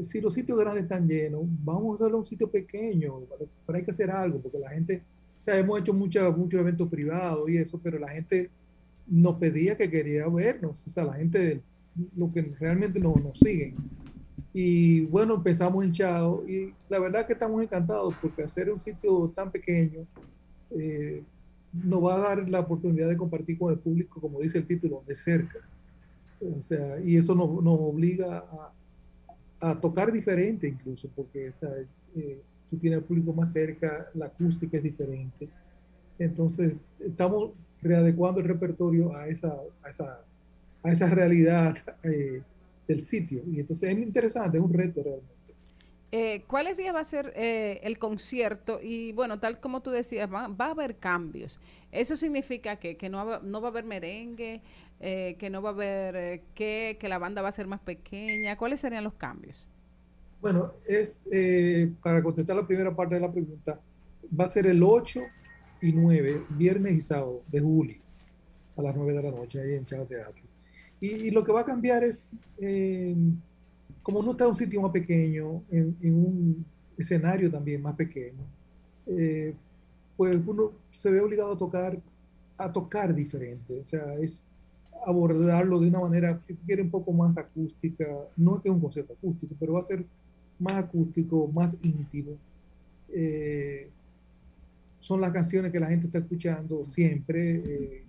[0.00, 3.20] si, los sitios grandes están llenos, vamos a hacerlo un sitio pequeño,
[3.66, 5.02] pero, hay que hacer algo, porque la gente,
[5.38, 8.50] o sea, hemos hecho mucha- muchos eventos privados y eso, pero la gente
[9.06, 11.60] nos pedía que quería vernos, o sea, la gente,
[12.16, 13.74] lo que realmente nos, nos siguen.
[14.52, 19.28] Y bueno, empezamos en Chao y la verdad que estamos encantados porque hacer un sitio
[19.28, 20.00] tan pequeño
[20.70, 21.22] eh,
[21.72, 25.02] nos va a dar la oportunidad de compartir con el público, como dice el título,
[25.06, 25.58] de cerca.
[26.56, 28.44] O sea, y eso nos, obliga
[29.60, 31.70] a, tocar diferente incluso, porque o sea,
[32.16, 32.40] eh,
[32.80, 35.48] tienes el público más cerca, la acústica es diferente.
[36.18, 37.52] Entonces, estamos
[37.82, 40.20] readecuando el repertorio a esa, a esa,
[40.82, 42.42] a esa realidad eh,
[42.88, 43.42] del sitio.
[43.50, 45.39] Y entonces es interesante, es un reto realmente.
[46.12, 48.80] Eh, ¿Cuáles días va a ser eh, el concierto?
[48.82, 51.60] Y bueno, tal como tú decías, va, a haber cambios.
[51.92, 54.60] ¿Eso significa que, que no, va, no va a haber merengue,
[54.98, 58.56] eh, que no va a haber qué, que la banda va a ser más pequeña?
[58.56, 59.68] ¿Cuáles serían los cambios?
[60.40, 61.22] Bueno, es
[62.02, 63.78] para contestar la primera parte de la pregunta,
[64.38, 65.20] va a ser el 8
[65.82, 67.98] y 9, viernes y sábado de julio,
[68.76, 70.42] a las 9 de la noche, ahí en Chao Teatro.
[70.98, 72.30] Y, y lo que va a cambiar es,
[74.02, 76.64] como no está en un sitio más pequeño, en, un
[76.96, 78.44] escenario también más pequeño,
[79.06, 79.54] eh,
[80.16, 81.98] pues uno se ve obligado a tocar,
[82.56, 83.80] a tocar diferente.
[83.80, 84.46] O sea, es
[85.06, 88.06] abordarlo de una manera, si tú quieres, un poco más acústica.
[88.36, 90.04] No es que es un concierto acústico, pero va a ser
[90.58, 92.32] más acústico, más íntimo.
[93.12, 93.88] Eh,
[95.00, 98.04] son las canciones que la gente está escuchando siempre, eh,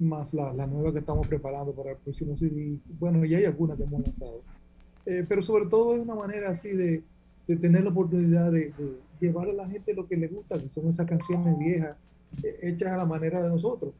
[0.00, 2.78] más la, la nueva que estamos preparando para el próximo CD.
[2.98, 4.42] Bueno, ya hay algunas que hemos lanzado.
[5.06, 7.02] Eh, pero sobre todo es una manera así de,
[7.46, 10.68] de tener la oportunidad de, de llevar a la gente lo que le gusta, que
[10.68, 11.96] son esas canciones viejas,
[12.42, 13.92] eh, hechas a la manera de nosotros.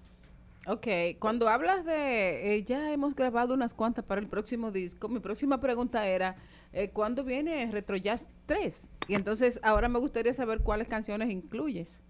[0.66, 0.86] Ok,
[1.18, 5.60] cuando hablas de, eh, ya hemos grabado unas cuantas para el próximo disco, mi próxima
[5.60, 6.36] pregunta era,
[6.72, 8.90] eh, ¿cuándo viene Retro Jazz 3?
[9.08, 12.00] Y entonces ahora me gustaría saber cuáles canciones incluyes.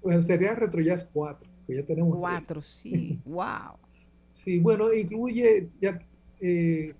[0.00, 2.12] Bueno, sería Retro Jazz 4, que ya tenemos.
[2.12, 2.20] tres.
[2.20, 3.74] Cuatro, sí, wow.
[4.28, 6.00] Sí, bueno, incluye, ya,
[6.40, 6.94] eh,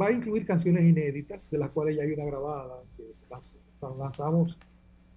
[0.00, 3.58] va a incluir canciones inéditas, de las cuales ya hay una grabada, que las
[3.98, 4.58] lanzamos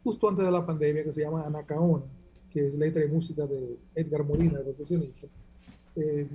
[0.04, 2.06] justo antes de la pandemia, que se llama Anacaona,
[2.52, 5.28] que es letra y música de Edgar Molina, el percusionista.
[5.96, 6.28] Eh,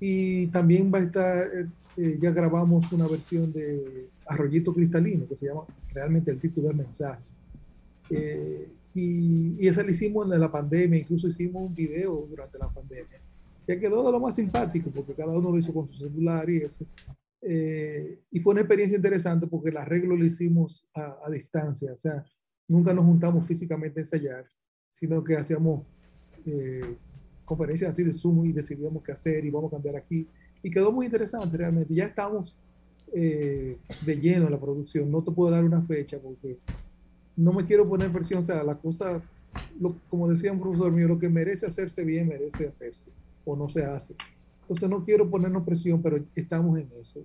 [0.00, 5.36] y también va a estar, eh, eh, ya grabamos una versión de Arroyito Cristalino, que
[5.36, 7.22] se llama realmente el título del mensaje.
[8.10, 12.68] Eh, y, y esa la hicimos en la pandemia, incluso hicimos un video durante la
[12.68, 13.20] pandemia,
[13.66, 16.58] que quedó de lo más simpático, porque cada uno lo hizo con su celular y
[16.58, 16.84] eso.
[17.42, 21.98] Eh, y fue una experiencia interesante porque el arreglo lo hicimos a, a distancia, o
[21.98, 22.24] sea,
[22.66, 24.44] nunca nos juntamos físicamente a ensayar,
[24.90, 25.86] sino que hacíamos
[26.44, 26.96] eh,
[27.44, 30.26] conferencias así de Zoom y decidíamos qué hacer y vamos a cambiar aquí.
[30.62, 31.94] Y quedó muy interesante realmente.
[31.94, 32.56] Ya estamos
[33.14, 35.10] eh, de lleno en la producción.
[35.10, 36.58] No te puedo dar una fecha porque
[37.36, 38.40] no me quiero poner presión.
[38.40, 39.22] O sea, la cosa,
[39.80, 43.10] lo- como decía un profesor mío, lo que merece hacerse bien merece hacerse
[43.44, 44.14] o no se hace.
[44.68, 47.20] Entonces no quiero ponernos presión, pero estamos en eso.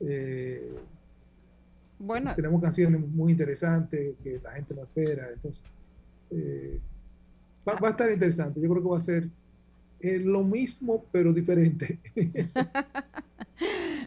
[0.00, 0.72] Eh,
[1.98, 5.28] Bueno, tenemos canciones muy interesantes que la gente no espera.
[5.32, 5.62] Entonces,
[6.30, 6.80] eh,
[7.66, 8.60] va, va a estar interesante.
[8.60, 9.28] Yo creo que va a ser
[10.00, 12.00] eh, lo mismo, pero diferente.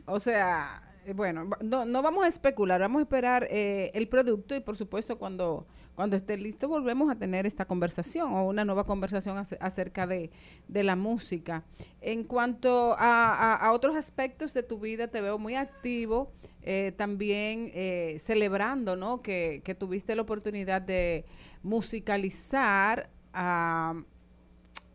[0.07, 4.55] O sea, eh, bueno, no, no vamos a especular, vamos a esperar eh, el producto
[4.55, 5.65] y por supuesto cuando,
[5.95, 10.29] cuando esté listo volvemos a tener esta conversación o una nueva conversación ace- acerca de,
[10.67, 11.63] de la música.
[12.01, 16.31] En cuanto a, a- a otros aspectos de tu vida, te veo muy activo,
[16.63, 19.21] eh, también eh, celebrando, ¿no?
[19.21, 21.25] Que, que tuviste la oportunidad de
[21.63, 23.93] musicalizar a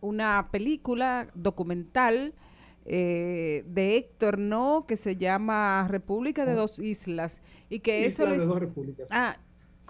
[0.01, 2.35] una película documental
[2.87, 4.85] eh, de Héctor, ¿no?
[4.87, 7.41] Que se llama República de Dos Islas.
[7.69, 9.11] Y que eso lo de dos repúblicas.
[9.13, 9.37] Ah,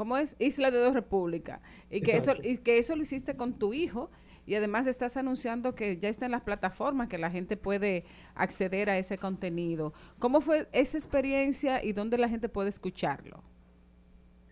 [0.01, 0.35] ¿cómo es?
[0.39, 1.60] Isla de Dos Repúblicas.
[1.90, 4.10] Y que, eso, y que eso lo hiciste con tu hijo.
[4.47, 8.05] Y además estás anunciando que ya está en las plataformas, que la gente puede
[8.35, 9.93] acceder a ese contenido.
[10.18, 13.43] ¿Cómo fue esa experiencia y dónde la gente puede escucharlo?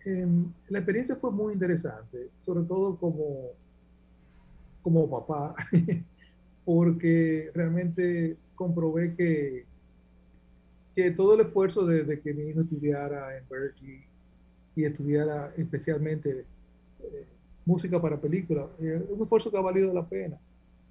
[0.05, 3.47] Em, la experiencia fue muy interesante, sobre todo como,
[4.83, 5.55] como papá,
[6.63, 9.65] porque realmente comprobé que,
[10.93, 14.08] que todo el esfuerzo de, de que mi hijo estudiara en Berkeley
[14.79, 16.45] y estudiara especialmente
[17.01, 17.25] eh,
[17.65, 20.37] música para películas, eh, un esfuerzo que ha valido la pena.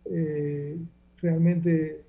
[0.05, 0.77] Eh,
[1.21, 2.03] realmente eh,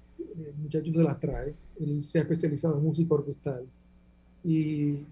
[0.48, 3.66] el muchacho se las trae, él se ha especializado en música orquestal
[4.44, 5.06] y,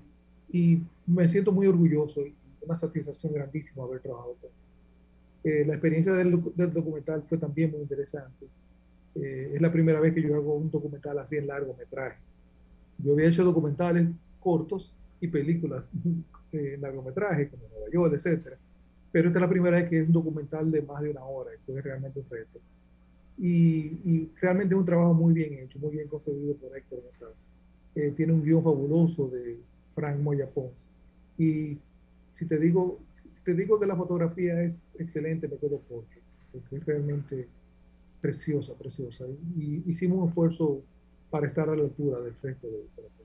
[0.51, 5.51] y me siento muy orgulloso y una satisfacción grandísima haber trabajado con él.
[5.51, 8.45] Eh, la experiencia del, del documental fue también muy interesante.
[9.15, 12.17] Eh, es la primera vez que yo hago un documental así en largometraje.
[13.03, 14.07] Yo había hecho documentales
[14.39, 15.89] cortos y películas
[16.51, 18.57] en largometraje, como Nueva York, etcétera.
[19.11, 21.51] Pero esta es la primera vez que es un documental de más de una hora,
[21.65, 22.59] fue realmente un reto.
[23.37, 27.49] Y, y realmente es un trabajo muy bien hecho, muy bien concebido por Héctor Montas.
[27.95, 29.57] Eh, tiene un guion fabuloso de
[29.95, 30.91] Frank Moya Pons.
[31.37, 31.77] Y
[32.31, 32.99] si te digo,
[33.29, 36.19] si te digo que la fotografía es excelente, me quedo corto,
[36.51, 37.47] porque es realmente
[38.21, 39.25] preciosa, preciosa.
[39.55, 40.81] Y, y hicimos un esfuerzo
[41.29, 43.16] para estar a la altura del resto de, de la.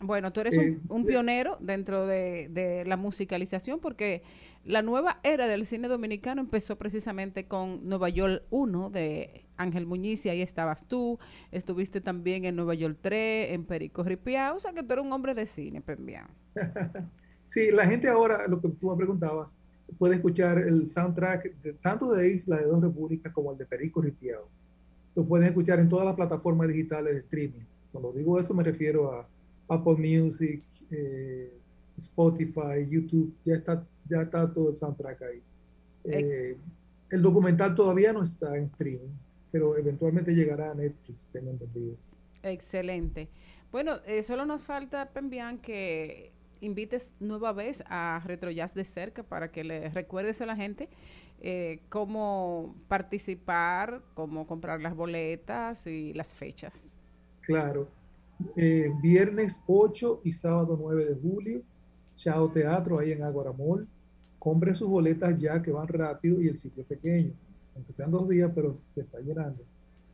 [0.00, 4.22] Bueno, tú eres Eh, un, un pionero dentro de, de la musicalización porque
[4.64, 10.26] la nueva era del cine dominicano empezó precisamente con Nueva York 1 de Ángel Muñiz
[10.26, 11.18] y ahí estabas tú.
[11.52, 15.12] Estuviste también en Nueva York 3, en Perico Ripiao, o sea que tú eres un
[15.12, 16.26] hombre de cine, Pembián.
[17.46, 19.58] Sí, la gente ahora, lo que tú me preguntabas,
[19.98, 24.00] puede escuchar el soundtrack de- tanto de Isla de Dos Repúblicas como el de Perico
[24.00, 24.48] Ripiao.
[25.14, 27.60] Lo pueden escuchar en todas las plataformas digitales de streaming.
[27.92, 29.28] Cuando digo eso me refiero a
[29.68, 31.52] Apple Music, eh,
[31.96, 35.42] Spotify, YouTube, ya está, ya está todo el soundtrack ahí.
[36.04, 36.56] Eh,
[37.10, 39.14] el documental todavía no está en streaming,
[39.50, 41.96] pero eventualmente llegará a Netflix, tengo entendido.
[42.42, 43.28] Excelente.
[43.72, 46.30] Bueno, eh, solo nos falta, Pembián, que
[46.60, 50.88] invites nueva vez a Retro Jazz de cerca para que le recuerdes a la gente
[51.40, 56.96] eh, cómo participar, cómo comprar las boletas y las fechas.
[57.42, 57.88] Claro.
[58.56, 61.62] Eh, viernes 8 y sábado 9 de julio,
[62.16, 63.86] Chao Teatro ahí en Aguaramol.
[64.38, 67.32] Compren sus boletas ya que van rápido y el sitio es pequeño.
[67.74, 69.62] Aunque sean dos días, pero se está llenando.